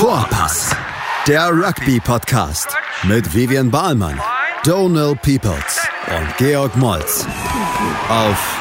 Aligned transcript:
Vorpass, 0.00 0.74
der 1.28 1.50
Rugby-Podcast 1.50 2.74
mit 3.06 3.34
Vivian 3.34 3.70
Bahlmann, 3.70 4.18
Donal 4.64 5.14
Peoples 5.14 5.86
und 6.08 6.36
Georg 6.38 6.74
Moltz 6.78 7.26
auf 8.08 8.58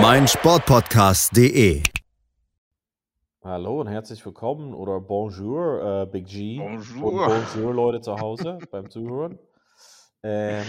meinsportpodcast.de. 0.00 1.82
Hallo 3.42 3.82
und 3.82 3.88
herzlich 3.88 4.24
willkommen 4.24 4.72
oder 4.72 5.00
Bonjour, 5.00 5.82
äh, 5.82 6.06
Big 6.06 6.28
G. 6.28 6.56
Bonjour. 6.56 7.26
Und 7.26 7.44
Bonjour, 7.54 7.74
Leute 7.74 8.00
zu 8.00 8.18
Hause 8.18 8.56
beim 8.70 8.88
Zuhören. 8.88 9.38
Ähm, 10.22 10.64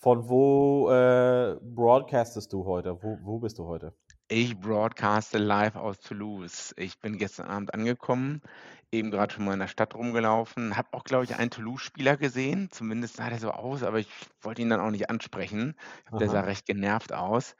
von 0.00 0.26
wo 0.26 0.90
äh, 0.90 1.58
broadcastest 1.60 2.50
du 2.50 2.64
heute? 2.64 2.96
Wo, 3.02 3.18
wo 3.22 3.38
bist 3.40 3.58
du 3.58 3.66
heute? 3.66 3.92
Ich 4.34 4.58
broadcaste 4.58 5.36
live 5.36 5.76
aus 5.76 6.00
Toulouse. 6.00 6.72
Ich 6.78 6.98
bin 6.98 7.18
gestern 7.18 7.48
Abend 7.48 7.74
angekommen, 7.74 8.40
eben 8.90 9.10
gerade 9.10 9.34
schon 9.34 9.44
mal 9.44 9.52
in 9.52 9.58
der 9.58 9.68
Stadt 9.68 9.94
rumgelaufen, 9.94 10.74
habe 10.74 10.88
auch, 10.92 11.04
glaube 11.04 11.24
ich, 11.24 11.36
einen 11.36 11.50
Toulouse-Spieler 11.50 12.16
gesehen. 12.16 12.70
Zumindest 12.70 13.16
sah 13.16 13.28
der 13.28 13.38
so 13.38 13.50
aus, 13.50 13.82
aber 13.82 13.98
ich 13.98 14.08
wollte 14.40 14.62
ihn 14.62 14.70
dann 14.70 14.80
auch 14.80 14.90
nicht 14.90 15.10
ansprechen. 15.10 15.74
Der 16.10 16.28
Aha. 16.28 16.32
sah 16.32 16.40
recht 16.40 16.64
genervt 16.64 17.12
aus. 17.12 17.56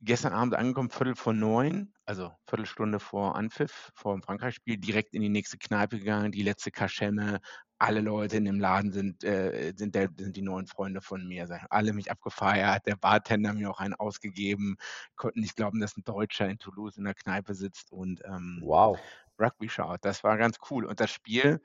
Gestern 0.00 0.32
Abend 0.32 0.54
angekommen, 0.54 0.90
Viertel 0.90 1.16
vor 1.16 1.32
neun, 1.32 1.92
also 2.06 2.30
Viertelstunde 2.46 3.00
vor 3.00 3.34
Anpfiff, 3.34 3.90
vor 3.96 4.14
dem 4.14 4.22
Frankreich-Spiel, 4.22 4.78
direkt 4.78 5.12
in 5.12 5.22
die 5.22 5.28
nächste 5.28 5.58
Kneipe 5.58 5.98
gegangen, 5.98 6.30
die 6.30 6.44
letzte 6.44 6.70
Kaschemme. 6.70 7.40
Alle 7.80 8.00
Leute 8.02 8.36
in 8.36 8.44
dem 8.44 8.60
Laden 8.60 8.92
sind, 8.92 9.24
äh, 9.24 9.72
sind, 9.76 9.94
der, 9.94 10.10
sind 10.16 10.36
die 10.36 10.42
neuen 10.42 10.66
Freunde 10.66 11.00
von 11.00 11.26
mir. 11.26 11.46
Sie 11.46 11.54
haben 11.54 11.66
Alle 11.70 11.92
mich 11.94 12.10
abgefeiert, 12.10 12.86
der 12.86 12.96
Bartender 12.96 13.54
mir 13.54 13.70
auch 13.70 13.80
einen 13.80 13.94
ausgegeben, 13.94 14.76
konnten 15.16 15.40
nicht 15.40 15.56
glauben, 15.56 15.80
dass 15.80 15.96
ein 15.96 16.04
Deutscher 16.04 16.48
in 16.48 16.58
Toulouse 16.58 16.98
in 16.98 17.04
der 17.04 17.14
Kneipe 17.14 17.54
sitzt 17.54 17.90
und 17.92 18.22
ähm, 18.24 18.60
Wow. 18.62 18.98
Rugby 19.38 19.68
schaut. 19.68 20.04
Das 20.04 20.22
war 20.24 20.36
ganz 20.36 20.58
cool. 20.70 20.84
Und 20.84 21.00
das 21.00 21.10
Spiel, 21.10 21.62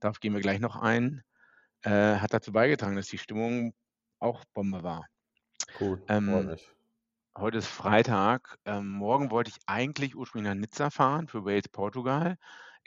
darauf 0.00 0.20
gehen 0.20 0.34
wir 0.34 0.40
gleich 0.40 0.60
noch 0.60 0.76
ein, 0.76 1.22
äh, 1.82 1.90
hat 2.16 2.32
dazu 2.32 2.52
beigetragen, 2.52 2.96
dass 2.96 3.08
die 3.08 3.18
Stimmung 3.18 3.74
auch 4.20 4.44
Bombe 4.54 4.82
war. 4.82 5.06
Cool. 5.78 6.02
Ähm. 6.08 6.56
Heute 7.36 7.58
ist 7.58 7.68
Freitag. 7.68 8.58
Ähm, 8.64 8.88
morgen 8.90 9.30
wollte 9.30 9.50
ich 9.50 9.58
eigentlich 9.66 10.16
ursprünglich 10.16 10.52
nach 10.52 10.58
Nizza 10.60 10.90
fahren 10.90 11.28
für 11.28 11.44
Wales, 11.44 11.68
Portugal. 11.68 12.36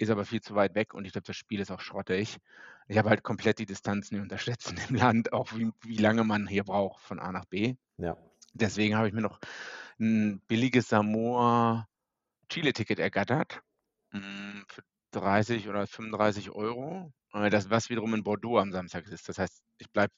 Ist 0.01 0.09
aber 0.09 0.25
viel 0.25 0.41
zu 0.41 0.55
weit 0.55 0.73
weg 0.73 0.95
und 0.95 1.05
ich 1.05 1.11
glaube, 1.11 1.27
das 1.27 1.35
Spiel 1.37 1.59
ist 1.59 1.69
auch 1.69 1.79
schrottig. 1.79 2.39
Ich 2.87 2.97
habe 2.97 3.09
halt 3.11 3.21
komplett 3.21 3.59
die 3.59 3.67
Distanzen 3.67 4.19
unterschätzt 4.19 4.71
in 4.71 4.77
dem 4.77 4.95
Land, 4.95 5.31
auch 5.31 5.53
wie, 5.53 5.71
wie 5.81 5.97
lange 5.97 6.23
man 6.23 6.47
hier 6.47 6.63
braucht 6.63 7.03
von 7.03 7.19
A 7.19 7.31
nach 7.31 7.45
B. 7.45 7.75
Ja. 7.97 8.17
Deswegen 8.53 8.95
habe 8.95 9.07
ich 9.07 9.13
mir 9.13 9.21
noch 9.21 9.39
ein 9.99 10.41
billiges 10.47 10.89
Samoa 10.89 11.87
Chile-Ticket 12.49 12.97
ergattert 12.97 13.61
mm, 14.09 14.61
für 14.67 14.81
30 15.11 15.69
oder 15.69 15.85
35 15.85 16.49
Euro. 16.49 17.13
Äh, 17.33 17.51
Das, 17.51 17.69
was 17.69 17.91
wiederum 17.91 18.15
in 18.15 18.23
Bordeaux 18.23 18.57
am 18.57 18.71
Samstag 18.71 19.07
ist. 19.07 19.29
Das 19.29 19.37
heißt, 19.37 19.61
ich 19.77 19.91
bleibe 19.91 20.13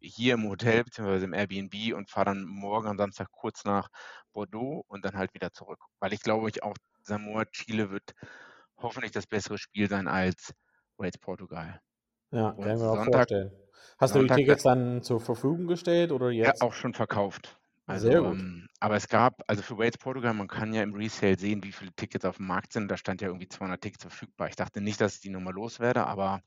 hier 0.00 0.34
im 0.34 0.48
Hotel 0.48 0.84
bzw. 0.84 1.24
im 1.24 1.34
Airbnb 1.34 1.92
und 1.96 2.08
fahre 2.08 2.26
dann 2.26 2.44
morgen 2.44 2.86
am 2.86 2.98
Samstag 2.98 3.32
kurz 3.32 3.64
nach 3.64 3.88
Bordeaux 4.32 4.84
und 4.86 5.04
dann 5.04 5.16
halt 5.16 5.34
wieder 5.34 5.52
zurück. 5.52 5.80
Weil 5.98 6.12
ich 6.12 6.20
glaube, 6.20 6.48
ich 6.50 6.62
auch 6.62 6.76
Samoa 7.02 7.46
Chile 7.46 7.90
wird 7.90 8.12
hoffentlich 8.78 9.12
das 9.12 9.26
bessere 9.26 9.58
Spiel 9.58 9.88
sein 9.88 10.08
als 10.08 10.52
Wales 10.96 11.18
Portugal. 11.18 11.80
Ja, 12.30 12.48
Und 12.50 12.64
kann 12.64 12.76
ich 12.76 12.82
mir 12.82 12.90
auch 12.90 12.96
Sonntag- 12.96 13.14
vorstellen. 13.28 13.52
Hast 13.98 14.14
du 14.14 14.18
die 14.18 14.22
Sonntag- 14.22 14.36
Tickets 14.38 14.62
dann 14.64 15.02
zur 15.02 15.20
Verfügung 15.20 15.66
gestellt 15.66 16.10
oder 16.12 16.30
Ja, 16.30 16.48
jetzt? 16.48 16.62
auch 16.62 16.72
schon 16.72 16.94
verkauft. 16.94 17.58
Also, 17.86 18.08
Sehr 18.10 18.22
gut. 18.22 18.38
Ähm, 18.38 18.68
aber 18.80 18.96
es 18.96 19.08
gab, 19.08 19.42
also 19.46 19.62
für 19.62 19.76
Wales 19.76 19.98
Portugal, 19.98 20.32
man 20.34 20.48
kann 20.48 20.72
ja 20.72 20.82
im 20.82 20.94
Resale 20.94 21.38
sehen, 21.38 21.62
wie 21.64 21.72
viele 21.72 21.92
Tickets 21.92 22.24
auf 22.24 22.38
dem 22.38 22.46
Markt 22.46 22.72
sind. 22.72 22.88
Da 22.90 22.96
stand 22.96 23.20
ja 23.20 23.28
irgendwie 23.28 23.48
200 23.48 23.82
Tickets 23.82 24.02
verfügbar. 24.04 24.48
Ich 24.48 24.56
dachte 24.56 24.80
nicht, 24.80 25.00
dass 25.00 25.16
ich 25.16 25.20
die 25.20 25.28
Nummer 25.30 25.52
loswerde, 25.52 26.06
aber 26.06 26.40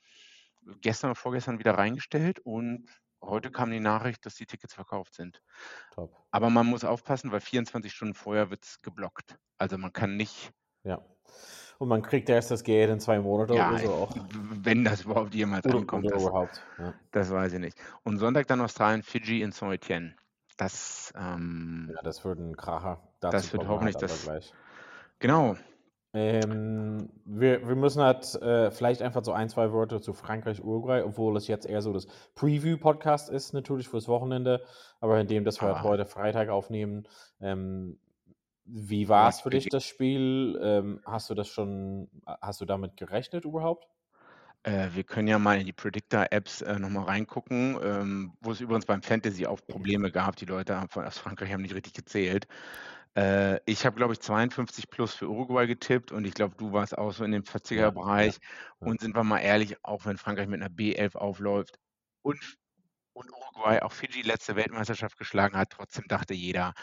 gestern 0.82 1.12
oder 1.12 1.16
vorgestern 1.20 1.60
wieder 1.60 1.78
reingestellt 1.78 2.40
und 2.40 2.90
heute 3.22 3.52
kam 3.52 3.70
die 3.72 3.80
Nachricht, 3.80 4.26
dass 4.26 4.36
die 4.36 4.46
Tickets 4.48 4.74
verkauft 4.74 5.14
sind. 5.14 5.42
Top. 5.94 6.16
Aber 6.32 6.50
man 6.50 6.66
muss 6.66 6.84
aufpassen, 6.84 7.32
weil 7.32 7.40
24 7.42 7.94
Stunden 7.94 8.16
vorher 8.16 8.50
wird 8.50 8.66
es 8.66 8.82
geblockt. 8.82 9.38
Also 9.58 9.78
man 9.78 9.94
kann 9.94 10.18
nicht, 10.18 10.52
Ja. 10.84 11.06
Und 11.80 11.90
man 11.90 12.02
kriegt 12.02 12.28
erst 12.30 12.50
das 12.52 12.64
Geld 12.64 12.90
in 12.90 13.00
zwei 13.00 13.20
Monaten 13.20 13.54
ja, 13.54 13.70
oder 13.70 13.80
so 13.80 13.92
auch. 13.92 14.16
wenn 14.64 14.84
das 14.84 15.04
überhaupt 15.04 15.36
jemals 15.36 15.66
Oder, 15.66 15.78
ankommt. 15.78 16.06
oder 16.06 16.16
Das, 16.16 16.24
überhaupt. 16.24 16.62
Ja. 16.80 16.94
das 17.12 17.32
weiß 17.32 17.54
ich 17.54 17.60
nicht. 17.60 17.78
Und 18.04 18.18
Sonntag 18.18 18.48
dann 18.48 18.62
Australien, 18.62 19.04
Fiji 19.04 19.42
in 19.42 19.52
Saint 19.52 19.74
Etienne. 19.74 20.16
Das, 20.58 21.14
ähm, 21.16 21.92
ja, 21.94 22.02
das 22.02 22.26
wird 22.26 22.40
ein 22.40 22.58
Kracher. 22.58 23.00
Dazu 23.20 23.32
Das 23.38 23.54
wird 23.54 23.68
hoffentlich 23.68 23.96
halt 23.96 24.04
das- 24.04 24.24
gleich. 24.24 24.54
genau. 25.20 25.56
Ähm, 26.14 27.10
wir, 27.26 27.68
wir 27.68 27.76
müssen 27.76 28.02
halt 28.02 28.34
äh, 28.42 28.72
vielleicht 28.72 29.04
einfach 29.04 29.24
so 29.24 29.34
ein, 29.34 29.50
zwei 29.50 29.72
Wörter 29.72 30.02
zu 30.02 30.14
Frankreich, 30.14 30.64
Uruguay, 30.64 31.04
obwohl 31.04 31.38
es 31.38 31.48
jetzt 31.48 31.68
eher 31.68 31.82
so 31.84 31.94
das 31.94 32.08
Preview-Podcast 32.34 33.30
ist, 33.30 33.54
natürlich 33.54 33.88
fürs 33.88 34.08
Wochenende, 34.08 34.64
aber 35.00 35.20
indem 35.20 35.44
das 35.44 35.62
wir 35.62 35.68
halt 35.68 35.78
Ah. 35.78 35.84
heute 35.84 36.06
Freitag 36.06 36.50
aufnehmen. 36.50 37.08
Ähm, 37.40 38.00
wie 38.68 39.08
war 39.08 39.30
es 39.30 39.42
für 39.42 39.50
dich, 39.50 39.70
das 39.70 39.86
Spiel? 39.86 40.60
Ähm, 40.62 41.02
hast 41.06 41.30
du 41.30 41.34
das 41.34 41.48
schon, 41.48 42.10
hast 42.26 42.62
du 42.62 42.66
damit 42.66 42.98
gerechnet 42.98 43.46
überhaupt? 43.46 43.88
Äh, 44.64 44.90
wir 44.94 45.04
können 45.04 45.28
ja 45.28 45.40
mal 45.40 45.60
in 45.60 45.66
die 45.66 45.74
Predictor-Apps 45.74 46.62
äh, 46.62 46.78
nochmal 46.78 47.06
reingucken, 47.06 47.80
ähm, 47.82 48.34
wo 48.42 48.52
es 48.52 48.60
übrigens 48.60 48.86
beim 48.86 49.02
Fantasy 49.02 49.46
auch 49.46 49.62
Probleme 49.66 50.12
gab. 50.12 50.36
Die 50.36 50.46
Leute 50.46 50.76
haben 50.76 50.90
von, 50.90 51.06
aus 51.06 51.18
Frankreich 51.18 51.54
haben 51.54 51.62
nicht 51.62 51.76
richtig 51.76 51.94
gezählt. 51.94 52.48
Äh, 53.16 53.60
ich 53.66 53.86
habe, 53.86 53.96
glaube 53.96 54.14
ich, 54.14 54.20
52 54.20 54.90
plus 54.90 55.14
für 55.14 55.30
Uruguay 55.30 55.66
getippt 55.68 56.12
und 56.12 56.26
ich 56.26 56.34
glaube, 56.34 56.56
du 56.58 56.74
warst 56.74 56.98
auch 56.98 57.14
so 57.14 57.24
in 57.24 57.32
dem 57.32 57.44
40er-Bereich. 57.44 58.36
ja. 58.36 58.88
Und 58.88 59.00
sind 59.00 59.16
wir 59.16 59.24
mal 59.24 59.40
ehrlich, 59.40 59.78
auch 59.84 60.06
wenn 60.06 60.18
Frankreich 60.18 60.48
mit 60.48 60.62
einer 60.62 60.74
B11 60.74 61.16
aufläuft 61.16 61.80
und, 62.22 62.58
und 63.14 63.32
Uruguay 63.32 63.82
auch 63.82 63.94
Fiji 63.94 64.22
letzte 64.22 64.56
Weltmeisterschaft 64.56 65.18
geschlagen 65.18 65.58
hat, 65.58 65.70
trotzdem 65.70 66.06
dachte 66.08 66.34
jeder, 66.34 66.74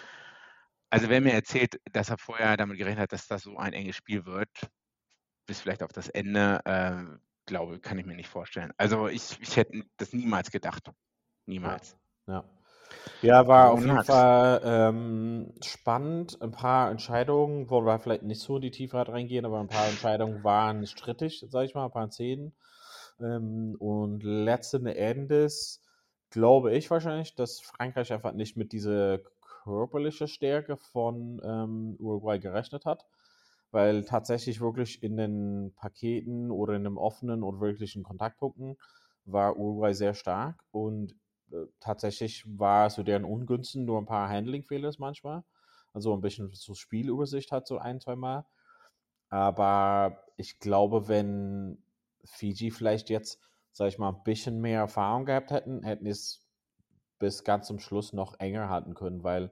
also 0.95 1.09
wer 1.09 1.21
mir 1.21 1.33
erzählt, 1.33 1.81
dass 1.93 2.09
er 2.09 2.19
vorher 2.19 2.57
damit 2.57 2.79
gerechnet 2.79 3.03
hat, 3.03 3.13
dass 3.13 3.27
das 3.27 3.43
so 3.43 3.57
ein 3.57 3.73
enges 3.73 3.97
Spiel 3.97 4.25
wird, 4.27 4.49
bis 5.45 5.61
vielleicht 5.61 5.83
auf 5.83 5.93
das 5.93 6.09
Ende, 6.09 6.61
äh, 6.65 7.03
glaube, 7.47 7.81
kann 7.81 7.99
ich 7.99 8.07
mir 8.07 8.15
nicht 8.15 8.29
vorstellen. 8.29 8.73
Also 8.77 9.09
ich, 9.09 9.37
ich 9.41 9.57
hätte 9.57 9.83
das 9.97 10.13
niemals 10.13 10.53
gedacht. 10.53 10.93
Niemals. 11.47 11.97
Ja. 12.29 12.45
Ja, 13.23 13.49
war 13.49 13.73
auf 13.73 13.85
jeden? 13.85 14.05
Fall 14.05 14.61
ähm, 14.65 15.53
spannend. 15.65 16.41
Ein 16.41 16.53
paar 16.53 16.93
Entscheidungen, 16.93 17.69
wo 17.71 17.81
wir 17.81 17.99
vielleicht 17.99 18.23
nicht 18.23 18.41
so 18.41 18.57
in 18.57 18.63
die 18.63 18.71
Tiefe 18.71 19.09
reingehen, 19.09 19.45
aber 19.45 19.59
ein 19.59 19.67
paar 19.67 19.89
Entscheidungen 19.89 20.45
waren 20.45 20.87
strittig, 20.87 21.45
sag 21.49 21.65
ich 21.65 21.75
mal, 21.75 21.87
ein 21.87 21.91
paar 21.91 22.11
Szenen. 22.11 22.55
Ähm, 23.21 23.75
und 23.81 24.23
letzten 24.23 24.87
Endes 24.87 25.83
glaube 26.31 26.73
ich 26.73 26.89
wahrscheinlich, 26.89 27.35
dass 27.35 27.61
Frankreich 27.61 28.13
einfach 28.13 28.33
nicht 28.33 28.57
mit 28.57 28.73
dieser 28.73 29.19
körperlichen 29.65 30.29
Stärke 30.29 30.77
von 30.77 31.41
ähm, 31.43 31.97
Uruguay 31.99 32.39
gerechnet 32.39 32.85
hat, 32.85 33.07
weil 33.71 34.05
tatsächlich 34.05 34.61
wirklich 34.61 35.03
in 35.03 35.17
den 35.17 35.73
Paketen 35.75 36.51
oder 36.51 36.75
in 36.75 36.85
den 36.85 36.99
offenen 36.99 37.43
oder 37.43 37.61
wirklichen 37.61 38.03
Kontaktpunkten 38.03 38.77
war 39.25 39.57
Uruguay 39.57 39.95
sehr 39.95 40.13
stark 40.15 40.63
und 40.71 41.15
äh, 41.51 41.65
tatsächlich 41.81 42.45
war 42.47 42.91
zu 42.91 43.03
deren 43.03 43.25
Ungünsten 43.25 43.87
nur 43.87 43.99
ein 43.99 44.07
paar 44.07 44.29
Handling-Fehler 44.29 44.93
manchmal. 44.99 45.45
Also 45.95 46.13
ein 46.13 46.21
bisschen 46.21 46.51
so 46.53 46.75
Spielübersicht 46.75 47.51
hat 47.53 47.67
so 47.67 47.79
ein, 47.79 48.01
zwei 48.01 48.17
Mal. 48.17 48.45
Aber 49.31 50.25
ich 50.37 50.59
glaube, 50.59 51.09
wenn 51.09 51.83
Fiji 52.25 52.71
vielleicht 52.71 53.11
jetzt, 53.11 53.41
sag 53.73 53.89
ich 53.89 53.99
mal, 53.99 54.11
ein 54.11 54.23
bisschen 54.25 54.61
mehr 54.61 54.81
Erfahrung 54.81 55.25
gehabt 55.25 55.51
hätten, 55.51 55.83
hätten 55.85 56.07
es 56.07 56.44
bis 57.25 57.43
ganz 57.43 57.67
zum 57.67 57.79
Schluss 57.79 58.13
noch 58.13 58.39
enger 58.39 58.69
halten 58.69 58.95
können, 58.95 59.25
weil 59.25 59.51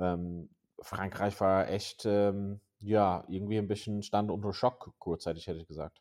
ähm, 0.00 0.48
Frankreich 0.80 1.38
war 1.42 1.68
echt, 1.68 2.06
ähm, 2.06 2.60
ja, 2.78 3.24
irgendwie 3.28 3.58
ein 3.58 3.68
bisschen 3.68 4.02
stand 4.02 4.30
unter 4.30 4.54
Schock 4.54 4.94
kurzzeitig, 4.98 5.46
hätte 5.46 5.58
ich 5.58 5.68
gesagt. 5.68 6.00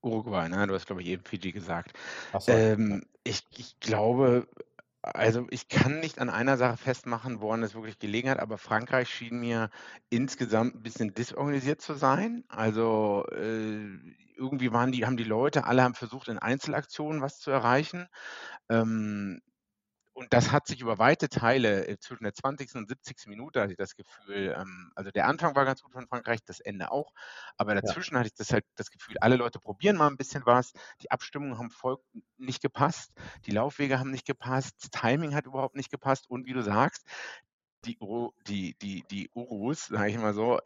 Uruguay, 0.00 0.48
ne? 0.48 0.64
Du 0.68 0.74
hast, 0.74 0.86
glaube 0.86 1.02
ich, 1.02 1.08
eben 1.08 1.24
Fiji 1.24 1.50
gesagt. 1.50 1.92
Achso. 2.32 2.52
Ähm, 2.52 3.04
ich, 3.24 3.42
ich 3.56 3.80
glaube, 3.80 4.46
also 5.02 5.48
ich 5.50 5.68
kann 5.68 5.98
nicht 5.98 6.20
an 6.20 6.30
einer 6.30 6.56
Sache 6.56 6.76
festmachen, 6.76 7.40
woran 7.40 7.64
es 7.64 7.74
wirklich 7.74 7.98
gelegen 7.98 8.30
hat, 8.30 8.38
aber 8.38 8.58
Frankreich 8.58 9.08
schien 9.08 9.40
mir 9.40 9.70
insgesamt 10.08 10.76
ein 10.76 10.82
bisschen 10.82 11.14
disorganisiert 11.14 11.80
zu 11.80 11.94
sein. 11.94 12.44
Also 12.48 13.26
äh, 13.32 13.88
irgendwie 14.36 14.72
waren 14.72 14.92
die, 14.92 15.04
haben 15.04 15.16
die 15.16 15.24
Leute, 15.24 15.64
alle 15.64 15.82
haben 15.82 15.94
versucht, 15.94 16.28
in 16.28 16.38
Einzelaktionen 16.38 17.22
was 17.22 17.40
zu 17.40 17.50
erreichen. 17.50 18.06
Ähm, 18.68 19.40
und 20.18 20.32
das 20.32 20.50
hat 20.50 20.66
sich 20.66 20.80
über 20.80 20.98
weite 20.98 21.28
Teile 21.28 21.86
äh, 21.86 21.96
zwischen 21.98 22.24
der 22.24 22.34
20. 22.34 22.74
und 22.74 22.88
70. 22.88 23.28
Minute 23.28 23.60
hatte 23.60 23.70
ich 23.70 23.78
das 23.78 23.94
Gefühl, 23.94 24.54
ähm, 24.58 24.90
also 24.96 25.12
der 25.12 25.28
Anfang 25.28 25.54
war 25.54 25.64
ganz 25.64 25.80
gut 25.80 25.92
von 25.92 26.08
Frankreich, 26.08 26.40
das 26.44 26.58
Ende 26.58 26.90
auch, 26.90 27.12
aber 27.56 27.76
dazwischen 27.76 28.18
hatte 28.18 28.26
ich 28.26 28.34
das 28.34 28.52
halt 28.52 28.64
das 28.74 28.90
Gefühl, 28.90 29.16
alle 29.20 29.36
Leute 29.36 29.60
probieren 29.60 29.96
mal 29.96 30.08
ein 30.08 30.16
bisschen 30.16 30.44
was, 30.44 30.72
die 31.02 31.10
Abstimmungen 31.12 31.58
haben 31.58 31.70
voll 31.70 31.98
nicht 32.36 32.60
gepasst, 32.60 33.12
die 33.46 33.52
Laufwege 33.52 34.00
haben 34.00 34.10
nicht 34.10 34.26
gepasst, 34.26 34.74
das 34.80 34.90
Timing 34.90 35.36
hat 35.36 35.46
überhaupt 35.46 35.76
nicht 35.76 35.90
gepasst 35.90 36.28
und 36.28 36.46
wie 36.46 36.52
du 36.52 36.62
sagst, 36.62 37.04
die, 37.84 37.96
die, 38.48 38.74
die, 38.82 39.04
die 39.08 39.30
Urus, 39.34 39.86
sage 39.86 40.10
ich 40.10 40.18
mal 40.18 40.34
so, 40.34 40.58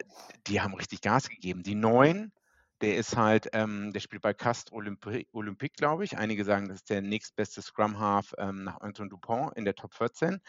die 0.47 0.61
haben 0.61 0.73
richtig 0.73 1.01
Gas 1.01 1.29
gegeben. 1.29 1.61
Die 1.61 1.75
Neuen 1.75 2.33
Der 2.81 2.97
ist 2.97 3.15
halt, 3.15 3.49
ähm, 3.53 3.93
der 3.93 3.99
spielt 3.99 4.21
bei 4.21 4.33
Castres 4.33 4.73
Olympi 4.73 5.27
Olympique, 5.31 5.75
glaube 5.77 6.03
ich. 6.03 6.17
Einige 6.17 6.43
sagen, 6.43 6.67
das 6.67 6.77
ist 6.77 6.89
der 6.89 7.01
nächstbeste 7.01 7.61
Scrum 7.61 7.99
Half 7.99 8.33
ähm, 8.37 8.63
nach 8.63 8.81
Antoine 8.81 9.09
Dupont 9.09 9.55
in 9.55 9.65
der 9.65 9.75
Top 9.75 9.93
14. 9.93 10.39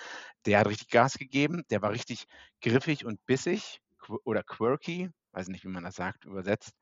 Der 0.46 0.58
hat 0.58 0.68
richtig 0.68 0.88
Gas 0.88 1.14
gegeben. 1.14 1.62
Der 1.70 1.82
war 1.82 1.90
richtig 1.90 2.24
griffig 2.60 3.04
und 3.04 3.24
bissig 3.26 3.80
qu 3.98 4.18
oder 4.24 4.42
quirky, 4.42 5.10
weiß 5.32 5.48
nicht, 5.48 5.64
wie 5.64 5.68
man 5.68 5.84
das 5.84 5.96
sagt, 5.96 6.24
übersetzt. 6.24 6.76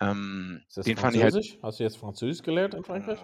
Ähm, 0.00 0.62
ist 0.68 0.76
das 0.76 0.86
den 0.86 0.96
Französisch? 0.96 1.32
Fand 1.32 1.44
ich 1.44 1.52
halt, 1.52 1.62
Hast 1.62 1.80
du 1.80 1.84
jetzt 1.84 1.98
Französisch 1.98 2.42
gelernt 2.42 2.74
in 2.74 2.84
Frankreich? 2.84 3.20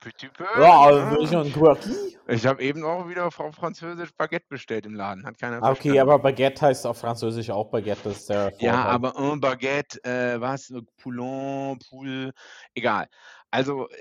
Petit 0.00 0.32
peu. 0.32 0.44
Ja, 0.58 0.80
also 0.80 1.20
ich 1.20 1.36
ein 1.36 1.52
quirky. 1.52 2.16
Ich 2.26 2.46
habe 2.46 2.62
eben 2.62 2.84
auch 2.84 3.08
wieder 3.08 3.26
auf 3.26 3.34
Französisch 3.34 4.14
Baguette 4.16 4.46
bestellt 4.48 4.86
im 4.86 4.94
Laden. 4.94 5.26
Hat 5.26 5.38
keiner 5.38 5.62
ah, 5.62 5.72
Okay, 5.72 5.98
aber 6.00 6.18
Baguette 6.18 6.66
heißt 6.66 6.86
auf 6.86 6.98
Französisch 6.98 7.50
auch 7.50 7.70
Baguette. 7.70 8.00
Das 8.04 8.18
ist 8.18 8.30
der 8.30 8.52
ja, 8.60 8.84
aber 8.84 9.16
un 9.16 9.40
Baguette, 9.40 10.02
äh, 10.04 10.40
was? 10.40 10.72
Poulon, 10.96 11.78
Poul, 11.90 12.32
egal. 12.74 13.08
Also 13.50 13.88
äh, 13.88 13.94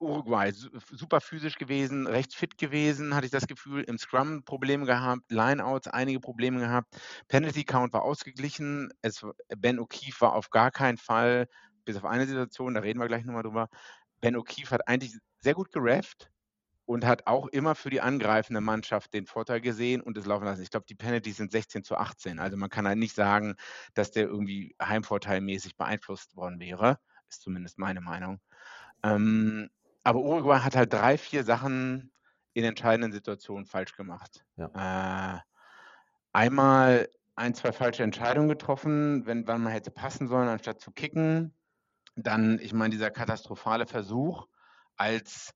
Uruguay, 0.00 0.52
super 0.52 1.20
physisch 1.20 1.56
gewesen, 1.58 2.06
recht 2.06 2.34
fit 2.34 2.56
gewesen, 2.56 3.14
hatte 3.14 3.26
ich 3.26 3.32
das 3.32 3.48
Gefühl. 3.48 3.82
Im 3.82 3.98
Scrum 3.98 4.44
Probleme 4.44 4.86
gehabt, 4.86 5.30
Lineouts 5.30 5.88
einige 5.88 6.20
Probleme 6.20 6.60
gehabt. 6.60 6.96
Penalty 7.26 7.64
Count 7.64 7.92
war 7.92 8.02
ausgeglichen. 8.02 8.92
Es, 9.02 9.26
ben 9.56 9.80
O'Keefe 9.80 10.20
war 10.20 10.34
auf 10.34 10.50
gar 10.50 10.70
keinen 10.70 10.98
Fall, 10.98 11.48
bis 11.84 11.96
auf 11.96 12.04
eine 12.04 12.26
Situation, 12.26 12.74
da 12.74 12.80
reden 12.80 13.00
wir 13.00 13.08
gleich 13.08 13.24
nochmal 13.24 13.42
drüber. 13.42 13.68
Ben 14.20 14.36
O'Keefe 14.36 14.70
hat 14.70 14.88
eigentlich 14.88 15.16
sehr 15.40 15.54
gut 15.54 15.72
gerefft 15.72 16.30
und 16.88 17.04
hat 17.04 17.26
auch 17.26 17.48
immer 17.48 17.74
für 17.74 17.90
die 17.90 18.00
angreifende 18.00 18.60
Mannschaft 18.60 19.12
den 19.12 19.26
Vorteil 19.26 19.60
gesehen 19.60 20.00
und 20.00 20.16
es 20.16 20.24
laufen 20.26 20.46
lassen. 20.46 20.62
Ich 20.62 20.70
glaube, 20.70 20.86
die 20.88 20.94
Penalties 20.94 21.36
sind 21.36 21.52
16 21.52 21.84
zu 21.84 21.96
18. 21.96 22.38
Also 22.38 22.56
man 22.56 22.70
kann 22.70 22.88
halt 22.88 22.98
nicht 22.98 23.14
sagen, 23.14 23.56
dass 23.94 24.10
der 24.10 24.24
irgendwie 24.24 24.74
heimvorteilmäßig 24.82 25.76
beeinflusst 25.76 26.34
worden 26.34 26.60
wäre. 26.60 26.98
Ist 27.28 27.42
zumindest 27.42 27.78
meine 27.78 28.00
Meinung. 28.00 28.40
Ähm, 29.02 29.68
aber 30.02 30.20
Uruguay 30.20 30.60
hat 30.60 30.76
halt 30.76 30.92
drei, 30.92 31.18
vier 31.18 31.44
Sachen 31.44 32.10
in 32.54 32.64
entscheidenden 32.64 33.12
Situationen 33.12 33.66
falsch 33.66 33.94
gemacht. 33.94 34.46
Ja. 34.56 35.36
Äh, 35.36 35.40
einmal 36.32 37.08
ein, 37.36 37.54
zwei 37.54 37.72
falsche 37.72 38.02
Entscheidungen 38.02 38.48
getroffen, 38.48 39.26
wenn, 39.26 39.46
wann 39.46 39.62
man 39.62 39.72
hätte 39.72 39.90
passen 39.90 40.26
sollen, 40.26 40.48
anstatt 40.48 40.80
zu 40.80 40.90
kicken. 40.90 41.54
Dann, 42.22 42.58
ich 42.58 42.72
meine, 42.72 42.90
dieser 42.90 43.10
katastrophale 43.10 43.86
Versuch 43.86 44.46
als, 44.96 45.54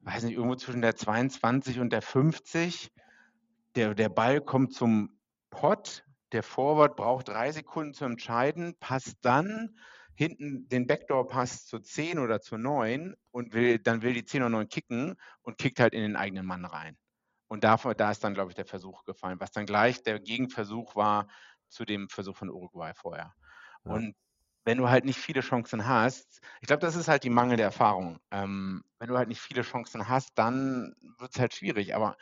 weiß 0.00 0.22
nicht, 0.22 0.34
irgendwo 0.34 0.56
zwischen 0.56 0.80
der 0.80 0.96
22 0.96 1.80
und 1.80 1.92
der 1.92 2.02
50. 2.02 2.92
Der, 3.74 3.94
der 3.94 4.08
Ball 4.08 4.40
kommt 4.40 4.72
zum 4.74 5.18
Pot, 5.50 6.04
der 6.32 6.42
Forward 6.42 6.96
braucht 6.96 7.28
drei 7.28 7.52
Sekunden 7.52 7.94
zu 7.94 8.04
entscheiden, 8.04 8.76
passt 8.78 9.16
dann 9.22 9.76
hinten 10.14 10.68
den 10.68 10.86
Backdoor-Pass 10.86 11.66
zur 11.66 11.82
10 11.82 12.18
oder 12.18 12.40
zur 12.40 12.58
9 12.58 13.14
und 13.30 13.52
will, 13.52 13.78
dann 13.78 14.02
will 14.02 14.14
die 14.14 14.24
10 14.24 14.42
oder 14.42 14.50
9 14.50 14.68
kicken 14.68 15.14
und 15.42 15.58
kickt 15.58 15.78
halt 15.78 15.94
in 15.94 16.02
den 16.02 16.16
eigenen 16.16 16.44
Mann 16.44 16.64
rein. 16.64 16.96
Und 17.46 17.64
davor, 17.64 17.94
da 17.94 18.10
ist 18.10 18.22
dann, 18.24 18.34
glaube 18.34 18.50
ich, 18.50 18.56
der 18.56 18.66
Versuch 18.66 19.04
gefallen, 19.04 19.40
was 19.40 19.52
dann 19.52 19.64
gleich 19.64 20.02
der 20.02 20.20
Gegenversuch 20.20 20.96
war 20.96 21.28
zu 21.68 21.84
dem 21.84 22.08
Versuch 22.08 22.36
von 22.36 22.50
Uruguay 22.50 22.92
vorher. 22.94 23.32
Ja. 23.84 23.92
Und 23.92 24.16
wenn 24.68 24.76
du 24.76 24.90
halt 24.90 25.06
nicht 25.06 25.18
viele 25.18 25.40
Chancen 25.40 25.88
hast, 25.88 26.42
ich 26.60 26.66
glaube, 26.66 26.80
das 26.80 26.94
ist 26.94 27.08
halt 27.08 27.24
die 27.24 27.30
Mangel 27.30 27.56
der 27.56 27.64
Erfahrung. 27.64 28.18
Ähm, 28.30 28.84
wenn 28.98 29.08
du 29.08 29.16
halt 29.16 29.28
nicht 29.28 29.40
viele 29.40 29.62
Chancen 29.62 30.10
hast, 30.10 30.32
dann 30.34 30.94
wird 31.18 31.34
es 31.34 31.40
halt 31.40 31.54
schwierig. 31.54 31.94
Aber 31.94 32.18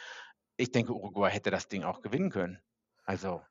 ich 0.56 0.70
denke, 0.70 0.93
Uruguay 0.93 1.28
hätte 1.28 1.50
das 1.50 1.66
Ding 1.66 1.82
auch 1.82 2.02
gewinnen 2.02 2.31
können. 2.31 2.60
Also. 3.02 3.43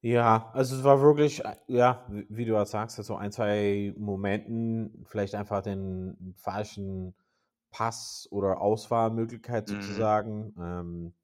Ja, 0.00 0.50
also 0.54 0.74
es 0.74 0.82
war 0.82 1.02
wirklich, 1.02 1.44
äh, 1.44 1.54
ja, 1.68 2.04
wie 2.08 2.44
du 2.44 2.66
sagst, 2.66 2.96
so 2.96 3.14
ein, 3.14 3.30
zwei 3.30 3.94
Momenten, 3.96 5.04
vielleicht 5.06 5.36
einfach 5.36 5.62
den 5.62 6.34
falschen 6.36 7.14
Pass 7.70 8.26
oder 8.32 8.60
Auswahlmöglichkeit 8.60 9.68
mhm. 9.68 9.82
sozusagen. 9.82 10.52
Ähm, 10.58 11.14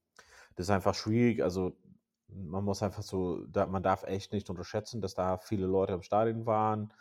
das 0.55 0.67
ist 0.67 0.71
einfach 0.71 0.95
schwierig. 0.95 1.43
Also 1.43 1.77
man 2.35 2.65
muss 2.65 2.83
einfach 2.83 3.03
so, 3.03 3.45
da, 3.47 3.67
man 3.67 3.83
darf 3.83 4.05
echt 4.05 4.33
nicht 4.33 4.51
unterschätzen, 4.51 5.01
dass 5.01 5.15
da 5.15 5.39
viele 5.39 5.67
Leute 5.67 5.95
im 5.95 6.03
Stadion 6.03 6.47
waren. 6.47 6.93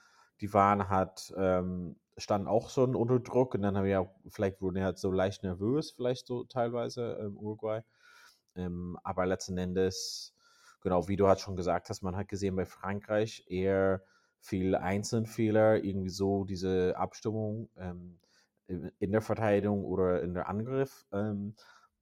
Die 0.42 0.54
waren 0.54 0.90
halt, 0.90 1.34
ähm, 1.38 1.98
standen 2.18 2.48
auch 2.48 2.70
schon 2.70 2.96
unter 2.96 3.20
Druck 3.20 3.56
und 3.56 3.62
dann 3.62 3.78
haben 3.78 3.86
wir 3.86 3.92
ja, 3.92 4.12
vielleicht 4.30 4.62
wurden 4.62 4.78
ja 4.78 4.86
halt 4.86 5.00
so 5.00 5.12
leicht 5.12 5.44
nervös, 5.44 5.92
vielleicht 5.92 6.28
so 6.28 6.44
teilweise 6.44 7.14
im 7.14 7.38
Uruguay. 7.38 7.82
Ähm, 8.56 8.98
aber 9.04 9.26
letzten 9.26 9.58
Endes 9.58 10.34
genau, 10.82 11.08
wie 11.08 11.16
du 11.16 11.28
halt 11.28 11.40
schon 11.40 11.56
gesagt 11.56 11.90
hast, 11.90 12.02
man 12.02 12.16
hat 12.16 12.28
gesehen 12.28 12.56
bei 12.56 12.66
Frankreich 12.66 13.46
eher 13.48 14.02
viel 14.40 14.76
Einzelfehler, 14.76 15.84
irgendwie 15.84 16.10
so 16.10 16.46
diese 16.46 16.96
Abstimmung 16.98 17.70
ähm, 17.78 18.20
in 18.68 19.12
der 19.12 19.22
Verteidigung 19.22 19.84
oder 19.84 20.22
in 20.22 20.34
der 20.34 20.48
Angriff. 20.48 21.06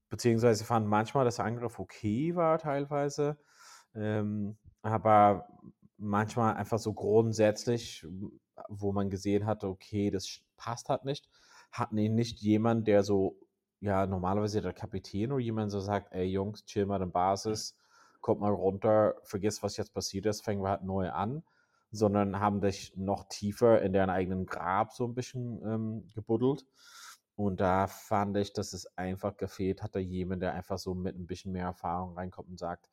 Beziehungsweise 0.09 0.63
fand 0.63 0.87
manchmal, 0.87 1.25
dass 1.25 1.37
der 1.37 1.45
Angriff 1.45 1.79
okay 1.79 2.35
war 2.35 2.59
teilweise, 2.59 3.37
ähm, 3.93 4.57
aber 4.81 5.47
manchmal 5.97 6.55
einfach 6.55 6.79
so 6.79 6.93
grundsätzlich, 6.93 8.05
wo 8.69 8.91
man 8.93 9.09
gesehen 9.09 9.45
hatte, 9.45 9.67
okay, 9.67 10.09
das 10.11 10.41
passt 10.55 10.89
halt 10.89 11.05
nicht, 11.05 11.29
hatten 11.71 11.95
nicht 11.95 12.39
jemand, 12.39 12.87
der 12.87 13.03
so, 13.03 13.37
ja, 13.81 14.05
normalerweise 14.05 14.61
der 14.61 14.73
Kapitän 14.73 15.31
oder 15.31 15.41
jemand 15.41 15.71
so 15.71 15.79
sagt, 15.79 16.13
ey 16.13 16.25
Jungs, 16.25 16.65
chill 16.65 16.85
mal 16.85 17.01
in 17.01 17.11
Basis, 17.11 17.75
kommt 18.21 18.41
mal 18.41 18.53
runter, 18.53 19.15
vergiss, 19.23 19.61
was 19.61 19.77
jetzt 19.77 19.93
passiert 19.93 20.25
ist, 20.25 20.43
fangen 20.43 20.63
wir 20.63 20.69
halt 20.69 20.83
neu 20.83 21.09
an, 21.11 21.43
sondern 21.91 22.39
haben 22.39 22.61
dich 22.61 22.95
noch 22.95 23.27
tiefer 23.29 23.81
in 23.81 23.93
deren 23.93 24.09
eigenen 24.09 24.45
Grab 24.45 24.93
so 24.93 25.05
ein 25.05 25.13
bisschen 25.13 25.61
ähm, 25.63 26.09
gebuddelt. 26.13 26.65
Und 27.37 27.61
da 27.61 27.85
fand 27.85 28.35
ich, 28.35 28.51
dass 28.51 28.73
es 28.73 28.87
einfach 28.97 29.37
gefehlt 29.37 29.83
hatte, 29.83 29.99
jemand, 29.99 30.41
der 30.41 30.55
einfach 30.55 30.79
so 30.79 30.95
mit 30.95 31.15
ein 31.15 31.27
bisschen 31.27 31.51
mehr 31.51 31.65
Erfahrung 31.65 32.15
reinkommt 32.15 32.49
und 32.49 32.57
sagt, 32.57 32.89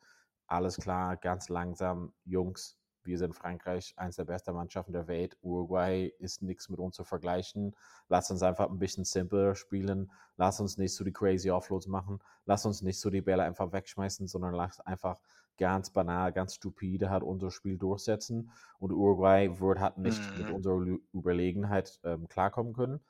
alles 0.47 0.77
klar, 0.77 1.17
ganz 1.17 1.49
langsam, 1.49 2.13
Jungs, 2.27 2.77
wir 3.05 3.17
sind 3.17 3.35
Frankreich, 3.35 3.95
eins 3.97 4.17
der 4.17 4.27
besten 4.27 4.53
Mannschaften 4.55 4.93
der 4.93 5.09
Welt. 5.09 5.39
Uruguay 5.41 6.13
ist 6.19 6.43
nichts 6.43 6.69
mit 6.69 6.79
uns 6.79 6.95
zu 6.95 7.05
vergleichen. 7.05 7.75
Lass 8.11 8.31
uns 8.31 8.43
einfach 8.43 8.69
ein 8.69 8.79
bisschen 8.79 9.05
simpler 9.05 9.55
spielen. 9.55 10.13
Lass 10.37 10.61
uns 10.61 10.77
nicht 10.77 10.95
so 10.95 11.05
die 11.05 11.13
crazy 11.13 11.51
Offloads 11.51 11.87
machen. 11.87 12.19
Lass 12.45 12.67
uns 12.67 12.83
nicht 12.83 13.01
so 13.01 13.09
die 13.09 13.23
Bälle 13.23 13.45
einfach 13.45 13.73
wegschmeißen, 13.73 14.27
sondern 14.27 14.53
lass 14.53 14.79
einfach 14.81 15.19
ganz 15.57 15.89
banal, 15.89 16.33
ganz 16.33 16.55
stupide 16.55 17.09
halt 17.09 17.23
unser 17.23 17.51
Spiel 17.51 17.79
durchsetzen. 17.79 18.51
Und 18.79 18.93
Uruguay 18.93 19.59
wird 19.59 19.81
halt 19.81 19.97
nicht 19.97 20.21
mhm. 20.33 20.43
mit 20.43 20.51
unserer 20.53 20.99
Überlegenheit 21.15 21.99
ähm, 22.05 22.29
klarkommen 22.29 22.75
können. 22.75 23.01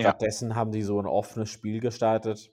Stattdessen 0.00 0.50
ja. 0.50 0.56
haben 0.56 0.72
die 0.72 0.82
so 0.82 1.00
ein 1.00 1.06
offenes 1.06 1.50
Spiel 1.50 1.80
gestaltet, 1.80 2.52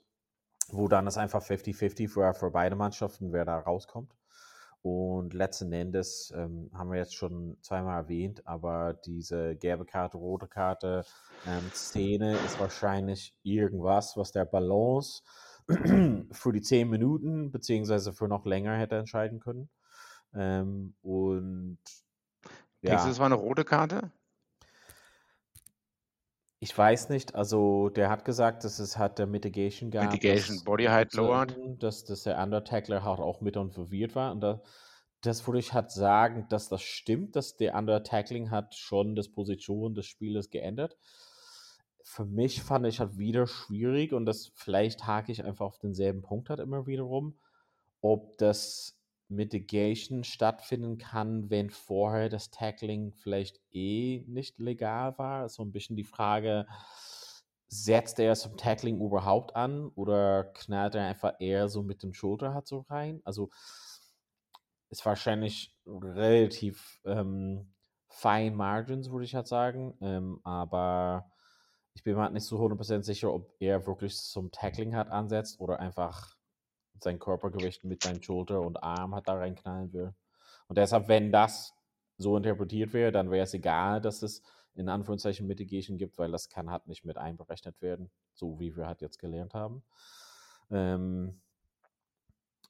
wo 0.68 0.88
dann 0.88 1.06
es 1.06 1.16
einfach 1.16 1.42
50-50 1.42 2.08
für, 2.08 2.34
für 2.34 2.50
beide 2.50 2.76
Mannschaften, 2.76 3.32
wer 3.32 3.44
da 3.44 3.58
rauskommt. 3.58 4.12
Und 4.82 5.34
letzten 5.34 5.72
Endes 5.72 6.32
ähm, 6.36 6.70
haben 6.72 6.92
wir 6.92 6.98
jetzt 6.98 7.16
schon 7.16 7.56
zweimal 7.60 8.02
erwähnt, 8.02 8.46
aber 8.46 8.94
diese 8.94 9.56
gelbe 9.56 9.84
Karte, 9.84 10.16
rote 10.16 10.46
Karte 10.46 11.04
ähm, 11.44 11.70
Szene 11.72 12.36
ist 12.46 12.60
wahrscheinlich 12.60 13.34
irgendwas, 13.42 14.16
was 14.16 14.30
der 14.30 14.44
Balance 14.44 15.22
für 16.30 16.52
die 16.52 16.62
zehn 16.62 16.88
Minuten 16.88 17.50
beziehungsweise 17.50 18.12
für 18.12 18.28
noch 18.28 18.46
länger 18.46 18.76
hätte 18.76 18.94
entscheiden 18.94 19.40
können. 19.40 19.68
Ähm, 20.34 20.94
und 21.02 21.78
ja. 22.82 22.90
Denkst 22.90 23.04
du, 23.06 23.10
es 23.10 23.18
war 23.18 23.26
eine 23.26 23.34
rote 23.34 23.64
Karte? 23.64 24.12
Ich 26.58 26.76
weiß 26.76 27.10
nicht, 27.10 27.34
also 27.34 27.90
der 27.90 28.08
hat 28.08 28.24
gesagt, 28.24 28.64
dass 28.64 28.78
es 28.78 28.96
hat 28.96 29.18
der 29.18 29.26
Mitigation 29.26 29.90
gab. 29.90 30.10
Mitigation, 30.10 30.64
Body 30.64 30.84
Height 30.84 31.12
lowered. 31.12 31.54
Dass, 31.82 32.04
dass 32.04 32.22
der 32.22 32.38
Undertackler 32.38 33.04
halt 33.04 33.20
auch 33.20 33.42
mit 33.42 33.56
involviert 33.56 34.14
war. 34.14 34.32
Und 34.32 34.40
da, 34.40 34.62
das 35.20 35.46
würde 35.46 35.58
ich 35.58 35.74
halt 35.74 35.90
sagen, 35.90 36.46
dass 36.48 36.68
das 36.68 36.82
stimmt, 36.82 37.36
dass 37.36 37.56
der 37.56 37.74
Undertackling 37.74 38.50
hat 38.50 38.74
schon 38.74 39.14
das 39.14 39.28
Position 39.28 39.94
des 39.94 40.06
Spielers 40.06 40.48
geändert. 40.48 40.96
Für 42.02 42.24
mich 42.24 42.62
fand 42.62 42.86
ich 42.86 43.00
halt 43.00 43.18
wieder 43.18 43.46
schwierig 43.46 44.12
und 44.12 44.24
das 44.24 44.52
vielleicht 44.54 45.06
hake 45.06 45.32
ich 45.32 45.44
einfach 45.44 45.66
auf 45.66 45.78
denselben 45.78 46.22
Punkt 46.22 46.48
halt 46.48 46.60
immer 46.60 46.86
wieder 46.86 47.02
rum, 47.02 47.38
ob 48.00 48.38
das 48.38 48.95
Mitigation 49.28 50.24
stattfinden 50.24 50.98
kann, 50.98 51.50
wenn 51.50 51.70
vorher 51.70 52.28
das 52.28 52.50
Tackling 52.50 53.12
vielleicht 53.12 53.60
eh 53.72 54.24
nicht 54.28 54.58
legal 54.58 55.18
war. 55.18 55.48
So 55.48 55.62
ein 55.62 55.72
bisschen 55.72 55.96
die 55.96 56.04
Frage, 56.04 56.66
setzt 57.68 58.18
er 58.18 58.34
zum 58.36 58.56
Tackling 58.56 59.00
überhaupt 59.00 59.56
an 59.56 59.88
oder 59.94 60.44
knallt 60.44 60.94
er 60.94 61.06
einfach 61.06 61.34
eher 61.40 61.68
so 61.68 61.82
mit 61.82 62.02
dem 62.02 62.12
Schulter 62.12 62.54
hat 62.54 62.66
so 62.66 62.80
rein? 62.88 63.20
Also 63.24 63.50
ist 64.88 65.04
wahrscheinlich 65.04 65.74
relativ 65.86 67.00
ähm, 67.04 67.72
fine 68.08 68.52
Margins, 68.52 69.10
würde 69.10 69.24
ich 69.24 69.34
halt 69.34 69.48
sagen. 69.48 69.96
Ähm, 70.00 70.40
aber 70.44 71.30
ich 71.94 72.02
bin 72.02 72.14
mir 72.14 72.22
halt 72.22 72.32
nicht 72.34 72.46
so 72.46 72.58
100% 72.58 73.04
sicher, 73.04 73.32
ob 73.32 73.54
er 73.58 73.86
wirklich 73.86 74.16
zum 74.16 74.52
Tackling 74.52 74.94
hat 74.94 75.08
ansetzt 75.08 75.60
oder 75.60 75.80
einfach 75.80 76.35
sein 77.00 77.18
Körpergewicht 77.18 77.84
mit 77.84 78.02
seinem 78.02 78.22
Schulter 78.22 78.60
und 78.60 78.82
Arm 78.82 79.14
hat 79.14 79.28
da 79.28 79.34
reinknallen 79.34 79.92
will. 79.92 80.14
Und 80.68 80.78
deshalb, 80.78 81.08
wenn 81.08 81.32
das 81.32 81.74
so 82.18 82.36
interpretiert 82.36 82.92
wäre, 82.92 83.12
dann 83.12 83.30
wäre 83.30 83.44
es 83.44 83.54
egal, 83.54 84.00
dass 84.00 84.22
es 84.22 84.42
in 84.74 84.88
Anführungszeichen 84.88 85.46
Mitigation 85.46 85.96
gibt, 85.96 86.18
weil 86.18 86.30
das 86.30 86.48
kann 86.48 86.70
halt 86.70 86.86
nicht 86.86 87.04
mit 87.04 87.16
einberechnet 87.16 87.80
werden, 87.80 88.10
so 88.34 88.60
wie 88.60 88.76
wir 88.76 88.86
halt 88.86 89.00
jetzt 89.00 89.18
gelernt 89.18 89.54
haben. 89.54 89.82
Ähm, 90.70 91.40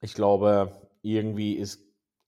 ich 0.00 0.14
glaube, 0.14 0.88
irgendwie 1.02 1.54
ist, 1.54 1.83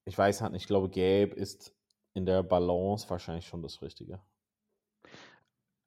ich 0.05 0.17
weiß 0.17 0.40
halt 0.40 0.52
nicht, 0.52 0.62
ich 0.62 0.69
glaube, 0.69 0.88
Gelb 0.88 1.35
ist 1.35 1.75
in 2.14 2.26
der 2.26 2.43
Balance 2.43 3.09
wahrscheinlich 3.09 3.47
schon 3.47 3.62
das 3.62 3.83
Richtige. 3.83 4.21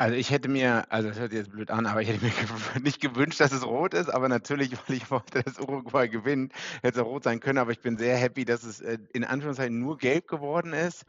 Also 0.02 0.16
ich 0.16 0.32
hätte 0.32 0.50
mir, 0.50 0.92
also 0.92 1.10
das 1.10 1.20
hört 1.20 1.32
jetzt 1.32 1.52
blöd 1.52 1.70
an, 1.70 1.86
aber 1.86 2.02
ich 2.02 2.10
hätte 2.10 2.26
mir 2.26 2.32
nicht 2.82 3.02
gewünscht, 3.02 3.40
dass 3.40 3.52
es 3.52 3.64
rot 3.64 3.94
ist, 3.94 4.10
aber 4.10 4.30
natürlich, 4.30 4.72
weil 4.88 4.96
ich 4.98 5.12
wollte, 5.12 5.44
dass 5.44 5.60
Uruguay 5.60 6.08
gewinnt, 6.10 6.54
hätte 6.82 7.02
es 7.02 7.06
rot 7.06 7.24
sein 7.24 7.40
können, 7.40 7.60
aber 7.60 7.70
ich 7.70 7.82
bin 7.82 8.00
sehr 8.00 8.18
happy, 8.18 8.44
dass 8.44 8.64
es 8.64 8.82
äh, 8.82 8.98
in 9.14 9.24
Anführungszeichen 9.24 9.78
nur 9.78 10.00
gelb 10.00 10.28
geworden 10.28 10.74
ist. 10.74 11.04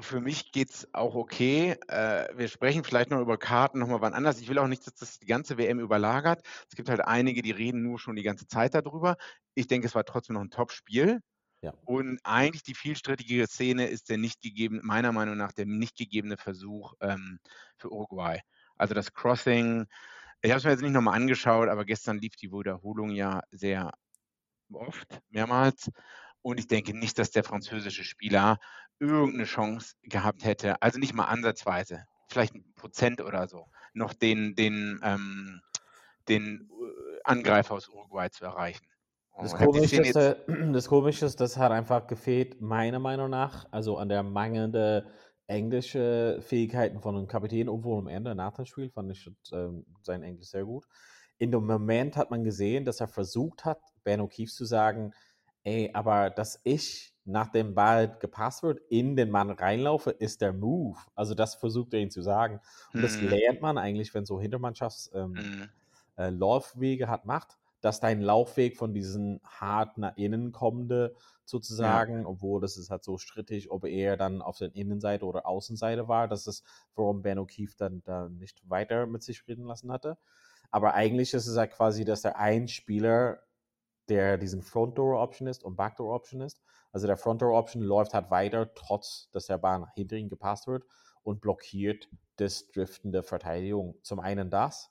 Für 0.00 0.22
mich 0.22 0.52
geht 0.52 0.70
es 0.70 0.88
auch 0.94 1.14
okay. 1.14 1.76
Äh, 1.88 2.28
wir 2.34 2.48
sprechen 2.48 2.82
vielleicht 2.82 3.10
noch 3.10 3.20
über 3.20 3.36
Karten 3.36 3.78
nochmal 3.78 4.00
wann 4.00 4.14
anders. 4.14 4.40
Ich 4.40 4.48
will 4.48 4.58
auch 4.58 4.68
nicht, 4.68 4.86
dass 4.86 4.94
das 4.94 5.18
die 5.18 5.26
ganze 5.26 5.58
WM 5.58 5.78
überlagert. 5.78 6.40
Es 6.70 6.76
gibt 6.76 6.88
halt 6.88 7.02
einige, 7.02 7.42
die 7.42 7.50
reden 7.50 7.82
nur 7.82 7.98
schon 7.98 8.16
die 8.16 8.22
ganze 8.22 8.46
Zeit 8.46 8.72
darüber. 8.74 9.18
Ich 9.54 9.66
denke, 9.66 9.86
es 9.86 9.94
war 9.94 10.06
trotzdem 10.06 10.32
noch 10.32 10.40
ein 10.40 10.48
Top-Spiel. 10.50 11.20
Ja. 11.64 11.72
Und 11.86 12.20
eigentlich 12.24 12.62
die 12.62 12.74
vielstrittige 12.74 13.46
Szene 13.46 13.86
ist 13.86 14.10
der 14.10 14.18
nicht 14.18 14.42
gegeben, 14.42 14.80
meiner 14.82 15.12
Meinung 15.12 15.38
nach 15.38 15.52
der 15.52 15.64
nicht 15.64 15.96
gegebene 15.96 16.36
Versuch 16.36 16.92
ähm, 17.00 17.38
für 17.78 17.90
Uruguay. 17.90 18.40
Also 18.76 18.92
das 18.92 19.14
Crossing, 19.14 19.86
ich 20.42 20.50
habe 20.50 20.58
es 20.58 20.64
mir 20.64 20.72
jetzt 20.72 20.82
nicht 20.82 20.92
nochmal 20.92 21.14
angeschaut, 21.14 21.70
aber 21.70 21.86
gestern 21.86 22.18
lief 22.18 22.36
die 22.36 22.52
Wiederholung 22.52 23.12
ja 23.12 23.40
sehr 23.50 23.92
oft, 24.74 25.22
mehrmals. 25.30 25.90
Und 26.42 26.60
ich 26.60 26.66
denke 26.66 26.92
nicht, 26.92 27.18
dass 27.18 27.30
der 27.30 27.44
französische 27.44 28.04
Spieler 28.04 28.58
irgendeine 28.98 29.44
Chance 29.44 29.94
gehabt 30.02 30.44
hätte, 30.44 30.82
also 30.82 30.98
nicht 30.98 31.14
mal 31.14 31.24
ansatzweise, 31.24 32.04
vielleicht 32.28 32.54
ein 32.54 32.74
Prozent 32.74 33.22
oder 33.22 33.48
so, 33.48 33.70
noch 33.94 34.12
den, 34.12 34.54
den, 34.54 35.00
ähm, 35.02 35.62
den 36.28 36.68
äh, 36.68 37.20
Angreifer 37.24 37.72
aus 37.72 37.88
Uruguay 37.88 38.28
zu 38.28 38.44
erreichen. 38.44 38.84
Das, 39.36 39.54
oh, 39.54 39.56
Komischste, 39.56 40.44
das 40.72 40.88
Komische 40.88 41.26
ist, 41.26 41.40
das 41.40 41.56
hat 41.56 41.72
einfach 41.72 42.06
gefehlt, 42.06 42.60
meiner 42.60 42.98
Meinung 42.98 43.30
nach, 43.30 43.66
also 43.72 43.96
an 43.98 44.08
der 44.08 44.22
mangelnden 44.22 45.04
englische 45.46 46.38
Fähigkeiten 46.40 47.00
von 47.00 47.16
einem 47.16 47.26
Kapitän, 47.26 47.68
obwohl 47.68 47.98
am 47.98 48.06
Ende 48.06 48.34
nach 48.34 48.54
dem 48.54 48.64
Spiel 48.64 48.88
fand 48.90 49.10
ich 49.12 49.26
äh, 49.52 49.68
sein 50.02 50.22
Englisch 50.22 50.48
sehr 50.48 50.64
gut. 50.64 50.86
In 51.36 51.50
dem 51.50 51.66
Moment 51.66 52.16
hat 52.16 52.30
man 52.30 52.44
gesehen, 52.44 52.84
dass 52.84 53.00
er 53.00 53.08
versucht 53.08 53.64
hat, 53.64 53.80
Ben 54.04 54.20
O'Keefe 54.20 54.54
zu 54.54 54.64
sagen, 54.64 55.12
ey, 55.64 55.90
aber 55.92 56.30
dass 56.30 56.60
ich 56.64 57.12
nach 57.24 57.48
dem 57.48 57.74
Ball 57.74 58.16
gepasst 58.20 58.62
wird, 58.62 58.80
in 58.88 59.16
den 59.16 59.30
Mann 59.30 59.50
reinlaufe, 59.50 60.10
ist 60.10 60.40
der 60.40 60.52
Move. 60.52 60.98
Also 61.14 61.34
das 61.34 61.54
versucht 61.56 61.92
er 61.94 62.00
ihn 62.00 62.10
zu 62.10 62.22
sagen. 62.22 62.60
Und 62.92 63.00
mhm. 63.00 63.02
das 63.02 63.20
lernt 63.20 63.60
man 63.62 63.78
eigentlich, 63.78 64.14
wenn 64.14 64.26
so 64.26 64.40
Hintermannschafts-Laufwege 64.40 65.72
ähm, 66.16 66.98
mhm. 66.98 67.02
äh, 67.02 67.06
hat, 67.06 67.24
macht 67.26 67.58
dass 67.84 68.00
dein 68.00 68.22
Laufweg 68.22 68.78
von 68.78 68.94
diesen 68.94 69.42
hart 69.44 69.98
nach 69.98 70.16
innen 70.16 70.52
kommende 70.52 71.14
sozusagen, 71.44 72.22
ja. 72.22 72.26
obwohl 72.26 72.62
das 72.62 72.78
ist 72.78 72.88
halt 72.88 73.04
so 73.04 73.18
strittig, 73.18 73.70
ob 73.70 73.84
er 73.84 74.16
dann 74.16 74.40
auf 74.40 74.56
der 74.56 74.74
Innenseite 74.74 75.26
oder 75.26 75.46
Außenseite 75.46 76.08
war. 76.08 76.26
Das 76.26 76.46
ist, 76.46 76.64
warum 76.94 77.20
Ben 77.20 77.38
O'Keefe 77.38 77.76
dann 77.76 78.02
da 78.04 78.30
nicht 78.30 78.62
weiter 78.70 79.06
mit 79.06 79.22
sich 79.22 79.46
reden 79.46 79.66
lassen 79.66 79.92
hatte. 79.92 80.16
Aber 80.70 80.94
eigentlich 80.94 81.34
ist 81.34 81.46
es 81.46 81.58
halt 81.58 81.72
quasi, 81.72 82.06
dass 82.06 82.22
der 82.22 82.38
ein 82.38 82.68
Spieler, 82.68 83.40
der 84.08 84.38
diesen 84.38 84.62
Front 84.62 84.96
Door 84.96 85.20
Option 85.20 85.46
ist 85.46 85.62
und 85.62 85.76
Backdoor 85.76 86.14
Option 86.14 86.40
ist. 86.40 86.62
Also 86.90 87.06
der 87.06 87.18
Front 87.18 87.42
Door 87.42 87.52
Option 87.52 87.82
läuft 87.82 88.14
halt 88.14 88.30
weiter, 88.30 88.72
trotz 88.74 89.28
dass 89.30 89.44
der 89.44 89.58
Bahn 89.58 89.86
hinter 89.94 90.16
ihm 90.16 90.30
gepasst 90.30 90.66
wird 90.66 90.86
und 91.22 91.42
blockiert 91.42 92.08
das 92.36 92.66
driftende 92.68 93.22
Verteidigung. 93.22 93.98
Zum 94.00 94.20
einen 94.20 94.48
das, 94.48 94.90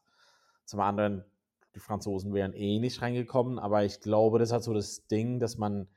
zum 0.65 0.79
anderen 0.79 1.25
die 1.75 1.80
Franzosen 1.80 2.34
wären 2.34 2.53
eh 2.53 2.80
nicht 2.80 3.01
reingekommen, 3.01 3.60
aber 3.60 3.84
ich 3.84 4.00
glaube, 4.00 4.39
das 4.39 4.51
hat 4.51 4.63
so 4.63 4.74
das 4.74 5.08
Ding, 5.08 5.39
dass 5.39 5.58
man, 5.58 5.88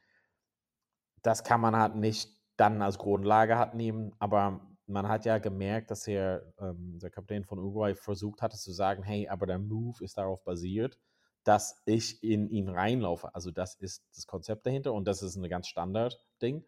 das 1.23 1.45
kann 1.45 1.61
man 1.61 1.77
halt 1.77 1.97
nicht 1.97 2.31
dann 2.57 2.83
als 2.83 2.99
Grundlage 2.99 3.59
hat 3.59 3.75
nehmen, 3.75 4.15
aber 4.19 4.61
man 4.87 5.09
hat 5.09 5.25
ja 5.25 5.39
gemerkt, 5.39 5.91
dass 5.91 6.07
er, 6.07 6.53
ähm, 6.59 6.99
der 7.01 7.11
Kapitän 7.11 7.45
von 7.45 7.59
Uruguay 7.59 7.95
versucht 7.95 8.41
hatte 8.41 8.57
zu 8.57 8.73
sagen, 8.73 9.03
hey, 9.03 9.29
aber 9.29 9.47
der 9.47 9.59
Move 9.59 10.03
ist 10.03 10.17
darauf 10.17 10.43
basiert, 10.45 10.99
dass 11.45 11.83
ich 11.85 12.23
in 12.23 12.49
ihn 12.49 12.69
reinlaufe. 12.69 13.35
Also 13.35 13.51
das 13.51 13.75
ist 13.75 14.05
das 14.15 14.27
Konzept 14.27 14.67
dahinter 14.67 14.93
und 14.93 15.07
das 15.07 15.23
ist 15.23 15.37
ein 15.37 15.49
ganz 15.49 15.69
Standard-Ding. 15.69 16.65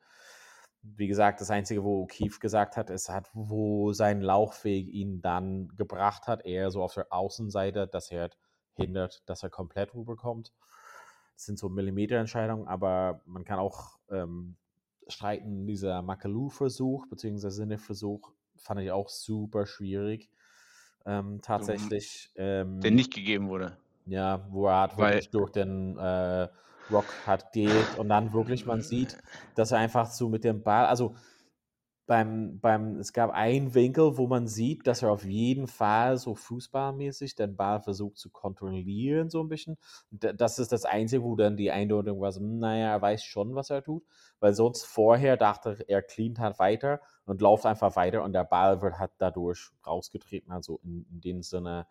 Wie 0.83 1.09
gesagt, 1.09 1.41
das 1.41 1.51
Einzige, 1.51 1.83
wo 1.85 2.07
Keith 2.07 2.41
gesagt 2.41 2.77
hat, 2.77 2.91
ist 2.91 3.09
hat, 3.09 3.29
wo 3.35 3.93
sein 3.93 4.21
Lauchweg 4.21 4.87
ihn 4.89 5.21
dann 5.21 5.69
gebracht 5.77 6.27
hat, 6.27 6.45
eher 6.45 6.71
so 6.71 6.83
auf 6.83 6.95
der 6.95 7.13
Außenseite, 7.13 7.89
dass 7.89 8.11
er 8.11 8.23
halt 8.23 8.39
hindert, 8.79 9.23
dass 9.27 9.43
er 9.43 9.51
komplett 9.51 9.95
rüberkommt. 9.95 10.53
Das 11.35 11.45
sind 11.45 11.59
so 11.59 11.69
Millimeterentscheidungen, 11.69 12.67
aber 12.67 13.21
man 13.27 13.45
kann 13.45 13.59
auch 13.59 13.99
ähm, 14.11 14.57
streiten, 15.07 15.67
dieser 15.67 16.03
Makalou-Versuch, 16.03 17.07
beziehungsweise 17.09 17.57
Sinne-Versuch, 17.57 18.33
fand 18.57 18.81
ich 18.81 18.91
auch 18.91 19.09
super 19.09 19.67
schwierig. 19.67 20.31
Ähm, 21.07 21.41
tatsächlich. 21.43 22.31
Ähm, 22.37 22.81
der 22.81 22.91
nicht 22.91 23.13
gegeben 23.13 23.49
wurde. 23.49 23.77
Ja, 24.07 24.47
wo 24.51 24.67
er 24.67 24.81
halt 24.81 24.99
wirklich 24.99 25.27
Weil, 25.27 25.31
durch 25.31 25.51
den 25.53 25.97
äh, 25.99 26.49
Rock 26.91 27.07
hat 27.27 27.53
geht 27.53 27.99
und 27.99 28.09
dann 28.09 28.33
wirklich 28.33 28.67
man 28.67 28.81
sieht, 28.81 29.17
dass 29.55 29.73
er 29.73 29.79
einfach 29.79 30.11
so 30.11 30.29
mit 30.29 30.45
dem 30.45 30.63
Ball, 30.63 30.87
also 30.87 31.15
beim, 32.09 32.59
beim, 32.59 32.97
es 32.97 33.13
gab 33.13 33.31
einen 33.33 33.75
Winkel, 33.75 34.17
wo 34.17 34.27
man 34.27 34.49
sieht, 34.49 34.87
dass 34.87 35.03
er 35.03 35.11
auf 35.11 35.27
jeden 35.27 35.67
Fall 35.67 36.17
so 36.17 36.35
fußballmäßig 36.35 37.35
den 37.35 37.55
Ball 37.55 37.81
versucht 37.81 38.17
zu 38.17 38.31
kontrollieren, 38.31 39.29
so 39.29 39.43
ein 39.43 39.49
bisschen. 39.51 39.77
das 40.11 40.59
ist 40.59 40.73
das 40.73 40.87
Einzige, 40.87 41.23
wo 41.23 41.37
dann 41.37 41.59
die 41.59 41.71
Eindeutung 41.71 42.19
war, 42.19 42.33
so, 42.33 42.41
naja, 42.41 42.93
er 42.93 43.03
weiß 43.03 43.23
schon, 43.23 43.55
was 43.55 43.69
er 43.69 43.85
tut, 43.85 44.05
weil 44.41 44.55
sonst 44.55 44.87
vorher 44.87 45.37
dachte 45.37 45.85
er, 45.87 46.01
cleant 46.01 46.39
halt 46.39 46.59
weiter 46.59 47.03
und 47.27 47.43
läuft 47.43 47.67
einfach 47.67 47.95
weiter 47.95 48.25
und 48.25 48.33
der 48.33 48.45
Ball 48.45 48.81
wird 48.81 48.99
halt 48.99 49.13
dadurch 49.19 49.71
rausgetreten, 49.87 50.51
also 50.51 50.81
in, 50.83 51.05
in 51.13 51.21
dem 51.21 51.43
Sinne 51.43 51.87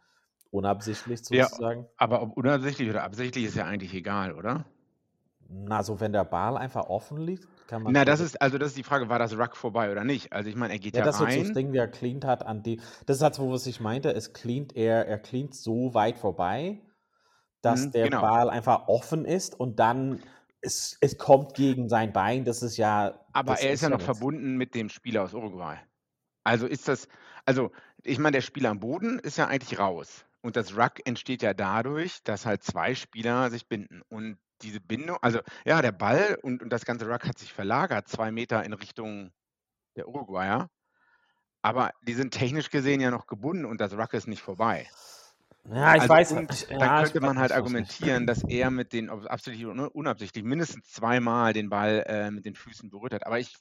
unabsichtlich 0.50 1.24
sozusagen. 1.24 1.82
Ja, 1.84 1.90
aber 1.98 2.24
ob 2.24 2.36
unabsichtlich 2.36 2.90
oder 2.90 3.04
absichtlich 3.04 3.46
ist 3.46 3.56
ja 3.56 3.66
eigentlich 3.66 3.94
egal, 3.94 4.34
oder? 4.34 4.66
Na, 5.48 5.84
so 5.84 6.00
wenn 6.00 6.12
der 6.12 6.26
Ball 6.26 6.58
einfach 6.58 6.90
offen 6.90 7.18
liegt, 7.18 7.48
kann 7.68 7.84
man. 7.84 7.94
Na, 7.94 8.06
das 8.06 8.20
ist, 8.20 8.42
also 8.42 8.58
das 8.58 8.70
ist 8.70 8.78
die 8.78 8.84
Frage, 8.84 9.10
war 9.10 9.20
das 9.20 9.38
Ruck 9.38 9.56
vorbei 9.56 9.92
oder 9.92 10.04
nicht? 10.04 10.34
Also 10.34 10.50
ich 10.50 10.56
meine, 10.56 10.74
er 10.74 10.80
geht 10.80 10.96
ja, 10.96 11.02
ja 11.02 11.06
das 11.06 11.22
rein. 11.22 11.40
ist 11.40 11.50
das 11.50 11.56
Ding, 11.56 11.74
wie 11.74 11.78
er 11.78 11.88
cleant 11.88 12.26
hat 12.26 12.46
an 12.46 12.64
die. 12.64 12.82
Das 13.06 13.18
ist 13.18 13.24
halt 13.24 13.36
so, 13.36 13.52
was 13.52 13.68
ich 13.68 13.80
meinte, 13.80 14.12
es 14.12 14.34
cleant, 14.34 14.76
er, 14.76 15.08
er 15.08 15.20
cleant 15.20 15.54
so 15.54 15.94
weit 15.94 16.18
vorbei, 16.18 16.82
dass 17.62 17.86
mhm, 17.86 17.92
der 17.92 18.10
genau. 18.10 18.22
Ball 18.22 18.50
einfach 18.50 18.88
offen 18.88 19.26
ist 19.26 19.60
und 19.60 19.80
dann 19.80 20.22
es, 20.62 20.98
es 21.02 21.18
kommt 21.18 21.54
gegen 21.54 21.88
sein 21.90 22.14
Bein, 22.14 22.46
das 22.46 22.64
ist 22.64 22.78
ja. 22.78 23.20
Aber 23.34 23.54
er 23.60 23.70
ist, 23.70 23.76
ist 23.76 23.82
ja 23.82 23.90
noch 23.90 24.02
verbunden 24.02 24.58
mit 24.58 24.74
dem 24.74 24.90
Spieler 24.90 25.24
aus 25.24 25.34
Uruguay. 25.34 25.78
Also 26.44 26.66
ist 26.66 26.88
das, 26.88 27.08
also 27.46 27.72
ich 28.04 28.20
meine, 28.20 28.36
der 28.36 28.42
Spieler 28.42 28.70
am 28.70 28.80
Boden 28.80 29.20
ist 29.20 29.38
ja 29.38 29.48
eigentlich 29.48 29.80
raus. 29.80 30.26
Und 30.42 30.56
das 30.56 30.78
Ruck 30.78 31.06
entsteht 31.06 31.42
ja 31.42 31.54
dadurch, 31.54 32.24
dass 32.24 32.46
halt 32.46 32.64
zwei 32.64 32.96
Spieler 32.96 33.50
sich 33.50 33.68
binden. 33.68 34.02
Und 34.08 34.38
diese 34.62 34.80
Bindung, 34.80 35.18
also 35.22 35.40
ja, 35.66 35.82
der 35.82 35.92
Ball 35.92 36.38
und, 36.42 36.62
und 36.62 36.70
das 36.70 36.86
ganze 36.86 37.08
Ruck 37.08 37.26
hat 37.26 37.38
sich 37.38 37.54
verlagert, 37.54 38.08
zwei 38.08 38.32
Meter 38.32 38.64
in 38.64 38.74
Richtung 38.74 39.32
der 39.96 40.08
Uruguayer. 40.08 40.70
Aber 41.62 41.92
die 42.02 42.14
sind 42.14 42.32
technisch 42.32 42.70
gesehen 42.70 43.02
ja 43.02 43.12
noch 43.12 43.28
gebunden 43.28 43.66
und 43.66 43.82
das 43.82 43.94
Ruck 43.94 44.14
ist 44.14 44.28
nicht 44.28 44.42
vorbei. 44.42 44.88
Ja, 45.70 45.96
ich 45.96 46.02
also, 46.04 46.14
weiß 46.14 46.32
nicht. 46.32 46.70
Ja, 46.70 46.78
da 46.78 47.04
könnte 47.04 47.20
man 47.20 47.40
halt 47.40 47.52
argumentieren, 47.52 48.26
dass 48.26 48.44
er 48.44 48.72
mit 48.72 48.94
den, 48.94 49.10
absichtlich 49.10 49.66
oder 49.66 49.94
unabsichtlich, 49.94 50.44
mindestens 50.46 50.92
zweimal 50.92 51.52
den 51.52 51.70
Ball 51.70 52.06
äh, 52.08 52.32
mit 52.32 52.46
den 52.46 52.56
Füßen 52.56 52.90
berührt 52.90 53.14
hat. 53.14 53.26
Aber 53.26 53.40
ich, 53.40 53.54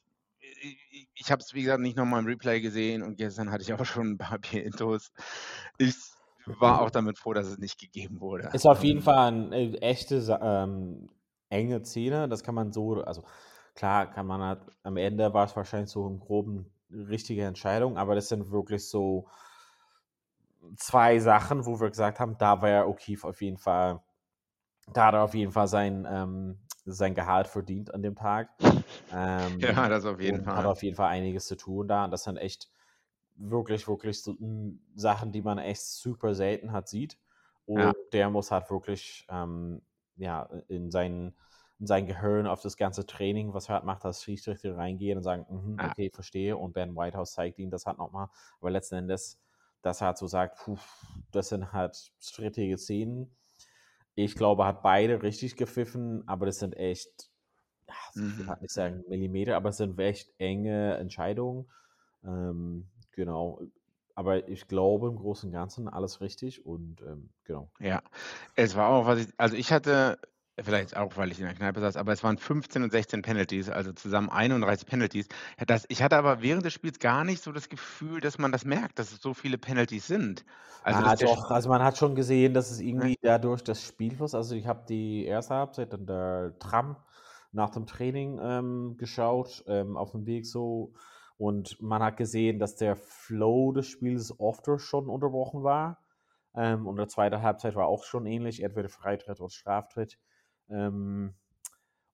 ich, 0.60 1.08
ich 1.14 1.32
habe 1.32 1.42
es, 1.42 1.52
wie 1.52 1.62
gesagt, 1.62 1.80
nicht 1.80 1.96
nochmal 1.96 2.20
im 2.20 2.26
Replay 2.26 2.60
gesehen 2.60 3.02
und 3.02 3.16
gestern 3.16 3.50
hatte 3.50 3.62
ich 3.62 3.72
auch 3.72 3.84
schon 3.84 4.12
ein 4.12 4.18
paar 4.18 4.38
Bier-Intos. 4.38 5.10
Ich 5.78 5.96
war 6.46 6.80
auch 6.80 6.90
damit 6.90 7.18
froh, 7.18 7.32
dass 7.32 7.46
es 7.46 7.58
nicht 7.58 7.78
gegeben 7.78 8.20
wurde. 8.20 8.50
Ist 8.52 8.66
auf 8.66 8.84
jeden 8.84 9.02
Fall 9.02 9.18
eine 9.18 9.56
äh, 9.56 9.78
echte 9.78 10.38
ähm, 10.40 11.10
enge 11.48 11.84
Szene. 11.84 12.28
Das 12.28 12.42
kann 12.42 12.54
man 12.54 12.72
so, 12.72 13.02
also 13.02 13.24
klar 13.74 14.10
kann 14.10 14.26
man 14.26 14.40
halt, 14.40 14.60
am 14.82 14.96
Ende 14.96 15.32
war 15.34 15.46
es 15.46 15.56
wahrscheinlich 15.56 15.90
so 15.90 16.06
im 16.06 16.20
groben 16.20 16.70
richtige 16.90 17.44
Entscheidung, 17.44 17.98
aber 17.98 18.14
das 18.14 18.28
sind 18.28 18.50
wirklich 18.50 18.88
so 18.88 19.26
zwei 20.76 21.18
Sachen, 21.18 21.66
wo 21.66 21.80
wir 21.80 21.90
gesagt 21.90 22.20
haben, 22.20 22.36
da 22.38 22.62
wäre 22.62 22.86
O'Keefe 22.86 23.28
auf 23.28 23.42
jeden 23.42 23.58
Fall, 23.58 24.00
da 24.92 25.06
hat 25.06 25.14
er 25.14 25.22
auf 25.22 25.34
jeden 25.34 25.52
Fall 25.52 25.68
sein, 25.68 26.06
ähm, 26.08 26.58
sein 26.84 27.14
Gehalt 27.14 27.48
verdient 27.48 27.92
an 27.92 28.02
dem 28.02 28.14
Tag. 28.14 28.50
Ähm, 29.12 29.60
ja, 29.60 29.88
das 29.88 30.04
auf 30.04 30.20
jeden 30.20 30.42
Fall. 30.42 30.56
Hat 30.56 30.66
auf 30.66 30.82
jeden 30.82 30.96
Fall 30.96 31.08
einiges 31.10 31.46
zu 31.46 31.56
tun 31.56 31.86
da. 31.86 32.04
Und 32.04 32.10
das 32.10 32.24
sind 32.24 32.38
echt 32.38 32.68
wirklich, 33.36 33.86
wirklich 33.88 34.22
so, 34.22 34.36
Sachen, 34.94 35.32
die 35.32 35.42
man 35.42 35.58
echt 35.58 35.82
super 35.82 36.34
selten 36.34 36.72
hat, 36.72 36.88
sieht. 36.88 37.18
Und 37.64 37.94
ja. 37.94 38.06
der 38.12 38.30
muss 38.30 38.50
halt 38.50 38.70
wirklich 38.70 39.26
ähm, 39.28 39.82
ja, 40.16 40.42
in 40.68 40.90
seinen 40.90 41.36
in 41.78 41.86
sein 41.86 42.06
Gehirn 42.06 42.46
auf 42.46 42.62
das 42.62 42.78
ganze 42.78 43.04
Training, 43.04 43.52
was 43.52 43.68
er 43.68 43.74
hat, 43.76 43.84
macht, 43.84 44.02
als 44.06 44.22
Schiedsrichter 44.22 44.78
reingehen 44.78 45.18
und 45.18 45.24
sagen, 45.24 45.76
Ja. 45.78 45.94
okay, 45.94 46.08
verstehe. 46.10 46.56
Und 46.56 46.72
Ben 46.72 46.96
Whitehouse 46.96 47.32
zeigt 47.32 47.58
ihm 47.58 47.68
das 47.70 47.84
halt 47.84 47.98
nochmal. 47.98 48.28
Aber 48.60 48.70
letzten 48.70 48.94
Endes, 48.94 49.42
dass 49.82 50.00
er 50.00 50.06
halt 50.08 50.16
so 50.18 50.26
sagt, 50.26 50.58
puh, 50.58 50.78
das 51.32 51.50
sind 51.50 51.72
halt 51.74 52.12
strittige 52.18 52.78
Szenen. 52.78 53.36
Ich 54.14 54.34
glaube, 54.36 54.64
hat 54.66 54.82
beide 54.82 55.22
richtig 55.22 55.56
gepfiffen, 55.56 56.26
aber 56.26 56.46
das 56.46 56.58
sind 56.58 56.76
echt, 56.76 57.30
ja, 57.88 57.94
ich 58.28 58.38
will 58.38 58.46
Mhm. 58.46 58.48
halt 58.48 58.62
nicht 58.62 58.72
sagen 58.74 59.04
Millimeter, 59.08 59.56
aber 59.56 59.70
es 59.70 59.78
sind 59.78 59.98
echt 60.00 60.34
enge 60.38 60.96
Entscheidungen. 60.96 61.70
Ähm, 62.24 62.90
genau. 63.16 63.60
Aber 64.14 64.48
ich 64.48 64.68
glaube 64.68 65.08
im 65.08 65.16
Großen 65.16 65.48
und 65.48 65.52
Ganzen 65.52 65.88
alles 65.88 66.20
richtig 66.20 66.64
und 66.64 67.02
ähm, 67.02 67.28
genau. 67.44 67.70
Ja, 67.80 68.02
es 68.54 68.76
war 68.76 68.88
auch, 68.88 69.06
was 69.06 69.20
ich, 69.20 69.28
also 69.36 69.56
ich 69.56 69.72
hatte, 69.72 70.18
vielleicht 70.58 70.96
auch, 70.96 71.18
weil 71.18 71.30
ich 71.30 71.38
in 71.38 71.44
der 71.44 71.54
Kneipe 71.54 71.80
saß, 71.80 71.96
aber 71.96 72.12
es 72.12 72.24
waren 72.24 72.38
15 72.38 72.82
und 72.82 72.90
16 72.90 73.20
Penalties, 73.20 73.68
also 73.68 73.92
zusammen 73.92 74.30
31 74.30 74.86
Penalties. 74.86 75.28
Das, 75.66 75.84
ich 75.88 76.02
hatte 76.02 76.16
aber 76.16 76.40
während 76.40 76.64
des 76.64 76.72
Spiels 76.72 76.98
gar 76.98 77.24
nicht 77.24 77.42
so 77.42 77.52
das 77.52 77.68
Gefühl, 77.68 78.20
dass 78.20 78.38
man 78.38 78.52
das 78.52 78.64
merkt, 78.64 78.98
dass 78.98 79.12
es 79.12 79.20
so 79.20 79.34
viele 79.34 79.58
Penalties 79.58 80.06
sind. 80.06 80.46
Also, 80.82 81.02
ah, 81.02 81.16
doch, 81.16 81.50
also 81.50 81.68
man 81.68 81.82
hat 81.82 81.98
schon 81.98 82.14
gesehen, 82.14 82.54
dass 82.54 82.70
es 82.70 82.80
irgendwie 82.80 83.16
dadurch 83.20 83.62
das 83.62 83.82
Spielfluss, 83.82 84.34
also 84.34 84.54
ich 84.54 84.66
habe 84.66 84.86
die 84.88 85.26
erste 85.26 85.54
Halbzeit 85.54 85.92
in 85.92 86.06
der 86.06 86.54
Tram 86.58 86.96
nach 87.52 87.70
dem 87.70 87.86
Training 87.86 88.38
ähm, 88.40 88.96
geschaut, 88.96 89.64
ähm, 89.66 89.96
auf 89.96 90.12
dem 90.12 90.24
Weg 90.26 90.46
so 90.46 90.94
und 91.38 91.80
man 91.82 92.02
hat 92.02 92.16
gesehen, 92.16 92.58
dass 92.58 92.76
der 92.76 92.96
Flow 92.96 93.72
des 93.72 93.86
Spiels 93.88 94.38
oft 94.40 94.66
schon 94.80 95.08
unterbrochen 95.08 95.62
war. 95.64 96.00
Ähm, 96.54 96.86
und 96.86 96.96
der 96.96 97.08
zweite 97.08 97.42
Halbzeit 97.42 97.74
war 97.74 97.86
auch 97.86 98.04
schon 98.04 98.26
ähnlich, 98.26 98.62
entweder 98.62 98.88
Freitritt 98.88 99.40
oder 99.40 99.50
Straftritt. 99.50 100.18
Ähm, 100.70 101.34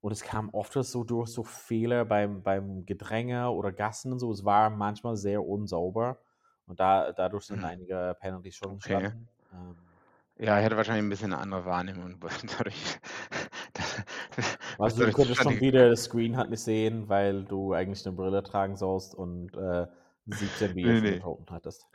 und 0.00 0.12
es 0.12 0.22
kam 0.22 0.50
oft 0.50 0.72
so 0.74 1.04
durch 1.04 1.30
so 1.30 1.44
Fehler 1.44 2.04
beim, 2.04 2.42
beim 2.42 2.84
Gedränge 2.86 3.50
oder 3.50 3.72
Gassen 3.72 4.12
und 4.12 4.18
so. 4.18 4.32
Es 4.32 4.44
war 4.44 4.70
manchmal 4.70 5.16
sehr 5.16 5.44
unsauber. 5.46 6.20
Und 6.66 6.80
da, 6.80 7.12
dadurch 7.12 7.44
sind 7.46 7.60
Mhm. 7.60 7.64
einige 7.64 8.16
Penalties 8.20 8.56
schon 8.56 8.70
Okay. 8.70 8.72
entstanden. 8.72 9.30
Ähm, 9.52 10.00
ja, 10.38 10.58
ich 10.58 10.64
hatte 10.64 10.76
wahrscheinlich 10.76 11.04
ein 11.04 11.08
bisschen 11.10 11.32
eine 11.32 11.42
andere 11.42 11.64
Wahrnehmung. 11.64 12.18
Dadurch, 12.58 12.98
also 14.78 15.04
du 15.04 15.12
könntest 15.12 15.42
schon 15.42 15.60
wieder 15.60 15.88
das 15.90 16.04
Screen 16.04 16.36
halt 16.36 16.50
nicht 16.50 16.60
sehen, 16.62 17.08
weil 17.08 17.44
du 17.44 17.72
eigentlich 17.72 18.06
eine 18.06 18.14
Brille 18.16 18.42
tragen 18.42 18.76
sollst 18.76 19.14
und 19.14 19.56
äh, 19.56 19.86
17 20.26 20.74
Nee, 20.82 21.00
BF 21.00 21.00
nee. 21.00 21.20
Toten 21.20 21.46
hattest. 21.50 21.86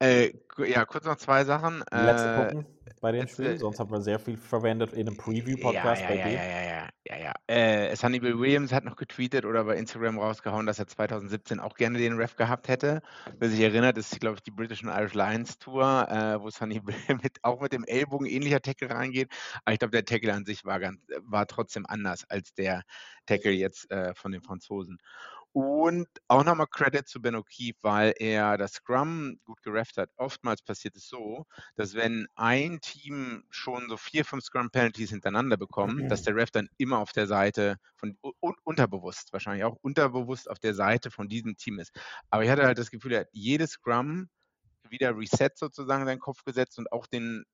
Äh, 0.00 0.32
ja, 0.58 0.84
kurz 0.84 1.04
noch 1.04 1.16
zwei 1.16 1.44
Sachen. 1.44 1.82
Letzte 1.90 2.30
Äh, 2.30 2.34
gucken 2.34 2.66
bei 3.04 3.12
dem 3.12 3.28
Spiel, 3.28 3.48
äh, 3.48 3.58
sonst 3.58 3.78
haben 3.80 3.90
wir 3.92 4.00
sehr 4.00 4.18
viel 4.18 4.38
verwendet 4.38 4.94
in 4.94 5.06
einem 5.06 5.18
Ja, 5.18 5.22
Preview-Podcast 5.22 6.02
ja, 6.02 6.08
bei 6.08 6.16
ja, 6.16 6.24
dir. 6.24 6.32
ja, 6.32 6.42
ja, 6.42 6.62
ja, 6.62 6.88
ja, 7.04 7.18
ja. 7.18 7.34
Äh, 7.48 7.94
Sunnybill 7.96 8.38
Williams 8.38 8.72
hat 8.72 8.84
noch 8.84 8.96
getweetet 8.96 9.44
oder 9.44 9.64
bei 9.64 9.76
Instagram 9.76 10.18
rausgehauen, 10.18 10.64
dass 10.64 10.78
er 10.78 10.86
2017 10.86 11.60
auch 11.60 11.74
gerne 11.76 11.98
den 11.98 12.14
Ref 12.16 12.36
gehabt 12.36 12.68
hätte. 12.68 13.02
Wer 13.38 13.50
sich 13.50 13.60
erinnert, 13.60 13.98
ist, 13.98 14.18
glaube 14.20 14.36
ich, 14.36 14.42
die 14.42 14.52
British 14.52 14.82
and 14.82 14.90
Irish 14.98 15.12
Lions 15.12 15.58
Tour, 15.58 16.08
äh, 16.08 16.40
wo 16.40 16.48
Sunny 16.48 16.80
Bill 16.80 16.96
mit, 17.22 17.38
auch 17.42 17.60
mit 17.60 17.74
dem 17.74 17.84
Ellbogen 17.84 18.26
ähnlicher 18.26 18.62
Tackle 18.62 18.88
reingeht. 18.88 19.30
Aber 19.66 19.74
ich 19.74 19.78
glaube, 19.80 19.92
der 19.92 20.06
Tackle 20.06 20.32
an 20.32 20.46
sich 20.46 20.64
war, 20.64 20.80
ganz, 20.80 20.98
war 21.24 21.46
trotzdem 21.46 21.84
anders 21.86 22.24
als 22.30 22.54
der 22.54 22.84
Tackle 23.26 23.52
jetzt 23.52 23.90
äh, 23.90 24.14
von 24.14 24.32
den 24.32 24.40
Franzosen. 24.40 24.98
Und 25.54 26.08
auch 26.26 26.42
nochmal 26.42 26.66
Credit 26.66 27.06
zu 27.06 27.22
Ben 27.22 27.36
O'Keefe, 27.36 27.76
weil 27.82 28.12
er 28.18 28.58
das 28.58 28.72
Scrum 28.72 29.38
gut 29.44 29.62
gerefft 29.62 29.98
hat. 29.98 30.10
Oftmals 30.16 30.62
passiert 30.62 30.96
es 30.96 31.06
so, 31.06 31.46
dass 31.76 31.94
wenn 31.94 32.26
ein 32.34 32.80
Team 32.80 33.44
schon 33.50 33.88
so 33.88 33.96
vier, 33.96 34.24
fünf 34.24 34.42
Scrum-Penalties 34.42 35.10
hintereinander 35.10 35.56
bekommt, 35.56 36.10
dass 36.10 36.22
der 36.22 36.34
Ref 36.34 36.50
dann 36.50 36.68
immer 36.76 36.98
auf 36.98 37.12
der 37.12 37.28
Seite 37.28 37.76
von 37.94 38.18
un 38.40 38.56
unterbewusst, 38.64 39.32
wahrscheinlich 39.32 39.62
auch 39.62 39.76
unterbewusst 39.80 40.50
auf 40.50 40.58
der 40.58 40.74
Seite 40.74 41.12
von 41.12 41.28
diesem 41.28 41.56
Team 41.56 41.78
ist. 41.78 41.92
Aber 42.30 42.42
ich 42.42 42.50
hatte 42.50 42.64
halt 42.66 42.78
das 42.78 42.90
Gefühl, 42.90 43.12
er 43.12 43.20
hat 43.20 43.28
jedes 43.30 43.72
Scrum 43.72 44.28
wieder 44.88 45.16
Reset 45.16 45.50
sozusagen 45.54 46.02
in 46.02 46.08
seinen 46.08 46.18
Kopf 46.18 46.42
gesetzt 46.42 46.80
und 46.80 46.90
auch 46.90 47.06
den 47.06 47.44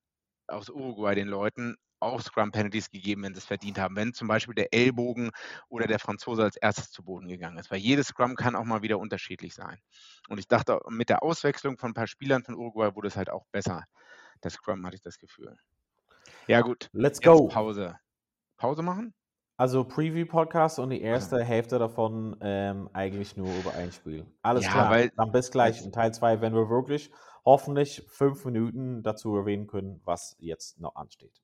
aus 0.47 0.69
Uruguay 0.69 1.13
den 1.13 1.27
Leuten 1.27 1.77
auch 2.01 2.21
Scrum-Penalties 2.21 2.89
gegeben, 2.89 3.23
wenn 3.23 3.33
sie 3.33 3.39
es 3.39 3.45
verdient 3.45 3.79
haben. 3.79 3.95
Wenn 3.95 4.13
zum 4.13 4.27
Beispiel 4.27 4.55
der 4.55 4.73
Ellbogen 4.73 5.31
oder 5.69 5.87
der 5.87 5.99
Franzose 5.99 6.43
als 6.43 6.57
erstes 6.57 6.91
zu 6.91 7.03
Boden 7.03 7.27
gegangen 7.27 7.57
ist. 7.57 7.71
Weil 7.71 7.79
jedes 7.79 8.07
Scrum 8.07 8.35
kann 8.35 8.55
auch 8.55 8.65
mal 8.65 8.81
wieder 8.81 8.99
unterschiedlich 8.99 9.53
sein. 9.53 9.77
Und 10.29 10.37
ich 10.39 10.47
dachte, 10.47 10.79
mit 10.89 11.09
der 11.09 11.23
Auswechslung 11.23 11.77
von 11.77 11.91
ein 11.91 11.95
paar 11.95 12.07
Spielern 12.07 12.43
von 12.43 12.55
Uruguay 12.55 12.95
wurde 12.95 13.07
es 13.07 13.15
halt 13.15 13.29
auch 13.29 13.45
besser. 13.51 13.85
Das 14.41 14.53
Scrum 14.53 14.85
hatte 14.85 14.95
ich 14.95 15.01
das 15.01 15.17
Gefühl. 15.17 15.55
Ja, 16.47 16.61
gut. 16.61 16.89
Let's 16.93 17.21
go. 17.21 17.47
Pause. 17.47 17.95
Pause 18.57 18.81
machen? 18.81 19.13
Also 19.57 19.83
Preview-Podcast 19.83 20.79
und 20.79 20.89
die 20.89 21.03
Also, 21.03 21.35
erste 21.35 21.43
Hälfte 21.43 21.77
davon 21.77 22.35
ähm, 22.41 22.89
eigentlich 22.93 23.37
nur 23.37 23.53
über 23.59 23.75
ein 23.75 23.91
Spiel. 23.91 24.25
Alles 24.41 24.65
ja, 24.65 24.71
klar, 24.71 25.07
dann 25.15 25.31
bis 25.31 25.51
gleich 25.51 25.85
in 25.85 25.91
Teil 25.91 26.11
2, 26.13 26.41
wenn 26.41 26.55
wir 26.55 26.67
wirklich 26.67 27.11
hoffentlich 27.45 28.03
fünf 28.07 28.43
Minuten 28.45 29.03
dazu 29.03 29.35
erwähnen 29.35 29.67
können, 29.67 30.01
was 30.03 30.35
jetzt 30.39 30.79
noch 30.79 30.95
ansteht. 30.95 31.43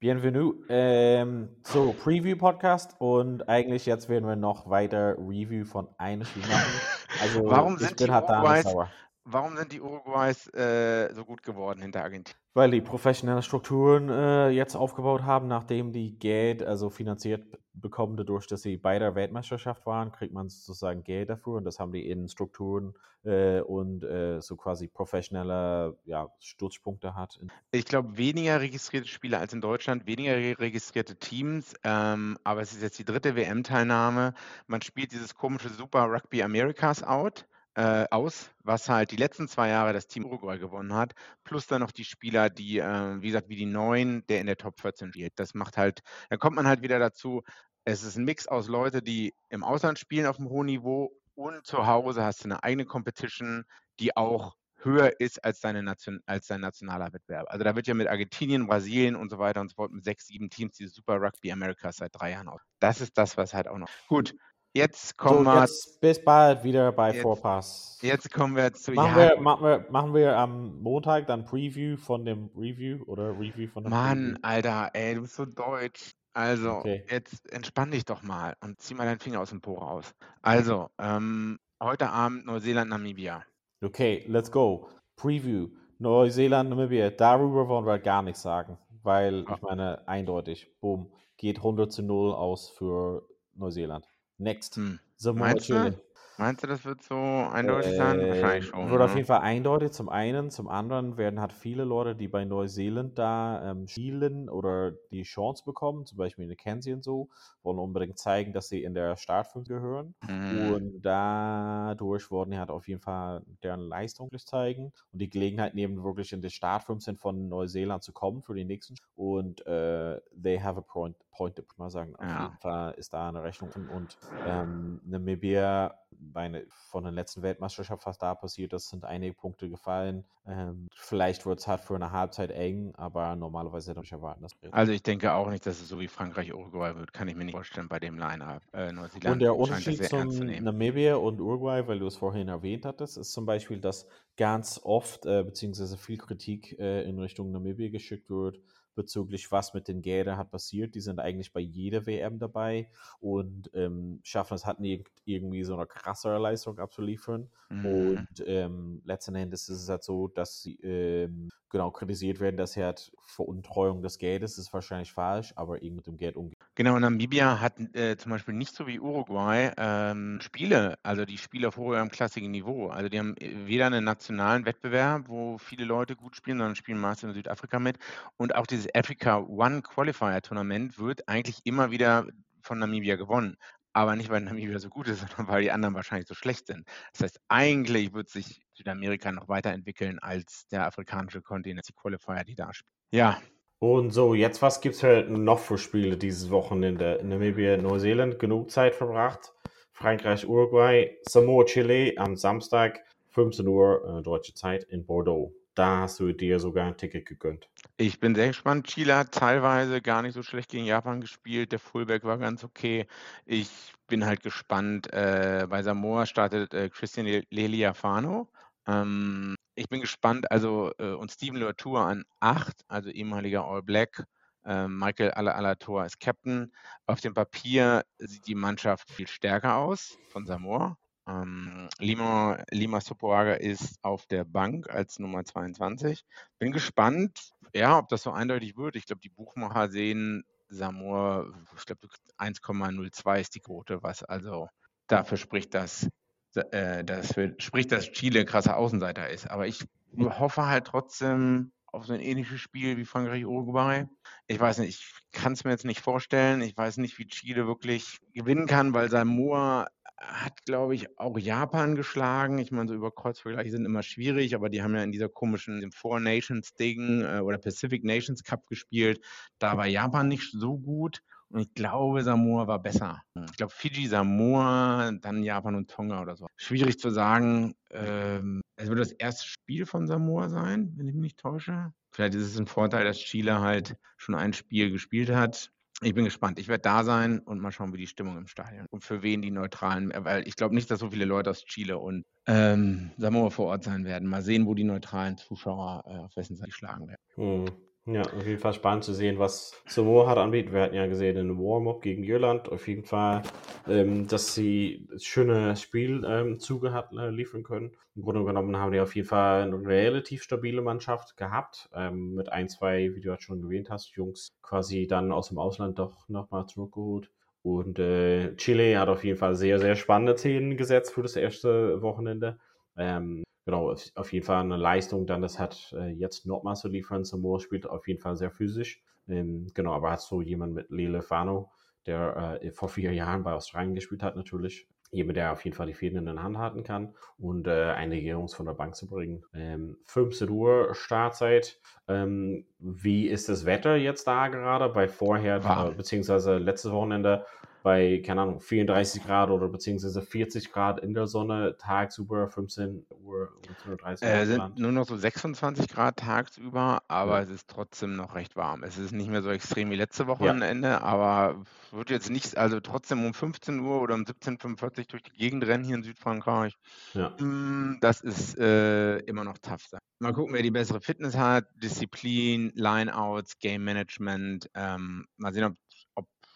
Bienvenue 0.00 0.54
ähm, 0.70 1.50
zu 1.62 1.92
Preview 1.92 2.34
Podcast 2.34 2.96
und 3.00 3.50
eigentlich 3.50 3.84
jetzt 3.84 4.08
werden 4.08 4.26
wir 4.26 4.34
noch 4.34 4.70
weiter 4.70 5.18
Review 5.18 5.66
von 5.66 5.88
einem 5.98 6.24
Spiel 6.24 6.42
machen. 6.42 6.72
Also 7.20 7.44
warum 7.44 7.74
ich 7.74 7.80
sind 7.80 7.96
bin 7.98 8.06
die 8.06 8.12
halt 8.12 8.62
sauer. 8.62 8.88
Warum 9.32 9.56
sind 9.56 9.72
die 9.72 9.80
Uruguays 9.80 10.46
äh, 10.54 11.12
so 11.14 11.24
gut 11.24 11.42
geworden 11.42 11.82
hinter 11.82 12.02
Argentinien? 12.02 12.38
Weil 12.52 12.72
die 12.72 12.80
professionelle 12.80 13.42
Strukturen 13.42 14.08
äh, 14.08 14.48
jetzt 14.48 14.74
aufgebaut 14.74 15.22
haben, 15.22 15.46
nachdem 15.46 15.92
die 15.92 16.18
Geld, 16.18 16.64
also 16.64 16.90
finanziert 16.90 17.44
bekommen, 17.72 18.16
dadurch, 18.16 18.48
dass 18.48 18.62
sie 18.62 18.76
bei 18.76 18.98
der 18.98 19.14
Weltmeisterschaft 19.14 19.86
waren, 19.86 20.10
kriegt 20.10 20.34
man 20.34 20.48
sozusagen 20.48 21.04
Geld 21.04 21.30
dafür 21.30 21.54
und 21.54 21.64
das 21.64 21.78
haben 21.78 21.92
die 21.92 22.08
in 22.08 22.28
Strukturen 22.28 22.94
äh, 23.22 23.60
und 23.60 24.02
äh, 24.02 24.40
so 24.40 24.56
quasi 24.56 24.88
professionelle 24.88 25.96
ja, 26.04 26.28
Stützpunkte 26.40 27.14
hat. 27.14 27.38
Ich 27.70 27.84
glaube, 27.84 28.16
weniger 28.16 28.60
registrierte 28.60 29.08
Spieler 29.08 29.38
als 29.38 29.52
in 29.52 29.60
Deutschland, 29.60 30.06
weniger 30.06 30.34
re- 30.34 30.58
registrierte 30.58 31.16
Teams, 31.16 31.74
ähm, 31.84 32.36
aber 32.42 32.62
es 32.62 32.72
ist 32.72 32.82
jetzt 32.82 32.98
die 32.98 33.04
dritte 33.04 33.36
WM-Teilnahme. 33.36 34.34
Man 34.66 34.82
spielt 34.82 35.12
dieses 35.12 35.36
komische 35.36 35.68
Super 35.68 36.10
Rugby 36.10 36.42
Americas 36.42 37.04
out, 37.04 37.46
äh, 37.74 38.06
aus, 38.10 38.50
was 38.62 38.88
halt 38.88 39.10
die 39.10 39.16
letzten 39.16 39.48
zwei 39.48 39.68
Jahre 39.68 39.92
das 39.92 40.06
Team 40.06 40.24
Uruguay 40.24 40.58
gewonnen 40.58 40.94
hat, 40.94 41.12
plus 41.44 41.66
dann 41.66 41.80
noch 41.80 41.92
die 41.92 42.04
Spieler, 42.04 42.50
die, 42.50 42.78
äh, 42.78 43.22
wie 43.22 43.28
gesagt, 43.28 43.48
wie 43.48 43.56
die 43.56 43.66
Neun, 43.66 44.24
der 44.28 44.40
in 44.40 44.46
der 44.46 44.56
Top 44.56 44.80
14 44.80 45.12
spielt. 45.12 45.32
Das 45.36 45.54
macht 45.54 45.76
halt, 45.76 46.00
dann 46.28 46.38
kommt 46.38 46.56
man 46.56 46.66
halt 46.66 46.82
wieder 46.82 46.98
dazu, 46.98 47.42
es 47.84 48.02
ist 48.02 48.16
ein 48.16 48.24
Mix 48.24 48.46
aus 48.46 48.68
Leute, 48.68 49.02
die 49.02 49.34
im 49.48 49.64
Ausland 49.64 49.98
spielen 49.98 50.26
auf 50.26 50.38
einem 50.38 50.50
hohen 50.50 50.66
Niveau 50.66 51.12
und 51.34 51.64
zu 51.66 51.86
Hause 51.86 52.24
hast 52.24 52.44
du 52.44 52.48
eine 52.48 52.62
eigene 52.62 52.84
Competition, 52.84 53.64
die 53.98 54.16
auch 54.16 54.54
höher 54.82 55.20
ist 55.20 55.42
als, 55.44 55.60
deine 55.60 55.82
Nation, 55.82 56.20
als 56.26 56.46
dein 56.46 56.60
nationaler 56.60 57.12
Wettbewerb. 57.12 57.46
Also 57.50 57.64
da 57.64 57.76
wird 57.76 57.86
ja 57.86 57.94
mit 57.94 58.08
Argentinien, 58.08 58.66
Brasilien 58.66 59.16
und 59.16 59.30
so 59.30 59.38
weiter 59.38 59.60
und 59.60 59.68
so 59.68 59.74
fort 59.74 59.92
mit 59.92 60.04
sechs, 60.04 60.26
sieben 60.26 60.50
Teams 60.50 60.76
diese 60.76 60.92
Super 60.92 61.20
Rugby 61.20 61.52
Americas 61.52 61.96
seit 61.96 62.10
drei 62.14 62.32
Jahren 62.32 62.48
aus. 62.48 62.60
Das 62.78 63.00
ist 63.00 63.16
das, 63.16 63.36
was 63.36 63.54
halt 63.54 63.68
auch 63.68 63.78
noch. 63.78 63.88
Gut, 64.08 64.34
jetzt 64.74 65.16
kommen 65.16 65.44
So, 65.44 65.50
wir, 65.52 65.60
jetzt 65.60 66.00
bis 66.00 66.24
bald 66.24 66.62
wieder 66.64 66.92
bei 66.92 67.12
Jetzt- 67.12 67.22
Vorpass. 67.22 67.98
jetzt 68.02 68.32
kommen 68.32 68.56
wir 68.56 68.72
zu 68.72 68.92
Machen, 68.92 69.18
ja, 69.20 69.30
wir, 69.30 69.40
machen, 69.40 69.64
wir, 69.64 69.86
machen 69.90 70.14
wir 70.14 70.36
am 70.36 70.80
Montag 70.80 71.26
dann 71.26 71.44
Preview 71.44 71.96
von 71.96 72.24
dem 72.24 72.50
Review 72.56 73.02
oder 73.06 73.30
Review 73.38 73.68
von 73.68 73.84
dem 73.84 73.90
Mann, 73.90 74.18
Preview. 74.18 74.38
Alter, 74.42 74.90
ey, 74.94 75.14
du 75.14 75.22
bist 75.22 75.34
so 75.36 75.44
deutsch. 75.44 76.12
Also, 76.32 76.70
Okay. 76.76 77.04
jetzt 77.10 77.50
entspann 77.52 77.90
dich 77.90 78.04
doch 78.04 78.22
mal 78.22 78.54
und 78.62 78.80
zieh 78.80 78.94
mal 78.94 79.04
deinen 79.04 79.18
Finger 79.18 79.40
aus 79.40 79.50
dem 79.50 79.60
Po 79.60 79.74
raus. 79.74 80.12
Also, 80.42 80.88
ähm, 81.00 81.58
heute 81.82 82.08
Abend 82.10 82.46
Neuseeland, 82.46 82.88
Namibia. 82.90 83.42
Okay, 83.82 84.24
let's 84.28 84.50
go. 84.50 84.88
Preview. 85.16 85.68
Neuseeland, 85.98 86.70
Namibia, 86.70 87.10
darüber 87.10 87.68
wollen 87.68 87.84
wir 87.84 87.98
gar 87.98 88.22
nichts 88.22 88.42
sagen, 88.42 88.78
weil 89.02 89.44
ich 89.52 89.60
meine, 89.62 90.06
eindeutig, 90.08 90.70
boom, 90.80 91.12
geht 91.36 91.58
100 91.58 91.92
zu 91.92 92.02
0 92.02 92.32
aus 92.32 92.70
für 92.70 93.26
Neuseeland. 93.54 94.06
Next, 94.40 94.76
Hm. 94.76 94.98
Samoa, 95.16 95.48
Meinst 95.48 95.68
du? 95.68 96.00
Meinst 96.36 96.62
du, 96.62 96.66
das 96.66 96.84
wird 96.84 97.02
so 97.02 97.14
eindeutig 97.14 97.94
sein? 97.94 98.26
Wahrscheinlich 98.28 98.64
Äh, 98.64 98.66
schon. 98.66 98.90
Wird 98.90 99.02
auf 99.02 99.14
Ne? 99.14 99.14
jeden 99.14 99.26
Fall 99.26 99.40
eindeutig 99.40 99.90
zum 99.92 100.08
einen. 100.08 100.50
Zum 100.50 100.68
anderen 100.68 101.18
werden 101.18 101.38
halt 101.40 101.52
viele 101.52 101.84
Leute, 101.84 102.16
die 102.16 102.28
bei 102.28 102.44
Neuseeland 102.46 103.18
da 103.18 103.70
ähm, 103.72 103.86
spielen 103.86 104.48
oder 104.48 104.92
die 105.10 105.22
Chance 105.24 105.64
bekommen, 105.66 106.06
zum 106.06 106.16
Beispiel 106.16 106.46
Mackenzie 106.46 106.94
und 106.94 107.04
so, 107.04 107.28
wollen 107.62 107.78
unbedingt 107.78 108.18
zeigen, 108.18 108.54
dass 108.54 108.68
sie 108.68 108.82
in 108.82 108.94
der 108.94 109.16
Startfünf 109.16 109.68
gehören. 109.68 110.14
Mhm. 110.22 110.80
Und 110.92 111.02
dadurch 111.02 112.30
wollen 112.30 112.50
die 112.50 112.58
halt 112.58 112.70
auf 112.70 112.88
jeden 112.88 113.00
Fall 113.02 113.44
deren 113.62 113.80
Leistung 113.80 114.30
zeigen 114.38 114.92
und 115.12 115.20
die 115.20 115.28
Gelegenheit 115.30 115.74
nehmen, 115.74 116.02
wirklich 116.02 116.32
in 116.32 116.40
die 116.42 116.50
Startfünf 116.50 117.02
sind 117.04 117.20
von 117.20 117.48
Neuseeland 117.48 118.02
zu 118.02 118.12
kommen 118.12 118.42
für 118.42 118.54
die 118.54 118.64
nächsten. 118.64 118.98
Und 119.14 119.64
äh, 119.66 120.20
they 120.42 120.58
have 120.60 120.78
a 120.78 120.80
point, 120.82 121.16
point 121.30 121.58
ich 121.58 121.66
mal 121.78 121.90
sagen. 121.90 122.16
Auf 122.16 122.34
Ja. 122.34 122.38
jeden 122.38 122.58
Fall 122.58 122.94
ist 122.94 123.12
da 123.12 123.28
eine 123.28 123.42
Rechnung. 123.44 123.70
Und 123.88 124.18
ähm, 124.42 125.00
Namibia, 125.04 125.94
meine, 126.20 126.64
von 126.68 127.04
der 127.04 127.12
letzten 127.12 127.42
Weltmeisterschaft, 127.42 128.06
was 128.06 128.18
da 128.18 128.34
passiert 128.34 128.72
ist, 128.72 128.88
sind 128.88 129.04
einige 129.04 129.34
Punkte 129.34 129.68
gefallen. 129.68 130.24
Ähm, 130.46 130.88
vielleicht 130.94 131.46
wird 131.46 131.60
es 131.60 131.66
halt 131.66 131.80
für 131.80 131.94
eine 131.94 132.12
Halbzeit 132.12 132.50
eng, 132.50 132.92
aber 132.96 133.36
normalerweise 133.36 133.90
hätte 133.90 134.00
ich 134.02 134.12
erwarten, 134.12 134.42
dass 134.42 134.52
Also 134.70 134.92
ich 134.92 135.02
denke 135.02 135.32
auch 135.32 135.50
nicht, 135.50 135.64
dass 135.66 135.80
es 135.80 135.88
so 135.88 136.00
wie 136.00 136.08
Frankreich 136.08 136.52
Uruguay 136.52 136.94
wird, 136.96 137.12
kann 137.12 137.28
ich 137.28 137.36
mir 137.36 137.44
nicht 137.44 137.54
vorstellen 137.54 137.88
bei 137.88 137.98
dem 137.98 138.18
Line-Up. 138.18 138.62
Äh, 138.72 138.92
Und 139.26 139.40
der 139.40 139.56
Unterschied 139.56 140.02
zu 140.02 140.08
zum 140.08 140.46
nehmen. 140.46 140.64
Namibia 140.64 141.16
und 141.16 141.40
Uruguay, 141.40 141.86
weil 141.86 141.98
du 141.98 142.06
es 142.06 142.16
vorhin 142.16 142.48
erwähnt 142.48 142.84
hattest, 142.84 143.18
ist 143.18 143.32
zum 143.32 143.46
Beispiel, 143.46 143.80
dass 143.80 144.06
ganz 144.36 144.80
oft 144.82 145.26
äh, 145.26 145.42
beziehungsweise 145.42 145.96
viel 145.96 146.18
Kritik 146.18 146.78
äh, 146.78 147.02
in 147.02 147.18
Richtung 147.18 147.52
Namibia 147.52 147.90
geschickt 147.90 148.30
wird 148.30 148.60
bezüglich 148.94 149.50
was 149.52 149.74
mit 149.74 149.88
den 149.88 150.02
Geldern 150.02 150.36
hat 150.36 150.50
passiert. 150.50 150.94
Die 150.94 151.00
sind 151.00 151.20
eigentlich 151.20 151.52
bei 151.52 151.60
jeder 151.60 152.06
WM 152.06 152.38
dabei 152.38 152.88
und 153.20 153.70
ähm, 153.74 154.20
schaffen 154.22 154.54
es 154.54 154.66
halt 154.66 154.80
nicht 154.80 155.10
irgendwie 155.24 155.64
so 155.64 155.74
eine 155.74 155.86
krassere 155.86 156.38
Leistung 156.38 156.78
abzuliefern. 156.78 157.48
Mhm. 157.68 157.86
Und 157.86 158.44
ähm, 158.46 159.02
letzten 159.04 159.34
Endes 159.34 159.68
ist 159.68 159.82
es 159.82 159.88
halt 159.88 160.02
so, 160.02 160.28
dass 160.28 160.62
sie 160.62 160.76
ähm, 160.80 161.50
genau 161.70 161.90
kritisiert 161.90 162.40
werden, 162.40 162.56
dass 162.56 162.72
sie 162.72 162.82
halt 162.82 163.12
Veruntreuung 163.20 164.02
des 164.02 164.18
Geldes 164.18 164.58
ist 164.58 164.72
wahrscheinlich 164.72 165.12
falsch, 165.12 165.52
aber 165.56 165.76
irgendwie 165.76 165.96
mit 165.96 166.06
dem 166.06 166.16
Geld 166.16 166.36
umgehen. 166.36 166.58
Genau, 166.74 166.98
Namibia 166.98 167.60
hat 167.60 167.78
äh, 167.94 168.16
zum 168.16 168.32
Beispiel 168.32 168.54
nicht 168.54 168.74
so 168.74 168.86
wie 168.86 168.98
Uruguay 168.98 169.70
ähm, 169.76 170.40
Spiele, 170.40 170.98
also 171.02 171.24
die 171.24 171.38
Spiele 171.38 171.68
auf 171.68 171.76
hohem 171.76 172.10
klassigen 172.10 172.50
Niveau. 172.50 172.88
Also 172.88 173.08
die 173.08 173.18
haben 173.18 173.36
äh, 173.36 173.66
weder 173.66 173.86
einen 173.86 174.04
nationalen 174.04 174.66
Wettbewerb, 174.66 175.28
wo 175.28 175.58
viele 175.58 175.84
Leute 175.84 176.16
gut 176.16 176.36
spielen, 176.36 176.58
sondern 176.58 176.76
spielen 176.76 176.98
meist 176.98 177.22
in 177.22 177.32
Südafrika 177.32 177.78
mit. 177.78 177.98
Und 178.36 178.54
auch 178.54 178.66
dieses 178.80 178.94
Africa 178.94 179.38
One 179.38 179.82
Qualifier 179.82 180.40
Tournament 180.42 180.98
wird 180.98 181.28
eigentlich 181.28 181.60
immer 181.64 181.90
wieder 181.90 182.26
von 182.62 182.78
Namibia 182.78 183.16
gewonnen. 183.16 183.56
Aber 183.92 184.16
nicht, 184.16 184.30
weil 184.30 184.40
Namibia 184.40 184.78
so 184.78 184.88
gut 184.88 185.08
ist, 185.08 185.20
sondern 185.28 185.48
weil 185.48 185.62
die 185.62 185.70
anderen 185.70 185.94
wahrscheinlich 185.94 186.28
so 186.28 186.34
schlecht 186.34 186.66
sind. 186.66 186.86
Das 187.12 187.22
heißt, 187.22 187.40
eigentlich 187.48 188.14
wird 188.14 188.28
sich 188.28 188.62
Südamerika 188.72 189.32
noch 189.32 189.48
weiterentwickeln 189.48 190.18
als 190.20 190.66
der 190.68 190.86
afrikanische 190.86 191.42
Kontinent, 191.42 191.88
die 191.88 191.92
Qualifier, 191.92 192.44
die 192.44 192.54
da 192.54 192.72
spielen. 192.72 192.94
Ja, 193.12 193.40
Und 193.80 194.12
so, 194.12 194.34
jetzt 194.34 194.62
was 194.62 194.80
gibt 194.80 194.94
es 194.96 195.02
halt 195.02 195.30
noch 195.30 195.58
für 195.58 195.78
Spiele 195.78 196.16
dieses 196.16 196.50
Wochenende? 196.50 197.20
Namibia, 197.22 197.76
Neuseeland, 197.76 198.38
genug 198.38 198.70
Zeit 198.70 198.94
verbracht. 198.94 199.52
Frankreich, 199.92 200.48
Uruguay, 200.48 201.18
Samoa, 201.22 201.64
Chile 201.64 202.14
am 202.16 202.36
Samstag, 202.36 203.04
15 203.30 203.66
Uhr 203.66 204.18
äh, 204.18 204.22
deutsche 204.22 204.54
Zeit 204.54 204.84
in 204.84 205.04
Bordeaux. 205.04 205.52
Da 205.74 206.02
hast 206.02 206.20
du 206.20 206.32
dir 206.32 206.60
sogar 206.60 206.86
ein 206.86 206.96
Ticket 206.96 207.26
gegönnt. 207.26 207.70
Ich 207.96 208.18
bin 208.18 208.34
sehr 208.34 208.48
gespannt. 208.48 208.86
Chile 208.88 209.16
hat 209.16 209.32
teilweise 209.32 210.00
gar 210.00 210.22
nicht 210.22 210.34
so 210.34 210.42
schlecht 210.42 210.70
gegen 210.70 210.86
Japan 210.86 211.20
gespielt. 211.20 211.72
Der 211.72 211.78
Fullback 211.78 212.24
war 212.24 212.38
ganz 212.38 212.64
okay. 212.64 213.06
Ich 213.44 213.92
bin 214.08 214.24
halt 214.24 214.42
gespannt. 214.42 215.12
Äh, 215.12 215.66
bei 215.68 215.82
Samoa 215.82 216.26
startet 216.26 216.72
äh, 216.74 216.88
Christian 216.88 217.26
Le- 217.26 217.42
Leliafano. 217.50 218.50
Ähm, 218.86 219.54
ich 219.74 219.88
bin 219.88 220.00
gespannt. 220.00 220.50
Also, 220.50 220.92
äh, 220.98 221.12
und 221.12 221.30
Steven 221.30 221.56
Latour 221.60 222.00
an 222.00 222.24
8, 222.40 222.82
also 222.88 223.10
ehemaliger 223.10 223.64
All 223.66 223.82
Black. 223.82 224.24
Äh, 224.64 224.88
Michael 224.88 225.30
Alator 225.32 226.04
ist 226.04 226.20
Captain. 226.20 226.72
Auf 227.06 227.20
dem 227.20 227.34
Papier 227.34 228.04
sieht 228.18 228.46
die 228.46 228.54
Mannschaft 228.54 229.10
viel 229.10 229.26
stärker 229.28 229.76
aus 229.76 230.18
von 230.28 230.46
Samoa. 230.46 230.96
Ähm, 231.30 231.88
Lima, 231.98 232.62
Lima 232.70 233.00
Sopoaga 233.00 233.54
ist 233.54 233.98
auf 234.02 234.26
der 234.26 234.44
Bank 234.44 234.90
als 234.90 235.18
Nummer 235.18 235.44
22 235.44 236.24
bin 236.58 236.72
gespannt, 236.72 237.52
ja, 237.74 237.98
ob 237.98 238.08
das 238.08 238.22
so 238.22 238.30
eindeutig 238.30 238.76
wird. 238.76 238.96
Ich 238.96 239.06
glaube, 239.06 239.20
die 239.20 239.28
Buchmacher 239.28 239.88
sehen 239.88 240.44
Samoa, 240.68 241.46
ich 241.76 241.84
glaube, 241.84 242.08
1,02 242.38 243.40
ist 243.40 243.54
die 243.54 243.60
Quote, 243.60 244.02
was 244.02 244.22
also 244.22 244.68
dafür 245.06 245.36
spricht, 245.36 245.74
dass, 245.74 246.08
äh, 246.54 247.04
das 247.04 247.32
für, 247.32 247.54
spricht, 247.58 247.92
dass 247.92 248.10
Chile 248.12 248.44
krasser 248.44 248.76
Außenseiter 248.76 249.28
ist. 249.28 249.50
Aber 249.50 249.66
ich 249.66 249.84
hoffe 250.18 250.66
halt 250.66 250.86
trotzdem 250.86 251.72
auf 251.92 252.06
so 252.06 252.12
ein 252.12 252.20
ähnliches 252.20 252.60
Spiel 252.60 252.96
wie 252.96 253.04
Frankreich-Uruguay. 253.04 254.06
Ich 254.46 254.60
weiß 254.60 254.78
nicht, 254.78 255.00
ich 255.00 255.32
kann 255.32 255.52
es 255.52 255.64
mir 255.64 255.70
jetzt 255.70 255.84
nicht 255.84 256.00
vorstellen. 256.00 256.60
Ich 256.62 256.76
weiß 256.76 256.98
nicht, 256.98 257.18
wie 257.18 257.26
Chile 257.26 257.66
wirklich 257.66 258.18
gewinnen 258.32 258.66
kann, 258.66 258.94
weil 258.94 259.10
Samoa 259.10 259.88
hat, 260.20 260.64
glaube 260.66 260.94
ich, 260.94 261.18
auch 261.18 261.38
Japan 261.38 261.96
geschlagen. 261.96 262.58
Ich 262.58 262.70
meine, 262.70 262.88
so 262.88 262.94
über 262.94 263.10
Kreuzvergleiche 263.10 263.70
sind 263.70 263.86
immer 263.86 264.02
schwierig, 264.02 264.54
aber 264.54 264.68
die 264.68 264.82
haben 264.82 264.94
ja 264.94 265.02
in 265.02 265.12
dieser 265.12 265.28
komischen 265.30 265.90
Four 265.92 266.20
Nations 266.20 266.74
Ding 266.74 267.22
äh, 267.22 267.40
oder 267.40 267.58
Pacific 267.58 268.04
Nations 268.04 268.44
Cup 268.44 268.66
gespielt. 268.66 269.24
Da 269.58 269.76
war 269.76 269.86
Japan 269.86 270.28
nicht 270.28 270.52
so 270.52 270.78
gut 270.78 271.22
und 271.52 271.60
ich 271.60 271.74
glaube, 271.74 272.22
Samoa 272.22 272.66
war 272.66 272.80
besser. 272.80 273.22
Ich 273.34 273.56
glaube, 273.56 273.72
Fiji, 273.72 274.06
Samoa, 274.06 275.12
dann 275.20 275.42
Japan 275.42 275.74
und 275.74 275.90
Tonga 275.90 276.22
oder 276.22 276.36
so. 276.36 276.46
Schwierig 276.56 276.98
zu 276.98 277.10
sagen. 277.10 277.74
Ähm, 277.90 278.62
es 278.76 278.88
wird 278.88 279.00
das 279.00 279.12
erste 279.12 279.46
Spiel 279.46 279.84
von 279.84 280.06
Samoa 280.06 280.48
sein, 280.48 280.92
wenn 280.96 281.08
ich 281.08 281.14
mich 281.14 281.22
nicht 281.22 281.40
täusche. 281.40 281.92
Vielleicht 282.12 282.34
ist 282.34 282.44
es 282.44 282.58
ein 282.58 282.66
Vorteil, 282.66 283.04
dass 283.04 283.18
Chile 283.18 283.60
halt 283.60 283.96
schon 284.16 284.34
ein 284.34 284.52
Spiel 284.52 284.90
gespielt 284.90 285.30
hat. 285.30 285.72
Ich 286.02 286.14
bin 286.14 286.24
gespannt. 286.24 286.58
Ich 286.58 286.68
werde 286.68 286.82
da 286.82 287.04
sein 287.04 287.40
und 287.40 287.60
mal 287.60 287.72
schauen, 287.72 287.92
wie 287.92 287.98
die 287.98 288.06
Stimmung 288.06 288.38
im 288.38 288.46
Stadion 288.46 288.86
und 288.90 289.04
für 289.04 289.22
wen 289.22 289.42
die 289.42 289.50
neutralen, 289.50 290.12
weil 290.16 290.46
ich 290.48 290.56
glaube 290.56 290.74
nicht, 290.74 290.90
dass 290.90 291.00
so 291.00 291.10
viele 291.10 291.26
Leute 291.26 291.50
aus 291.50 291.64
Chile 291.64 291.98
und 291.98 292.24
ähm, 292.46 293.10
Samoa 293.18 293.50
vor 293.50 293.66
Ort 293.66 293.84
sein 293.84 294.04
werden. 294.04 294.28
Mal 294.28 294.42
sehen, 294.42 294.66
wo 294.66 294.74
die 294.74 294.84
neutralen 294.84 295.36
Zuschauer 295.36 296.04
äh, 296.06 296.16
auf 296.18 296.36
wessen 296.36 296.56
Seite 296.56 296.72
schlagen 296.72 297.08
werden. 297.08 297.20
Hm. 297.34 297.89
Ja, 298.12 298.22
auf 298.22 298.44
jeden 298.44 298.58
Fall 298.58 298.72
spannend 298.72 299.04
zu 299.04 299.12
sehen, 299.12 299.38
was 299.38 299.72
Samoa 299.86 300.28
hat 300.28 300.36
anbieten. 300.36 300.72
Wir 300.72 300.82
hatten 300.82 300.96
ja 300.96 301.06
gesehen 301.06 301.36
in 301.36 301.58
Warm-up 301.58 302.02
gegen 302.02 302.24
Irland 302.24 302.68
auf 302.68 302.88
jeden 302.88 303.04
Fall, 303.04 303.42
ähm, 303.86 304.26
dass 304.26 304.52
sie 304.52 305.06
schöne 305.18 305.76
Spiel 305.76 306.24
ähm, 306.26 306.58
hat, 306.92 307.12
äh, 307.12 307.30
liefern 307.30 307.62
können. 307.62 307.92
Im 308.16 308.22
Grunde 308.22 308.44
genommen 308.44 308.76
haben 308.76 308.90
die 308.90 308.98
auf 308.98 309.14
jeden 309.14 309.28
Fall 309.28 309.62
eine 309.62 309.86
relativ 309.86 310.42
stabile 310.42 310.82
Mannschaft 310.82 311.36
gehabt, 311.36 311.88
ähm, 311.94 312.34
mit 312.34 312.50
ein, 312.50 312.68
zwei, 312.68 313.14
wie 313.14 313.20
du 313.20 313.30
halt 313.30 313.44
schon 313.44 313.62
erwähnt 313.62 313.90
hast, 313.90 314.16
Jungs 314.16 314.48
quasi 314.60 315.06
dann 315.06 315.30
aus 315.30 315.50
dem 315.50 315.58
Ausland 315.58 316.00
doch 316.00 316.28
nochmal 316.28 316.66
zurückgeholt. 316.66 317.30
Und 317.62 318.00
äh, 318.00 318.56
Chile 318.56 318.98
hat 318.98 319.08
auf 319.08 319.22
jeden 319.22 319.38
Fall 319.38 319.54
sehr, 319.54 319.78
sehr 319.78 319.94
spannende 319.94 320.36
Szenen 320.36 320.76
gesetzt 320.76 321.14
für 321.14 321.22
das 321.22 321.36
erste 321.36 322.02
Wochenende. 322.02 322.58
Ähm, 322.96 323.44
genau, 323.70 323.90
auf, 323.92 324.10
auf 324.16 324.32
jeden 324.32 324.44
Fall 324.44 324.62
eine 324.62 324.76
Leistung, 324.76 325.26
dann 325.26 325.42
das 325.42 325.58
hat 325.58 325.94
äh, 325.96 326.10
jetzt 326.10 326.44
nochmal 326.44 326.74
zu 326.74 326.88
liefern. 326.88 327.24
Samoa 327.24 327.60
spielt 327.60 327.88
auf 327.88 328.08
jeden 328.08 328.20
Fall 328.20 328.36
sehr 328.36 328.50
physisch. 328.50 329.02
Ähm, 329.28 329.68
genau, 329.74 329.92
aber 329.92 330.10
hat 330.10 330.20
so 330.20 330.42
jemand 330.42 330.74
mit 330.74 330.90
Lele 330.90 331.22
Fano, 331.22 331.70
der 332.06 332.60
äh, 332.62 332.72
vor 332.72 332.88
vier 332.88 333.12
Jahren 333.12 333.44
bei 333.44 333.52
Australien 333.52 333.94
gespielt 333.94 334.22
hat, 334.22 334.34
natürlich. 334.36 334.88
Jemand, 335.12 335.36
der 335.36 335.52
auf 335.52 335.64
jeden 335.64 335.76
Fall 335.76 335.88
die 335.88 335.94
Fäden 335.94 336.18
in 336.18 336.26
den 336.26 336.42
Hand 336.42 336.58
halten 336.58 336.84
kann 336.84 337.14
und 337.36 337.66
äh, 337.66 337.92
einige 337.96 338.30
Jungs 338.30 338.54
von 338.54 338.66
der 338.66 338.74
Bank 338.74 338.94
zu 338.94 339.08
bringen. 339.08 339.42
Ähm, 339.54 339.96
15 340.06 340.48
Uhr 340.48 340.94
Startzeit. 340.94 341.80
Ähm, 342.06 342.64
wie 342.78 343.26
ist 343.26 343.48
das 343.48 343.66
Wetter 343.66 343.96
jetzt 343.96 344.26
da 344.28 344.48
gerade? 344.48 344.88
Bei 344.88 345.08
vorher, 345.08 345.56
äh, 345.56 345.94
beziehungsweise 345.94 346.58
letztes 346.58 346.92
Wochenende 346.92 347.44
bei, 347.82 348.22
keine 348.24 348.42
Ahnung, 348.42 348.60
34 348.60 349.24
Grad 349.24 349.50
oder 349.50 349.68
beziehungsweise 349.68 350.22
40 350.22 350.72
Grad 350.72 351.00
in 351.00 351.14
der 351.14 351.26
Sonne, 351.26 351.76
tagsüber 351.78 352.48
15 352.48 353.06
Uhr, 353.24 353.48
15.30 353.66 354.22
Uhr. 354.22 354.28
Äh, 354.28 354.46
sind 354.46 354.78
nur 354.78 354.92
noch 354.92 355.06
so 355.06 355.16
26 355.16 355.88
Grad 355.88 356.16
tagsüber, 356.18 357.02
aber 357.08 357.38
Ja. 357.38 357.42
es 357.44 357.50
ist 357.50 357.68
trotzdem 357.68 358.16
noch 358.16 358.34
recht 358.34 358.56
warm. 358.56 358.82
Es 358.82 358.98
ist 358.98 359.12
nicht 359.12 359.30
mehr 359.30 359.42
so 359.42 359.50
extrem 359.50 359.90
wie 359.90 359.96
letzte 359.96 360.26
Wochenende, 360.26 361.00
aber 361.00 361.62
wird 361.90 362.10
jetzt 362.10 362.30
nicht, 362.30 362.56
also 362.56 362.80
trotzdem 362.80 363.24
um 363.24 363.34
15 363.34 363.80
Uhr 363.80 364.00
oder 364.00 364.14
um 364.14 364.24
17.45 364.24 365.00
Uhr 365.00 365.06
durch 365.12 365.22
die 365.22 365.32
Gegend 365.38 365.66
rennen 365.66 365.84
hier 365.84 365.96
in 365.96 366.02
Südfrankreich. 366.02 366.74
Ja. 367.14 367.30
Mm, 367.40 367.98
Das 368.00 368.20
ist 368.20 368.58
äh, 368.58 369.18
immer 369.20 369.44
noch 369.44 369.58
tough. 369.58 369.86
Mal 370.18 370.32
gucken, 370.34 370.52
wer 370.54 370.62
die 370.62 370.70
bessere 370.70 371.00
Fitness 371.00 371.36
hat, 371.36 371.64
Disziplin, 371.76 372.72
Lineouts, 372.74 373.58
Game 373.58 373.84
Management. 373.84 374.68
Ähm, 374.74 375.26
mal 375.38 375.52
sehen, 375.54 375.64
ob, 375.64 375.76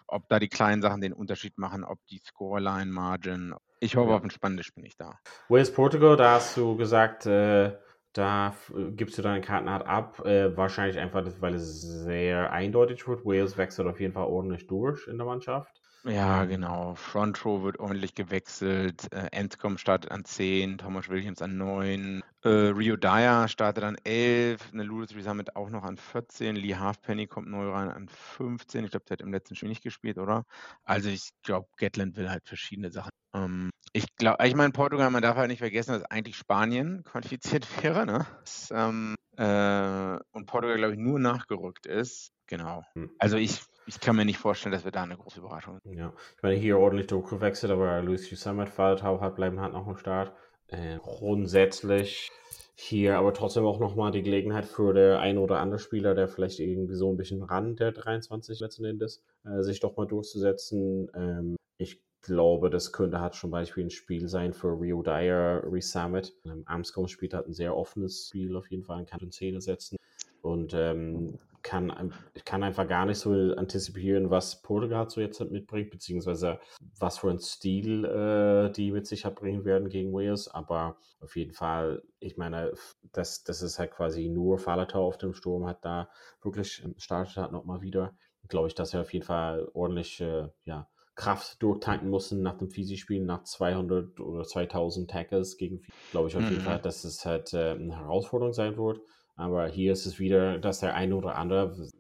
ob, 0.07 0.29
da 0.29 0.39
die 0.39 0.49
kleinen 0.49 0.83
Sachen 0.83 1.01
den 1.01 1.13
Unterschied 1.13 1.59
machen, 1.59 1.85
ob 1.85 1.99
die 2.11 2.19
Scoreline, 2.19 2.91
Margin. 2.91 3.55
Ich 3.81 3.97
hoffe 3.97 4.11
Ja. 4.11 4.17
auf 4.17 4.23
ein 4.23 4.31
spannendes 4.31 4.67
Spiel 4.67 4.83
nicht 4.83 5.01
da. 5.01 5.19
Wales 5.49 5.73
Portugal, 5.73 6.17
da 6.17 6.35
hast 6.35 6.57
du 6.57 6.77
gesagt, 6.77 7.27
äh, 7.27 7.77
Da 8.17 8.55
äh, 8.73 8.93
gibst 8.93 9.19
du 9.19 9.23
deine 9.23 9.41
Karten 9.41 9.69
halt 9.69 9.85
ab. 9.87 10.25
Äh, 10.25 10.57
wahrscheinlich 10.57 10.99
einfach, 11.01 11.25
weil 11.41 11.55
es 11.55 11.81
sehr 11.83 12.53
eindeutig 12.53 13.07
wird. 13.09 13.25
Wales 13.25 13.57
wechselt 13.57 13.89
auf 13.89 13.99
jeden 13.99 14.13
Fall 14.13 14.27
ordentlich 14.27 14.69
durch 14.69 15.09
in 15.09 15.17
der 15.19 15.27
Mannschaft. 15.27 15.81
Ja, 16.07 16.45
genau. 16.45 16.95
Front 16.97 17.45
Row 17.47 17.63
wird 17.63 17.81
ordentlich 17.81 18.15
gewechselt. 18.15 19.11
Äh, 19.11 19.31
Anscombe 19.35 19.79
startet 19.79 20.11
an 20.11 20.25
10, 20.27 20.77
Thomas 20.77 21.09
Williams 21.09 21.41
an 21.41 21.57
9. 21.57 22.23
Äh, 22.43 22.49
Rio 22.49 22.97
Dyer 22.97 23.49
startet 23.49 23.85
an 23.85 23.97
11. 24.05 24.73
Eine 24.75 24.83
Ludus 24.83 25.17
Resummit 25.17 25.57
auch 25.57 25.71
noch 25.71 25.83
an 25.83 25.97
14. 25.97 26.57
Lee 26.57 26.75
Halfpenny 26.75 27.27
kommt 27.27 27.49
neu 27.49 27.71
rein 27.71 27.89
an 27.89 28.09
15. 28.09 28.85
Ich 28.85 28.91
glaube, 28.91 29.07
der 29.07 29.15
hat 29.15 29.23
im 29.23 29.33
letzten 29.33 29.57
Spiel 29.57 29.71
nicht 29.71 29.83
gespielt, 29.83 30.19
oder? 30.19 30.45
Also 30.85 31.09
ich 31.09 31.31
glaube, 31.43 31.69
Gatland 31.79 32.17
will 32.17 32.29
halt 32.29 32.47
verschiedene 32.47 32.91
Sachen. 32.93 33.11
Ähm, 33.35 33.71
ich 33.95 34.15
glaube, 34.17 34.47
ich 34.47 34.55
meine, 34.55 34.73
Portugal, 34.73 35.11
man 35.11 35.23
darf 35.23 35.37
halt 35.37 35.49
nicht 35.49 35.61
vergessen, 35.61 35.93
dass 35.93 36.05
eigentlich 36.11 36.37
Spanien 36.37 37.03
qualifiziert 37.05 37.67
wäre, 37.83 38.05
ne? 38.05 38.27
Das, 38.41 38.69
ähm, 38.73 39.15
äh, 39.39 40.19
und 40.33 40.45
Portugal, 40.47 40.77
glaube 40.77 40.93
ich, 40.93 40.99
nur 40.99 41.19
nachgerückt 41.19 41.87
ist. 41.87 42.31
Genau. 42.47 42.85
Hm. 42.93 43.11
Also 43.19 43.39
ich, 43.39 43.63
ich 43.87 44.01
kann 44.01 44.17
mir 44.17 44.25
nicht 44.25 44.39
vorstellen, 44.39 44.73
dass 44.73 44.85
wir 44.85 44.93
da 44.93 45.03
eine 45.03 45.17
große 45.17 45.41
Überraschung 45.41 45.79
Ja, 45.85 46.13
ich 46.37 46.43
meine, 46.43 46.57
hier 46.57 46.79
ordentlich 46.79 47.07
durchgewechselt, 47.07 47.73
aber 47.73 48.03
Luis 48.03 48.29
Summit, 48.29 48.69
Faltau 48.69 49.21
hat 49.21 49.37
bleiben 49.37 49.61
halt 49.61 49.73
noch 49.73 49.87
am 49.87 49.97
Start. 49.97 50.33
Äh, 50.69 50.99
grundsätzlich 51.03 52.31
hier 52.77 53.19
aber 53.19 53.33
trotzdem 53.33 53.65
auch 53.65 53.79
nochmal 53.79 54.11
die 54.11 54.23
Gelegenheit 54.23 54.65
für 54.65 54.93
der 54.93 55.21
ein 55.21 55.39
oder 55.39 55.61
andere 55.61 55.79
Spieler, 55.79 56.15
der 56.15 56.29
vielleicht 56.29 56.59
irgendwie 56.59 56.95
so 56.95 57.11
ein 57.11 57.17
bisschen 57.17 57.43
ran 57.43 57.77
der 57.77 57.93
23 57.93 58.59
letzten 58.61 58.85
Endes, 58.85 59.23
äh, 59.45 59.63
sich 59.63 59.81
doch 59.81 59.97
mal 59.97 60.07
durchzusetzen. 60.07 61.09
Ähm, 61.15 61.57
ich 61.79 62.03
glaube, 62.23 62.71
das 62.71 62.93
könnte 62.93 63.21
halt 63.21 63.35
zum 63.35 63.51
Beispiel 63.51 63.85
ein 63.85 63.91
Spiel 63.91 64.29
sein 64.29 64.53
für 64.53 64.81
Rio 64.81 65.03
Dyer 65.03 65.63
Resummit. 65.65 66.35
Ähm, 66.45 66.63
Amscombe 66.67 67.09
spielt 67.09 67.35
halt 67.35 67.47
ein 67.47 67.53
sehr 67.53 67.77
offenes 67.77 68.29
Spiel 68.29 68.57
auf 68.57 68.69
jeden 68.71 68.83
Fall, 68.83 69.05
kann 69.05 69.21
in 69.21 69.31
Szene 69.31 69.61
setzen 69.61 69.97
und 70.43 70.75
ähm, 70.75 71.39
kann, 71.65 72.15
ich 72.35 72.45
kann 72.45 72.63
einfach 72.63 72.87
gar 72.87 73.07
nicht 73.07 73.19
so 73.19 73.33
antizipieren, 73.33 74.31
was 74.31 74.63
Portugal 74.63 75.11
so 75.11 75.21
jetzt 75.21 75.41
mitbringt, 75.41 75.91
beziehungsweise 75.91 76.61
was 77.01 77.19
für 77.19 77.31
ein 77.31 77.41
Stil 77.41 78.05
äh, 78.05 78.71
die 78.71 78.93
mit 78.93 79.07
sich 79.09 79.25
hat 79.25 79.35
bringen 79.35 79.65
werden 79.65 79.89
gegen 79.89 80.13
Wales. 80.13 80.47
Aber 80.49 80.99
auf 81.21 81.35
jeden 81.37 81.53
Fall, 81.55 82.03
ich 82.21 82.37
meine, 82.37 82.71
f- 82.71 82.97
das, 83.13 83.43
ist 83.63 83.79
halt 83.81 83.91
quasi 83.93 84.29
nur 84.29 84.59
Falatau 84.59 85.07
auf 85.07 85.19
dem 85.19 85.35
Sturm, 85.35 85.67
hat 85.67 85.85
da 85.85 86.09
wirklich 86.43 86.85
ähm, 86.85 86.95
startet 86.99 87.37
hat 87.37 87.53
nochmal 87.53 87.81
wieder. 87.83 88.15
Glaube 88.49 88.69
ich, 88.69 88.75
dass 88.75 88.95
er 88.95 89.01
auf 89.01 89.13
jeden 89.13 89.25
Fall 89.25 89.69
ordentlich 89.73 90.21
äh, 90.21 90.49
ja, 90.65 90.89
Kraft 91.15 91.63
durchtanken 91.63 92.11
mussten 92.11 92.43
nach 92.43 92.59
dem 92.59 92.69
Fisi-Spiel, 92.69 93.25
nach 93.25 93.45
200 93.45 94.21
oder 94.21 94.45
2000 94.45 95.11
Tackles 95.11 95.57
gegen. 95.57 95.83
Glaube 96.11 96.29
ich 96.29 96.37
auf 96.37 96.49
jeden 96.51 96.61
Mhm. 96.61 96.65
Fall, 96.65 96.81
dass 96.81 97.05
es 97.05 97.25
halt 97.25 97.53
äh, 97.55 97.71
eine 97.73 97.97
Herausforderung 97.99 98.53
sein 98.53 98.77
wird. 98.77 99.01
Aber 99.37 99.67
hier 99.69 99.93
ist 99.93 100.07
es 100.07 100.19
wieder, 100.19 100.59
dass 100.59 100.81
der 100.81 100.95
eine 100.95 101.17
oder 101.17 101.37
andere 101.37 101.91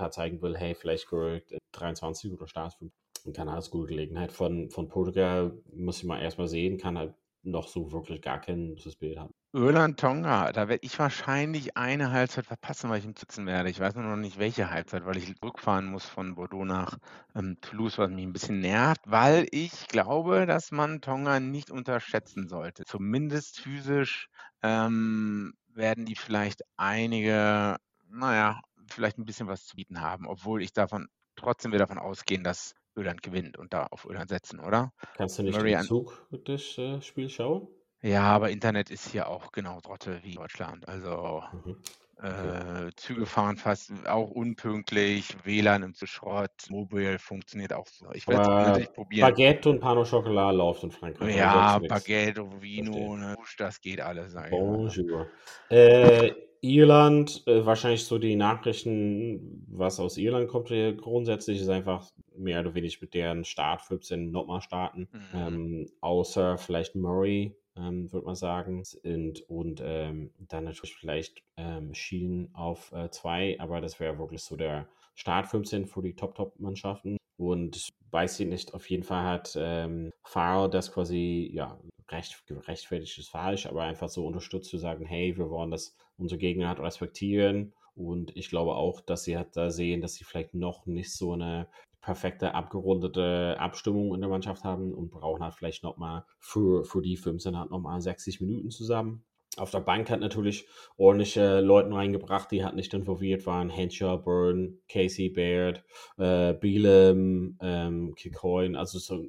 hat 0.00 0.14
zeigen 0.14 0.40
will, 0.40 0.56
hey, 0.56 0.74
vielleicht 0.74 1.08
gerückt 1.08 1.54
23 1.72 2.32
oder 2.32 2.48
Start 2.48 2.74
5. 2.74 2.92
Und 3.24 3.36
kann 3.36 3.48
alles 3.48 3.70
gute 3.70 3.88
Gelegenheit. 3.88 4.32
Von, 4.32 4.70
von 4.70 4.88
Portugal 4.88 5.52
muss 5.74 5.98
ich 5.98 6.04
mal 6.04 6.20
erstmal 6.20 6.48
sehen, 6.48 6.78
kann 6.78 6.96
halt 6.96 7.14
noch 7.42 7.68
so 7.68 7.92
wirklich 7.92 8.22
gar 8.22 8.40
kein 8.40 8.76
Bild 8.98 9.18
haben. 9.18 9.32
Irland 9.54 9.98
Tonga, 9.98 10.52
da 10.52 10.68
werde 10.68 10.84
ich 10.84 10.98
wahrscheinlich 10.98 11.76
eine 11.76 12.10
Halbzeit 12.10 12.44
verpassen, 12.44 12.90
weil 12.90 12.98
ich 12.98 13.06
im 13.06 13.16
Sitzen 13.16 13.46
werde. 13.46 13.70
Ich 13.70 13.80
weiß 13.80 13.94
nur 13.94 14.04
noch 14.04 14.16
nicht, 14.16 14.38
welche 14.38 14.70
Halbzeit, 14.70 15.06
weil 15.06 15.16
ich 15.16 15.34
rückfahren 15.42 15.86
muss 15.86 16.04
von 16.04 16.34
Bordeaux 16.34 16.64
nach 16.64 16.98
ähm, 17.34 17.56
Toulouse, 17.62 17.96
was 17.96 18.10
mich 18.10 18.24
ein 18.24 18.34
bisschen 18.34 18.60
nervt, 18.60 19.00
weil 19.06 19.46
ich 19.50 19.88
glaube, 19.88 20.44
dass 20.44 20.70
man 20.70 21.00
Tonga 21.00 21.40
nicht 21.40 21.70
unterschätzen 21.70 22.48
sollte. 22.48 22.84
Zumindest 22.84 23.60
physisch 23.60 24.28
ähm, 24.62 25.54
werden 25.78 26.04
die 26.04 26.14
vielleicht 26.16 26.62
einige, 26.76 27.76
naja, 28.10 28.60
vielleicht 28.90 29.18
ein 29.18 29.24
bisschen 29.24 29.48
was 29.48 29.64
zu 29.66 29.76
bieten 29.76 30.00
haben, 30.02 30.26
obwohl 30.26 30.62
ich 30.62 30.72
davon 30.74 31.08
trotzdem 31.36 31.72
wieder 31.72 31.84
davon 31.86 31.98
ausgehen, 31.98 32.44
dass 32.44 32.74
Irland 32.94 33.22
gewinnt 33.22 33.56
und 33.56 33.72
da 33.72 33.86
auf 33.86 34.04
Irland 34.04 34.28
setzen, 34.28 34.60
oder? 34.60 34.92
Kannst 35.14 35.38
du 35.38 35.44
nicht 35.44 35.56
Murray 35.56 35.74
an- 35.76 35.86
Zug 35.86 36.26
das 36.44 36.76
äh, 36.78 37.00
Spiel 37.00 37.30
schauen? 37.30 37.68
Ja, 38.02 38.22
aber 38.22 38.50
Internet 38.50 38.90
ist 38.90 39.08
hier 39.10 39.28
auch 39.28 39.50
genau 39.52 39.80
Trotte 39.80 40.20
wie 40.22 40.34
Deutschland. 40.34 40.88
Also 40.88 41.42
Mhm. 41.52 41.76
Äh, 42.22 42.90
Züge 42.96 43.26
fahren 43.26 43.56
fast 43.56 43.92
auch 44.06 44.30
unpünktlich, 44.30 45.36
WLAN 45.44 45.82
im 45.82 45.94
Schrott, 45.94 46.50
Mobile 46.68 47.18
funktioniert 47.18 47.72
auch 47.72 47.86
so. 47.86 48.10
Ich 48.12 48.26
werde 48.26 48.42
es 48.42 48.48
natürlich 48.48 48.92
probieren. 48.92 49.30
Baguette 49.30 49.70
und 49.70 49.80
Pano 49.80 50.04
Chocolat 50.04 50.54
läuft 50.54 50.82
in 50.82 50.90
Frankreich. 50.90 51.36
Ja. 51.36 51.78
Baguette, 51.78 52.44
Vino, 52.60 53.16
ne, 53.16 53.36
das 53.56 53.80
geht 53.80 54.00
alles. 54.00 54.34
Bonjour. 54.50 55.26
Äh, 55.68 56.32
Irland, 56.60 57.44
äh, 57.46 57.64
wahrscheinlich 57.64 58.04
so 58.04 58.18
die 58.18 58.34
Nachrichten, 58.34 59.64
was 59.68 60.00
aus 60.00 60.18
Irland 60.18 60.48
kommt, 60.48 60.68
hier 60.68 60.94
grundsätzlich 60.94 61.60
ist 61.60 61.68
einfach 61.68 62.04
mehr 62.36 62.60
oder 62.60 62.74
weniger 62.74 62.96
mit 63.00 63.14
deren 63.14 63.44
Start 63.44 63.82
15 63.82 64.30
nochmal 64.30 64.60
starten. 64.60 65.08
Mhm. 65.12 65.38
Ähm, 65.38 65.86
außer 66.00 66.58
vielleicht 66.58 66.96
Murray, 66.96 67.54
ähm, 67.78 68.12
würde 68.12 68.26
man 68.26 68.34
sagen. 68.34 68.82
Und, 69.04 69.48
und 69.48 69.80
ähm, 69.82 70.30
dann 70.38 70.64
natürlich 70.64 70.96
vielleicht 70.96 71.42
ähm, 71.56 71.94
Sheen 71.94 72.50
auf 72.54 72.92
2, 73.10 73.60
aber 73.60 73.80
das 73.80 74.00
wäre 74.00 74.18
wirklich 74.18 74.42
so 74.42 74.56
der 74.56 74.88
Start 75.14 75.48
15 75.48 75.86
für 75.86 76.02
die 76.02 76.14
Top-Top-Mannschaften. 76.14 77.16
Und 77.36 77.88
weiß 78.10 78.40
ich 78.40 78.48
nicht, 78.48 78.74
auf 78.74 78.88
jeden 78.90 79.04
Fall 79.04 79.24
hat 79.24 79.56
ähm, 79.58 80.10
Farrell 80.24 80.70
das 80.70 80.92
quasi, 80.92 81.50
ja, 81.52 81.78
recht, 82.10 82.46
gerechtfertigt 82.46 83.18
ist 83.18 83.28
falsch, 83.28 83.66
aber 83.66 83.82
einfach 83.82 84.08
so 84.08 84.26
unterstützt 84.26 84.70
zu 84.70 84.78
sagen, 84.78 85.04
hey, 85.04 85.36
wir 85.36 85.50
wollen 85.50 85.70
das 85.70 85.96
unsere 86.16 86.38
Gegner 86.38 86.68
halt 86.68 86.80
respektieren. 86.80 87.74
Und 87.94 88.36
ich 88.36 88.48
glaube 88.48 88.76
auch, 88.76 89.00
dass 89.00 89.24
sie 89.24 89.36
halt 89.36 89.56
da 89.56 89.70
sehen, 89.70 90.00
dass 90.00 90.14
sie 90.14 90.24
vielleicht 90.24 90.54
noch 90.54 90.86
nicht 90.86 91.12
so 91.12 91.32
eine 91.32 91.68
perfekte, 92.00 92.54
abgerundete 92.54 93.56
Abstimmung 93.58 94.14
in 94.14 94.20
der 94.20 94.30
Mannschaft 94.30 94.64
haben 94.64 94.94
und 94.94 95.10
brauchen 95.10 95.42
halt 95.42 95.54
vielleicht 95.54 95.82
nochmal 95.82 96.24
für, 96.38 96.84
für 96.84 97.02
die 97.02 97.16
15 97.16 97.58
halt 97.58 97.70
nochmal 97.70 98.00
60 98.00 98.40
Minuten 98.40 98.70
zusammen. 98.70 99.24
Auf 99.58 99.70
der 99.70 99.80
Bank 99.80 100.10
hat 100.10 100.20
natürlich 100.20 100.66
ordentliche 100.96 101.60
Leute 101.60 101.92
reingebracht, 101.92 102.50
die 102.50 102.64
halt 102.64 102.74
nicht 102.74 102.94
involviert 102.94 103.46
waren. 103.46 103.70
Henshaw, 103.70 104.18
Byrne, 104.18 104.74
Casey 104.88 105.28
Baird, 105.28 105.84
äh, 106.16 106.54
Bielem, 106.54 107.56
ähm, 107.60 108.14
Kikoin. 108.14 108.76
Also 108.76 108.98
so 108.98 109.24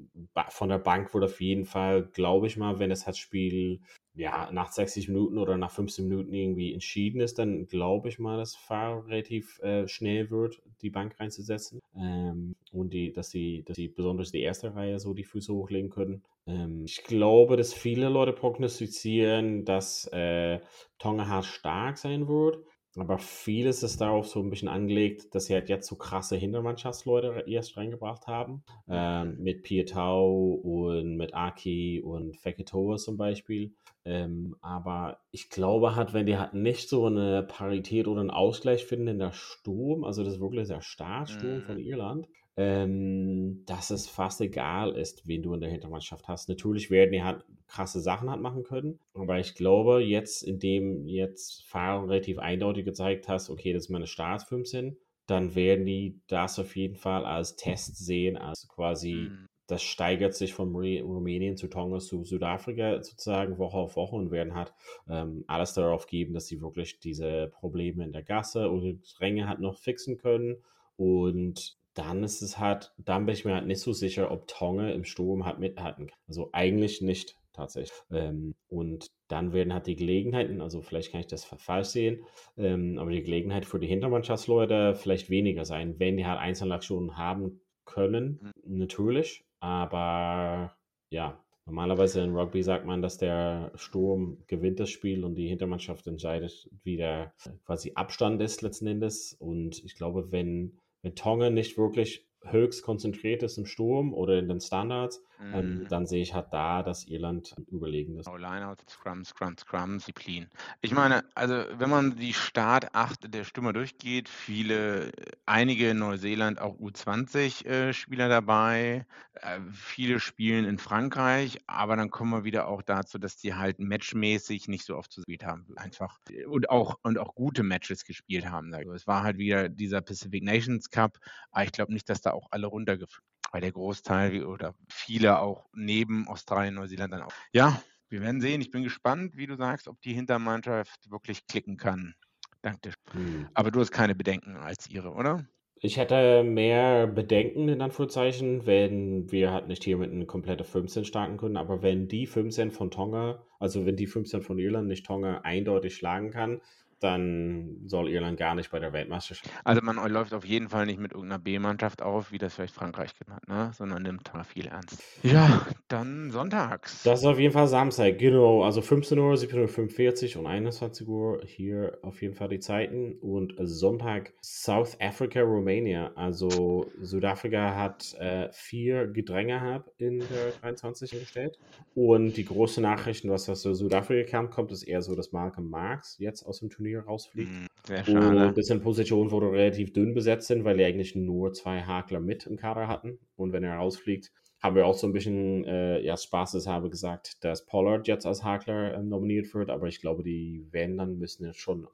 von 0.49 0.69
der 0.69 0.79
Bank 0.79 1.13
wurde 1.13 1.25
auf 1.25 1.41
jeden 1.41 1.65
Fall, 1.65 2.03
glaube 2.03 2.47
ich 2.47 2.57
mal, 2.57 2.79
wenn 2.79 2.89
das 2.89 3.05
Spiel 3.17 3.81
ja, 4.19 4.49
nach 4.51 4.71
60 4.71 5.07
Minuten 5.07 5.37
oder 5.37 5.57
nach 5.57 5.71
15 5.71 6.07
Minuten 6.07 6.33
irgendwie 6.33 6.73
entschieden 6.73 7.21
ist, 7.21 7.39
dann 7.39 7.67
glaube 7.67 8.09
ich 8.09 8.19
mal, 8.19 8.37
dass 8.37 8.55
Fahrer 8.55 9.05
relativ 9.07 9.59
äh, 9.59 9.87
schnell 9.87 10.29
wird, 10.29 10.61
die 10.81 10.89
Bank 10.89 11.17
reinzusetzen. 11.19 11.79
Ähm, 11.95 12.55
und 12.71 12.93
die, 12.93 13.13
dass 13.13 13.29
sie, 13.29 13.63
dass 13.65 13.77
sie 13.77 13.87
besonders 13.87 14.31
die 14.31 14.41
erste 14.41 14.75
Reihe 14.75 14.99
so 14.99 15.13
die 15.13 15.23
Füße 15.23 15.53
hochlegen 15.53 15.89
können. 15.89 16.21
Ähm, 16.49 16.83
ich 16.85 17.03
glaube, 17.03 17.55
dass 17.57 17.73
viele 17.73 18.09
Leute 18.09 18.33
prognostizieren, 18.33 19.65
dass 19.65 20.05
äh, 20.11 20.59
Tonga 20.97 21.43
stark 21.43 21.97
sein 21.97 22.27
wird. 22.27 22.57
Aber 22.97 23.19
vieles 23.19 23.83
ist 23.83 24.01
darauf 24.01 24.27
so 24.27 24.41
ein 24.41 24.49
bisschen 24.49 24.67
angelegt, 24.67 25.33
dass 25.35 25.45
sie 25.45 25.53
halt 25.53 25.69
jetzt 25.69 25.87
so 25.87 25.95
krasse 25.95 26.35
Hintermannschaftsleute 26.35 27.43
erst 27.47 27.77
reingebracht 27.77 28.25
haben. 28.25 28.63
Ähm, 28.89 29.37
mit 29.39 29.61
Pietau 29.61 30.53
und 30.55 31.15
mit 31.15 31.35
Aki 31.35 32.01
und 32.01 32.35
Feketoa 32.35 32.97
zum 32.97 33.15
Beispiel. 33.15 33.73
Ähm, 34.05 34.55
aber 34.61 35.19
ich 35.31 35.49
glaube 35.49 35.95
halt, 35.95 36.13
wenn 36.13 36.25
die 36.25 36.37
halt 36.37 36.55
nicht 36.55 36.89
so 36.89 37.05
eine 37.05 37.43
Parität 37.43 38.07
oder 38.07 38.21
einen 38.21 38.31
Ausgleich 38.31 38.85
finden 38.85 39.07
in 39.07 39.19
der 39.19 39.33
Sturm, 39.33 40.03
also 40.03 40.23
das 40.23 40.33
ist 40.33 40.41
wirklich 40.41 40.67
der 40.67 40.81
Startsturm 40.81 41.59
Mhm. 41.59 41.61
von 41.61 41.77
Irland, 41.77 42.27
ähm, 42.59 43.63
dass 43.65 43.89
es 43.89 44.07
fast 44.09 44.41
egal 44.41 44.91
ist, 44.97 45.25
wen 45.27 45.41
du 45.43 45.53
in 45.53 45.61
der 45.61 45.69
Hintermannschaft 45.69 46.27
hast. 46.27 46.49
Natürlich 46.49 46.91
werden 46.91 47.13
die 47.13 47.23
halt 47.23 47.45
krasse 47.67 48.01
Sachen 48.01 48.29
halt 48.29 48.41
machen 48.41 48.63
können, 48.63 48.99
aber 49.13 49.39
ich 49.39 49.55
glaube 49.55 49.99
jetzt, 50.03 50.43
indem 50.43 51.07
jetzt 51.07 51.63
Fahrer 51.65 52.03
relativ 52.09 52.37
eindeutig 52.39 52.83
gezeigt 52.85 53.29
hast, 53.29 53.49
okay, 53.49 53.71
das 53.73 53.85
ist 53.85 53.89
meine 53.89 54.07
Start 54.07 54.43
15, 54.43 54.97
dann 55.25 55.55
werden 55.55 55.85
die 55.85 56.19
das 56.27 56.59
auf 56.59 56.75
jeden 56.75 56.95
Fall 56.95 57.23
als 57.25 57.55
Test 57.55 57.97
sehen, 57.97 58.35
als 58.37 58.67
quasi 58.67 59.33
Mhm. 59.33 59.45
das 59.67 59.83
steigert 59.83 60.33
sich 60.33 60.53
von 60.55 60.73
Ru- 60.73 61.01
Rumänien 61.03 61.55
zu 61.55 61.67
Tonga 61.67 61.99
zu 61.99 62.23
Südafrika 62.25 63.03
sozusagen 63.03 63.59
Woche 63.59 63.77
auf 63.77 63.95
Woche 63.95 64.15
und 64.15 64.31
werden 64.31 64.55
halt 64.55 64.73
ähm, 65.07 65.43
alles 65.47 65.73
darauf 65.73 66.07
geben, 66.07 66.33
dass 66.33 66.47
sie 66.47 66.59
wirklich 66.61 66.99
diese 66.99 67.47
Probleme 67.53 68.03
in 68.03 68.11
der 68.11 68.23
Gasse 68.23 68.71
oder 68.71 68.93
Ränge 69.19 69.47
halt 69.47 69.59
noch 69.59 69.75
fixen 69.77 70.17
können. 70.17 70.57
Und 70.97 71.77
dann 71.99 72.23
ist 72.23 72.41
es 72.41 72.57
halt, 72.57 72.93
dann 72.97 73.25
bin 73.25 73.35
ich 73.35 73.45
mir 73.45 73.53
halt 73.53 73.67
nicht 73.67 73.81
so 73.81 73.91
sicher, 73.91 74.31
ob 74.31 74.47
Tonga 74.47 74.89
im 74.89 75.03
Sturm 75.03 75.45
halt 75.45 75.59
mithalten 75.59 76.07
kann. 76.07 76.19
Also 76.27 76.49
eigentlich 76.53 77.01
nicht 77.01 77.35
tatsächlich. 77.53 77.91
Ähm, 78.09 78.55
und 78.69 79.11
dann 79.27 79.51
werden 79.51 79.73
halt 79.73 79.87
die 79.87 79.97
Gelegenheiten, 79.97 80.61
also 80.61 80.81
vielleicht 80.81 81.11
kann 81.11 81.21
ich 81.21 81.27
das 81.27 81.43
falsch 81.43 81.89
sehen, 81.89 82.25
ähm, 82.57 82.97
aber 82.97 83.11
die 83.11 83.21
Gelegenheit 83.21 83.65
für 83.65 83.79
die 83.79 83.87
Hintermannschaftsleute 83.87 84.95
vielleicht 84.95 85.29
weniger 85.29 85.65
sein, 85.65 85.99
wenn 85.99 86.15
die 86.15 86.25
halt 86.25 86.39
Einzelaktionen 86.39 87.17
haben 87.17 87.59
können, 87.85 88.51
natürlich. 88.63 89.43
Aber 89.59 90.73
ja, 91.09 91.37
Normalerweise 91.69 92.21
in 92.21 92.35
Rugby 92.35 92.63
sagt 92.63 92.87
man, 92.87 93.03
dass 93.03 93.19
der 93.19 93.71
Sturm 93.75 94.39
gewinnt 94.47 94.79
das 94.79 94.89
Spiel 94.89 95.23
und 95.23 95.35
die 95.35 95.47
Hintermannschaft 95.47 96.07
entscheidet, 96.07 96.67
wie 96.83 96.97
der 96.97 97.31
quasi 97.63 97.91
Abstand 97.93 98.41
ist 98.41 98.63
letzten 98.63 98.87
Endes. 98.87 99.33
Und 99.33 99.85
ich 99.85 99.93
glaube, 99.93 100.31
wenn, 100.31 100.79
wenn 101.01 101.15
Tonga 101.15 101.49
nicht 101.49 101.77
wirklich 101.77 102.25
höchst 102.43 102.83
konzentriert 102.83 103.43
ist 103.43 103.57
im 103.57 103.65
Sturm 103.65 104.13
oder 104.13 104.39
in 104.39 104.47
den 104.47 104.61
Standards, 104.61 105.23
mhm. 105.39 105.53
ähm, 105.53 105.87
dann 105.89 106.05
sehe 106.05 106.21
ich 106.21 106.33
halt 106.33 106.47
da, 106.51 106.83
dass 106.83 107.07
Irland 107.07 107.55
überlegen 107.67 108.19
ist. 108.19 108.27
Oh, 108.27 108.37
Lineout, 108.37 108.77
Scrum, 108.89 109.23
Scrum, 109.23 109.57
Scrum, 109.57 109.99
Disziplin. 110.09 110.49
Ich 110.81 110.93
meine, 110.93 111.23
also 111.35 111.63
wenn 111.73 111.89
man 111.89 112.15
die 112.15 112.33
Startacht 112.33 113.33
der 113.33 113.43
Stürmer 113.43 113.73
durchgeht, 113.73 114.27
viele, 114.27 115.11
einige 115.45 115.91
in 115.91 115.99
Neuseeland 115.99 116.59
auch 116.59 116.75
U20-Spieler 116.79 118.25
äh, 118.25 118.29
dabei, 118.29 119.05
äh, 119.35 119.59
viele 119.71 120.19
spielen 120.19 120.65
in 120.65 120.77
Frankreich, 120.77 121.59
aber 121.67 121.95
dann 121.95 122.09
kommen 122.09 122.31
wir 122.31 122.43
wieder 122.43 122.67
auch 122.67 122.81
dazu, 122.81 123.19
dass 123.19 123.37
die 123.37 123.53
halt 123.53 123.79
matchmäßig 123.79 124.67
nicht 124.67 124.85
so 124.85 124.97
oft 124.97 125.11
zu 125.11 125.21
gespielt 125.21 125.45
haben, 125.45 125.67
einfach 125.75 126.19
und 126.47 126.69
auch 126.69 126.97
und 127.03 127.17
auch 127.17 127.35
gute 127.35 127.63
Matches 127.63 128.03
gespielt 128.03 128.49
haben. 128.49 128.73
Also 128.73 128.93
es 128.93 129.07
war 129.07 129.23
halt 129.23 129.37
wieder 129.37 129.69
dieser 129.69 130.01
Pacific 130.01 130.43
Nations 130.43 130.89
Cup, 130.89 131.19
aber 131.51 131.65
ich 131.65 131.71
glaube 131.71 131.93
nicht, 131.93 132.09
dass 132.09 132.21
da 132.21 132.31
auch 132.31 132.47
alle 132.51 132.67
runtergeführt 132.67 133.23
weil 133.51 133.61
der 133.61 133.71
Großteil 133.71 134.45
oder 134.45 134.75
viele 134.89 135.39
auch 135.39 135.67
neben 135.73 136.27
Australien, 136.27 136.75
Neuseeland 136.75 137.13
dann 137.13 137.23
auch. 137.23 137.33
Ja, 137.53 137.81
wir 138.09 138.21
werden 138.21 138.41
sehen. 138.41 138.61
Ich 138.61 138.71
bin 138.71 138.83
gespannt, 138.83 139.37
wie 139.37 139.47
du 139.47 139.55
sagst, 139.55 139.87
ob 139.87 140.01
die 140.01 140.13
Hintermannschaft 140.13 141.11
wirklich 141.11 141.45
klicken 141.47 141.77
kann. 141.77 142.15
Danke. 142.61 142.93
Hm. 143.11 143.47
Aber 143.53 143.71
du 143.71 143.79
hast 143.79 143.91
keine 143.91 144.15
Bedenken 144.15 144.57
als 144.57 144.89
ihre, 144.89 145.11
oder? 145.11 145.45
Ich 145.81 145.95
hätte 145.95 146.43
mehr 146.43 147.07
Bedenken 147.07 147.69
in 147.69 147.81
Anführungszeichen, 147.81 148.65
wenn 148.65 149.31
wir 149.31 149.53
halt 149.53 149.69
nicht 149.69 149.85
hier 149.85 149.97
mit 149.97 150.11
einem 150.11 150.27
kompletten 150.27 150.65
15 150.65 151.05
starten 151.05 151.37
können, 151.37 151.55
aber 151.55 151.81
wenn 151.81 152.09
die 152.09 152.27
15 152.27 152.71
von 152.71 152.91
Tonga, 152.91 153.45
also 153.59 153.85
wenn 153.85 153.95
die 153.95 154.07
15 154.07 154.41
von 154.41 154.59
Irland 154.59 154.89
nicht 154.89 155.05
Tonga 155.05 155.39
eindeutig 155.43 155.95
schlagen 155.95 156.31
kann, 156.31 156.59
dann 156.99 157.77
soll 157.85 158.09
Irland 158.09 158.37
gar 158.37 158.55
nicht 158.55 158.71
bei 158.71 158.79
der 158.79 158.93
Weltmeisterschaft. 158.93 159.49
Also 159.63 159.81
man 159.81 159.95
läuft 160.11 160.33
auf 160.33 160.45
jeden 160.45 160.69
Fall 160.69 160.85
nicht 160.85 160.99
mit 160.99 161.13
irgendeiner 161.13 161.39
B-Mannschaft 161.39 162.01
auf, 162.01 162.31
wie 162.31 162.37
das 162.37 162.55
vielleicht 162.55 162.73
Frankreich 162.73 163.17
genannt, 163.17 163.47
ne? 163.47 163.71
sondern 163.73 164.03
nimmt 164.03 164.33
mal 164.33 164.43
viel 164.43 164.67
ernst. 164.67 165.01
Ja, 165.23 165.65
dann 165.87 166.31
sonntags. 166.31 167.03
Das 167.03 167.21
ist 167.21 167.25
auf 167.25 167.39
jeden 167.39 167.53
Fall 167.53 167.67
Samstag, 167.67 168.17
genau. 168.19 168.63
Also 168.63 168.81
15 168.81 169.17
Uhr, 169.17 169.33
17.45 169.33 170.35
Uhr 170.35 170.41
und 170.41 170.47
21 170.47 171.07
Uhr 171.07 171.41
hier 171.45 171.97
auf 172.01 172.21
jeden 172.21 172.35
Fall 172.35 172.49
die 172.49 172.59
Zeiten. 172.59 173.13
Und 173.21 173.55
Sonntag 173.59 174.33
South 174.41 174.97
Africa, 174.99 175.41
Romania. 175.41 176.11
Also 176.15 176.91
Südafrika 177.01 177.75
hat 177.75 178.13
äh, 178.19 178.49
vier 178.51 179.07
Gedränge 179.07 179.83
in 179.97 180.19
der 180.19 180.51
23 180.61 181.11
gestellt. 181.11 181.57
Und 181.95 182.37
die 182.37 182.45
große 182.45 182.81
Nachrichten, 182.81 183.29
was 183.29 183.49
aus 183.49 183.61
Südafrika 183.61 184.29
kam, 184.29 184.49
kommt, 184.49 184.71
ist 184.71 184.83
eher 184.83 185.01
so, 185.01 185.15
dass 185.15 185.31
Malcolm 185.31 185.69
Marx 185.69 186.17
jetzt 186.19 186.43
aus 186.43 186.59
dem 186.59 186.69
Turnier 186.69 186.88
Turnier 186.89 187.01
rausfliegt. 187.01 187.49
Hm, 187.49 187.67
sehr 187.85 188.05
schade. 188.05 188.47
Und 188.47 188.57
das 188.57 188.67
sind 188.67 188.83
Positionen, 188.83 189.31
wo 189.31 189.39
du 189.39 189.47
relativ 189.47 189.93
dünn 189.93 190.13
besetzt 190.13 190.47
sind, 190.47 190.63
weil 190.63 190.77
die 190.77 190.83
eigentlich 190.83 191.15
nur 191.15 191.53
zwei 191.53 191.81
Hakler 191.81 192.19
mit 192.19 192.45
im 192.45 192.57
Kader 192.57 192.87
hatten. 192.87 193.19
Und 193.35 193.53
wenn 193.53 193.63
er 193.63 193.75
rausfliegt, 193.75 194.31
haben 194.61 194.75
wir 194.75 194.85
auch 194.85 194.97
so 194.97 195.07
ein 195.07 195.13
bisschen 195.13 195.63
äh, 195.65 196.01
ja, 196.01 196.15
habe 196.17 196.89
gesagt, 196.89 197.43
dass 197.45 197.65
Pollard 197.65 198.07
jetzt 198.07 198.25
als 198.25 198.43
Hakler 198.43 198.95
ähm, 198.95 199.07
nominiert 199.07 199.53
wird, 199.53 199.69
aber 199.69 199.87
ich 199.87 200.01
glaube, 200.01 200.21
die 200.21 200.67
werden 200.71 200.97
dann 200.97 201.17
müssen 201.17 201.45
jetzt 201.45 201.59
schon 201.59 201.87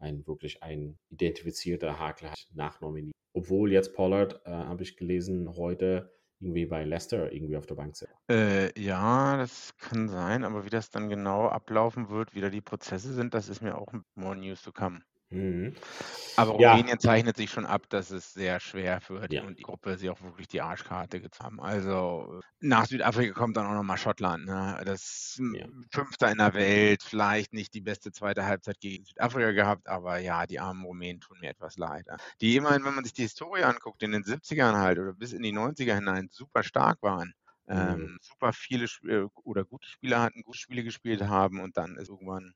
ein 0.00 0.26
wirklich 0.26 0.62
ein 0.62 0.96
identifizierter 1.10 1.98
Hakler 1.98 2.32
nachnominieren. 2.54 3.12
Obwohl 3.34 3.72
jetzt 3.72 3.92
Pollard, 3.92 4.40
äh, 4.46 4.50
habe 4.50 4.82
ich 4.84 4.96
gelesen, 4.96 5.54
heute 5.54 6.10
irgendwie 6.40 6.66
bei 6.66 6.84
Leicester 6.84 7.32
irgendwie 7.32 7.56
auf 7.56 7.66
der 7.66 7.74
Bank 7.74 7.96
sind. 7.96 8.10
Äh, 8.30 8.78
ja, 8.80 9.36
das 9.36 9.76
kann 9.78 10.08
sein, 10.08 10.44
aber 10.44 10.64
wie 10.64 10.70
das 10.70 10.90
dann 10.90 11.08
genau 11.08 11.48
ablaufen 11.48 12.10
wird, 12.10 12.34
wie 12.34 12.40
da 12.40 12.50
die 12.50 12.60
Prozesse 12.60 13.12
sind, 13.12 13.34
das 13.34 13.48
ist 13.48 13.62
mir 13.62 13.76
auch 13.76 13.92
more 14.14 14.36
news 14.36 14.62
to 14.62 14.72
come. 14.72 15.02
Mhm. 15.32 15.74
Aber 16.36 16.52
Ja. 16.56 16.74
Rumänien 16.76 16.98
zeichnet 17.00 17.36
sich 17.36 17.50
schon 17.50 17.66
ab, 17.66 17.88
dass 17.90 18.10
es 18.10 18.32
sehr 18.32 18.60
schwer 18.60 19.00
wird 19.08 19.32
Ja. 19.32 19.42
und 19.42 19.58
die 19.58 19.62
Gruppe 19.62 19.98
sie 19.98 20.08
auch 20.08 20.20
wirklich 20.22 20.48
die 20.48 20.62
Arschkarte 20.62 21.20
gezogen 21.20 21.44
haben. 21.58 21.60
Also 21.60 22.40
nach 22.60 22.86
Südafrika 22.86 23.34
kommt 23.34 23.56
dann 23.56 23.66
auch 23.66 23.74
nochmal 23.74 23.98
Schottland. 23.98 24.46
Ne? 24.46 24.80
Das 24.84 25.38
Ja. 25.52 25.68
Fünfter 25.90 26.30
in 26.30 26.38
der 26.38 26.54
Welt, 26.54 27.02
vielleicht 27.02 27.52
nicht 27.52 27.74
die 27.74 27.80
beste 27.80 28.12
zweite 28.12 28.46
Halbzeit 28.46 28.80
gegen 28.80 29.04
Südafrika 29.04 29.52
gehabt, 29.52 29.88
aber 29.88 30.18
ja, 30.18 30.46
die 30.46 30.60
armen 30.60 30.84
Rumänen 30.84 31.20
tun 31.20 31.38
mir 31.40 31.50
etwas 31.50 31.76
leid. 31.76 32.06
Die 32.40 32.56
immerhin, 32.56 32.84
wenn 32.84 32.94
man 32.94 33.04
sich 33.04 33.12
die 33.12 33.22
Historie 33.22 33.64
anguckt, 33.64 34.02
in 34.02 34.12
den 34.12 34.24
70ern 34.24 34.76
halt 34.76 34.98
oder 34.98 35.12
bis 35.14 35.32
in 35.32 35.42
die 35.42 35.52
90er 35.52 35.94
hinein 35.94 36.28
super 36.30 36.62
stark 36.62 37.02
waren. 37.02 37.34
Mhm. 37.70 38.08
Ähm, 38.08 38.18
super 38.22 38.52
viele 38.54 38.86
äh, 39.06 39.26
oder 39.44 39.64
gute 39.64 39.88
Spieler 39.88 40.22
hatten, 40.22 40.42
gute 40.42 40.58
Spiele 40.58 40.84
gespielt 40.84 41.22
haben 41.22 41.60
und 41.60 41.76
dann 41.76 41.96
ist 41.96 42.08
irgendwann 42.08 42.54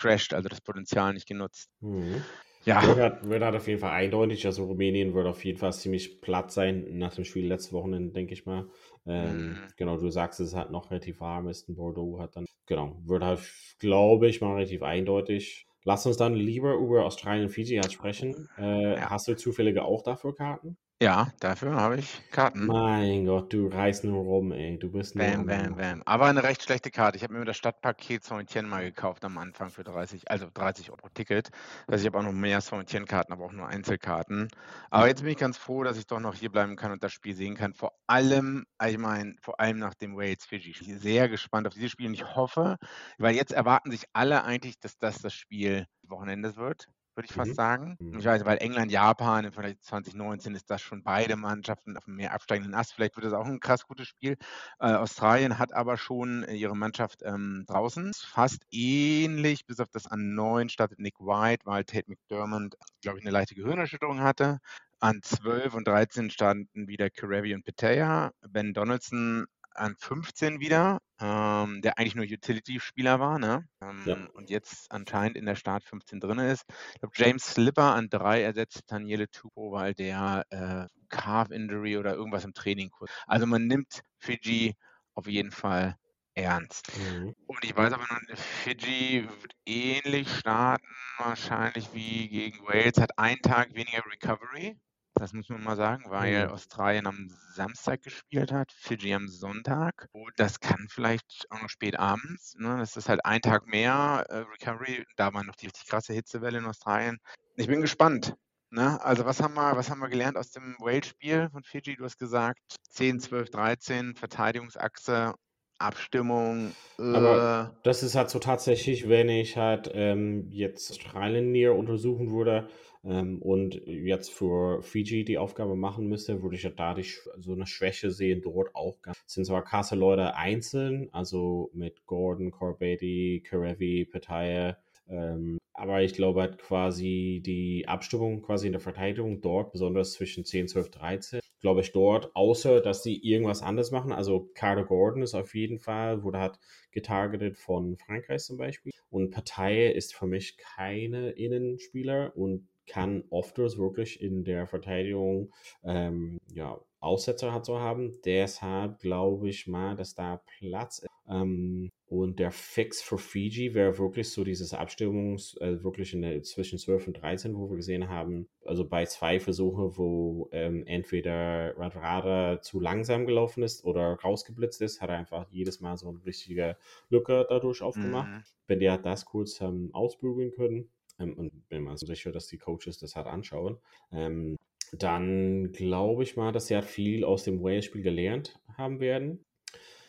gecrashed, 0.00 0.34
also 0.34 0.48
das 0.48 0.60
Potenzial 0.60 1.12
nicht 1.12 1.28
genutzt. 1.28 1.70
Mhm. 1.80 2.22
Ja. 2.64 2.96
Wird 2.96 3.28
wird 3.28 3.42
halt 3.42 3.56
auf 3.56 3.66
jeden 3.68 3.80
Fall 3.80 3.92
eindeutig. 3.92 4.44
Also 4.44 4.66
Rumänien 4.66 5.14
wird 5.14 5.26
auf 5.26 5.44
jeden 5.44 5.58
Fall 5.58 5.72
ziemlich 5.72 6.20
platt 6.20 6.52
sein 6.52 6.98
nach 6.98 7.14
dem 7.14 7.24
Spiel 7.24 7.46
letzte 7.46 7.72
Wochenende, 7.72 8.12
denke 8.12 8.34
ich 8.34 8.44
mal. 8.44 8.68
Ähm, 9.06 9.48
mhm. 9.48 9.58
Genau, 9.76 9.96
du 9.96 10.10
sagst, 10.10 10.40
es 10.40 10.54
hat 10.54 10.70
noch 10.70 10.90
relativ 10.90 11.20
warm 11.20 11.48
ist. 11.48 11.68
In 11.68 11.76
Bordeaux 11.76 12.18
hat 12.20 12.36
dann, 12.36 12.44
genau, 12.66 13.00
wird 13.04 13.24
halt, 13.24 13.40
glaube 13.78 14.28
ich, 14.28 14.40
mal 14.40 14.54
relativ 14.54 14.82
eindeutig. 14.82 15.66
Lass 15.84 16.04
uns 16.04 16.18
dann 16.18 16.34
lieber 16.34 16.74
über 16.74 17.06
Australien 17.06 17.46
und 17.46 17.50
Fiji 17.50 17.76
halt 17.76 17.92
sprechen. 17.92 18.48
Äh, 18.58 18.96
ja. 18.96 19.10
Hast 19.10 19.26
du 19.28 19.34
zufällige 19.34 19.82
auch 19.84 20.02
dafür 20.02 20.34
Karten? 20.34 20.76
Ja, 21.02 21.32
dafür 21.40 21.74
habe 21.74 21.96
ich 21.98 22.22
Karten. 22.30 22.68
Mein 22.68 23.26
Gott, 23.26 23.52
du 23.52 23.66
reist 23.68 24.04
nur 24.04 24.22
rum, 24.22 24.52
ey. 24.52 24.78
Du 24.78 24.90
bist 24.92 25.16
nur 25.16 25.24
Bam, 25.26 25.44
bam, 25.44 25.74
bam. 25.76 26.02
Aber 26.06 26.26
eine 26.26 26.42
recht 26.42 26.62
schlechte 26.62 26.90
Karte. 26.90 27.16
Ich 27.16 27.22
habe 27.24 27.34
mir 27.34 27.44
das 27.44 27.56
Stadtpaket 27.56 28.22
Saint-Étienne 28.24 28.66
mal 28.66 28.82
gekauft 28.84 29.24
am 29.24 29.36
Anfang 29.38 29.70
für 29.70 29.82
30, 29.84 30.30
also 30.30 30.48
30 30.52 30.90
Euro 30.90 31.08
Ticket. 31.12 31.50
Also 31.86 32.02
ich 32.02 32.06
habe 32.06 32.18
auch 32.18 32.22
noch 32.22 32.32
mehr 32.32 32.60
Saint-Étienne-Karten, 32.60 33.32
aber 33.32 33.44
auch 33.44 33.52
nur 33.52 33.66
Einzelkarten. 33.66 34.48
Aber 34.90 35.08
jetzt 35.08 35.22
bin 35.22 35.32
ich 35.32 35.36
ganz 35.36 35.58
froh, 35.58 35.82
dass 35.84 35.98
ich 35.98 36.06
doch 36.06 36.20
noch 36.20 36.34
hier 36.34 36.50
bleiben 36.50 36.76
kann 36.76 36.92
und 36.92 37.02
das 37.02 37.12
Spiel 37.12 37.34
sehen 37.34 37.54
kann. 37.56 37.74
Vor 37.74 37.92
allem, 38.06 38.66
ich 38.86 38.98
meine, 38.98 39.34
vor 39.42 39.60
allem 39.60 39.78
nach 39.78 39.94
dem 39.94 40.16
Wales-Fiji. 40.16 40.70
Ich 40.70 40.86
bin 40.86 40.98
sehr 40.98 41.28
gespannt 41.28 41.66
auf 41.66 41.74
dieses 41.74 41.90
Spiel 41.90 42.06
und 42.06 42.14
ich 42.14 42.34
hoffe, 42.36 42.76
weil 43.18 43.34
jetzt 43.34 43.52
erwarten 43.52 43.90
sich 43.90 44.04
alle 44.12 44.44
eigentlich, 44.44 44.78
dass 44.80 44.96
das 44.98 45.18
das 45.18 45.34
Spiel 45.34 45.86
Wochenendes 46.02 46.56
wird 46.56 46.86
würde 47.20 47.28
ich 47.28 47.34
fast 47.34 47.50
mhm. 47.50 47.54
sagen. 47.54 47.96
Ich 48.00 48.06
mhm. 48.06 48.24
weiß, 48.24 48.44
weil 48.46 48.58
England, 48.58 48.90
Japan 48.90 49.44
im 49.44 49.52
Vergleich 49.52 49.78
2019 49.80 50.54
ist 50.54 50.70
das 50.70 50.80
schon 50.80 51.02
beide 51.02 51.36
Mannschaften 51.36 51.96
auf 51.98 52.06
einem 52.06 52.16
mehr 52.16 52.32
absteigenden 52.32 52.74
Ast. 52.74 52.94
Vielleicht 52.94 53.16
wird 53.16 53.26
das 53.26 53.34
auch 53.34 53.44
ein 53.44 53.60
krass 53.60 53.86
gutes 53.86 54.08
Spiel. 54.08 54.38
Äh, 54.78 54.94
Australien 54.94 55.58
hat 55.58 55.74
aber 55.74 55.98
schon 55.98 56.46
ihre 56.48 56.74
Mannschaft 56.74 57.20
ähm, 57.22 57.64
draußen. 57.66 58.12
Fast 58.14 58.62
ähnlich, 58.70 59.66
bis 59.66 59.80
auf 59.80 59.90
das 59.90 60.06
an 60.06 60.34
9 60.34 60.70
startet 60.70 60.98
Nick 60.98 61.20
White, 61.20 61.66
weil 61.66 61.84
Tate 61.84 62.08
McDermott, 62.08 62.74
glaube 63.02 63.18
ich, 63.18 63.24
eine 63.24 63.32
leichte 63.32 63.54
Gehirnerschütterung 63.54 64.20
hatte. 64.20 64.60
An 64.98 65.20
12 65.22 65.74
und 65.74 65.88
13 65.88 66.30
standen 66.30 66.88
wieder 66.88 67.10
Karevi 67.10 67.54
und 67.54 67.64
Petea. 67.64 68.32
Ben 68.48 68.72
Donaldson 68.72 69.46
an 69.74 69.96
15 69.96 70.60
wieder, 70.60 71.00
ähm, 71.20 71.80
der 71.82 71.98
eigentlich 71.98 72.14
nur 72.14 72.24
Utility-Spieler 72.24 73.20
war, 73.20 73.38
ne? 73.38 73.66
Ähm, 73.82 74.02
ja. 74.04 74.16
Und 74.32 74.50
jetzt 74.50 74.90
anscheinend 74.90 75.36
in 75.36 75.46
der 75.46 75.56
Start 75.56 75.84
15 75.84 76.20
drin 76.20 76.38
ist. 76.38 76.64
Ich 76.94 77.00
glaube, 77.00 77.14
James 77.16 77.44
Slipper 77.44 77.94
an 77.94 78.08
3 78.08 78.42
ersetzt 78.42 78.82
Daniele 78.86 79.30
Tupo, 79.30 79.72
weil 79.72 79.94
der 79.94 80.44
äh, 80.50 80.86
Calf-Injury 81.08 81.98
oder 81.98 82.14
irgendwas 82.14 82.44
im 82.44 82.54
Training 82.54 82.90
kurz. 82.90 83.10
Also 83.26 83.46
man 83.46 83.66
nimmt 83.66 84.02
Fiji 84.18 84.74
auf 85.14 85.26
jeden 85.26 85.50
Fall 85.50 85.96
ernst. 86.34 86.90
Mhm. 86.96 87.34
Und 87.46 87.64
ich 87.64 87.76
weiß 87.76 87.92
aber 87.92 88.02
noch, 88.02 88.36
Fiji 88.36 89.28
wird 89.28 89.54
ähnlich 89.66 90.28
starten, 90.36 90.86
wahrscheinlich 91.18 91.92
wie 91.92 92.28
gegen 92.28 92.66
Wales, 92.66 92.98
hat 92.98 93.18
einen 93.18 93.42
Tag 93.42 93.74
weniger 93.74 94.02
Recovery. 94.06 94.78
Das 95.20 95.34
muss 95.34 95.50
man 95.50 95.62
mal 95.62 95.76
sagen, 95.76 96.04
weil 96.08 96.46
mhm. 96.46 96.52
Australien 96.52 97.06
am 97.06 97.28
Samstag 97.52 98.00
gespielt 98.00 98.52
hat, 98.52 98.72
Fiji 98.72 99.12
am 99.12 99.28
Sonntag. 99.28 100.08
Und 100.12 100.32
das 100.38 100.60
kann 100.60 100.86
vielleicht 100.88 101.46
auch 101.50 101.60
noch 101.60 101.68
spät 101.68 101.98
abends. 101.98 102.56
Ne? 102.58 102.78
Das 102.78 102.96
ist 102.96 103.10
halt 103.10 103.22
ein 103.26 103.42
Tag 103.42 103.66
mehr 103.66 104.24
äh, 104.30 104.36
Recovery. 104.38 105.04
Da 105.16 105.34
war 105.34 105.44
noch 105.44 105.56
die 105.56 105.66
richtig 105.66 105.86
krasse 105.86 106.14
Hitzewelle 106.14 106.56
in 106.56 106.64
Australien. 106.64 107.18
Ich 107.56 107.66
bin 107.66 107.82
gespannt. 107.82 108.34
Ne? 108.70 108.98
Also 109.04 109.26
was 109.26 109.42
haben 109.42 109.52
wir, 109.52 109.76
was 109.76 109.90
haben 109.90 110.00
wir 110.00 110.08
gelernt 110.08 110.38
aus 110.38 110.52
dem 110.52 110.74
Wales-Spiel 110.78 111.50
von 111.52 111.64
Fiji? 111.64 111.96
Du 111.96 112.04
hast 112.04 112.18
gesagt 112.18 112.76
10, 112.88 113.20
12, 113.20 113.50
13, 113.50 114.14
Verteidigungsachse 114.14 115.34
Abstimmung. 115.78 116.72
Äh 116.98 117.02
Aber 117.02 117.76
das 117.82 118.02
ist 118.02 118.14
halt 118.14 118.30
so 118.30 118.38
tatsächlich, 118.38 119.08
wenn 119.08 119.28
ich 119.28 119.58
halt 119.58 119.90
ähm, 119.92 120.46
jetzt 120.50 120.90
Australien 120.90 121.52
näher 121.52 121.74
untersuchen 121.74 122.30
würde, 122.30 122.68
ähm, 123.04 123.40
und 123.40 123.80
jetzt 123.86 124.30
für 124.30 124.82
Fiji 124.82 125.24
die 125.24 125.38
Aufgabe 125.38 125.76
machen 125.76 126.06
müsste, 126.08 126.42
würde 126.42 126.56
ich 126.56 126.64
ja 126.64 126.70
dadurch 126.70 127.20
so 127.38 127.52
eine 127.52 127.66
Schwäche 127.66 128.10
sehen, 128.10 128.42
dort 128.42 128.74
auch. 128.74 128.98
Es 129.26 129.34
sind 129.34 129.46
zwar 129.46 129.64
krasse 129.64 129.96
Leute 129.96 130.34
einzeln, 130.36 131.08
also 131.12 131.70
mit 131.72 132.06
Gordon, 132.06 132.50
Corbeti, 132.50 133.42
Karevi, 133.44 134.04
Petaya, 134.04 134.76
ähm, 135.08 135.58
aber 135.72 136.02
ich 136.02 136.12
glaube 136.12 136.42
halt 136.42 136.58
quasi 136.58 137.42
die 137.44 137.88
Abstimmung 137.88 138.42
quasi 138.42 138.66
in 138.66 138.72
der 138.72 138.82
Verteidigung 138.82 139.40
dort, 139.40 139.72
besonders 139.72 140.12
zwischen 140.12 140.44
10, 140.44 140.68
12, 140.68 140.90
13, 140.90 141.40
glaube 141.60 141.80
ich, 141.80 141.92
dort, 141.92 142.34
außer 142.36 142.82
dass 142.82 143.02
sie 143.02 143.16
irgendwas 143.16 143.62
anderes 143.62 143.90
machen. 143.90 144.12
Also 144.12 144.50
Carter 144.54 144.84
Gordon 144.84 145.22
ist 145.22 145.34
auf 145.34 145.54
jeden 145.54 145.78
Fall, 145.78 146.22
wurde 146.22 146.38
halt 146.38 146.58
getargetet 146.92 147.56
von 147.56 147.96
Frankreich 147.96 148.42
zum 148.42 148.58
Beispiel. 148.58 148.92
Und 149.08 149.30
Partei 149.30 149.86
ist 149.86 150.14
für 150.14 150.26
mich 150.26 150.58
keine 150.58 151.30
Innenspieler 151.30 152.36
und 152.36 152.68
kann 152.90 153.24
oft 153.30 153.56
wirklich 153.58 154.20
in 154.20 154.44
der 154.44 154.66
Verteidigung 154.66 155.52
ähm, 155.84 156.38
ja, 156.52 156.80
Aussetzer 156.98 157.52
hat 157.52 157.64
zu 157.64 157.78
haben. 157.78 158.18
Deshalb 158.24 158.98
glaube 158.98 159.48
ich 159.48 159.66
mal, 159.66 159.96
dass 159.96 160.14
da 160.14 160.42
Platz 160.58 160.98
ist. 160.98 161.08
Ähm, 161.28 161.90
und 162.06 162.40
der 162.40 162.50
Fix 162.50 163.00
für 163.00 163.18
Fiji 163.18 163.72
wäre 163.72 163.96
wirklich 163.98 164.32
so 164.32 164.42
dieses 164.42 164.74
Abstimmungs, 164.74 165.56
äh, 165.58 165.82
wirklich 165.84 166.12
in 166.12 166.22
der, 166.22 166.42
zwischen 166.42 166.76
12 166.76 167.06
und 167.06 167.22
13, 167.22 167.56
wo 167.56 167.70
wir 167.70 167.76
gesehen 167.76 168.08
haben, 168.08 168.48
also 168.64 168.84
bei 168.84 169.06
zwei 169.06 169.38
Versuchen, 169.38 169.96
wo 169.96 170.48
ähm, 170.50 170.84
entweder 170.86 171.76
Radradar 171.78 172.62
zu 172.62 172.80
langsam 172.80 173.26
gelaufen 173.26 173.62
ist 173.62 173.84
oder 173.84 174.18
rausgeblitzt 174.24 174.82
ist, 174.82 175.00
hat 175.00 175.10
er 175.10 175.18
einfach 175.18 175.46
jedes 175.50 175.80
Mal 175.80 175.96
so 175.96 176.08
eine 176.08 176.24
richtige 176.26 176.76
Lücke 177.10 177.46
dadurch 177.48 177.80
aufgemacht. 177.80 178.28
Mhm. 178.28 178.42
Wenn 178.66 178.80
der 178.80 178.98
das 178.98 179.24
kurz 179.24 179.60
ähm, 179.60 179.90
ausbügeln 179.92 180.50
können, 180.50 180.90
ähm, 181.20 181.34
und 181.34 181.68
bin 181.68 181.84
mir 181.84 181.96
sicher, 181.96 182.32
dass 182.32 182.46
die 182.48 182.58
Coaches 182.58 182.98
das 182.98 183.14
halt 183.14 183.26
anschauen, 183.26 183.78
ähm, 184.12 184.56
dann 184.92 185.70
glaube 185.72 186.24
ich 186.24 186.36
mal, 186.36 186.52
dass 186.52 186.66
sie 186.66 186.74
halt 186.74 186.84
viel 186.84 187.24
aus 187.24 187.44
dem 187.44 187.62
Wales-Spiel 187.62 188.02
gelernt 188.02 188.58
haben 188.76 188.98
werden. 188.98 189.44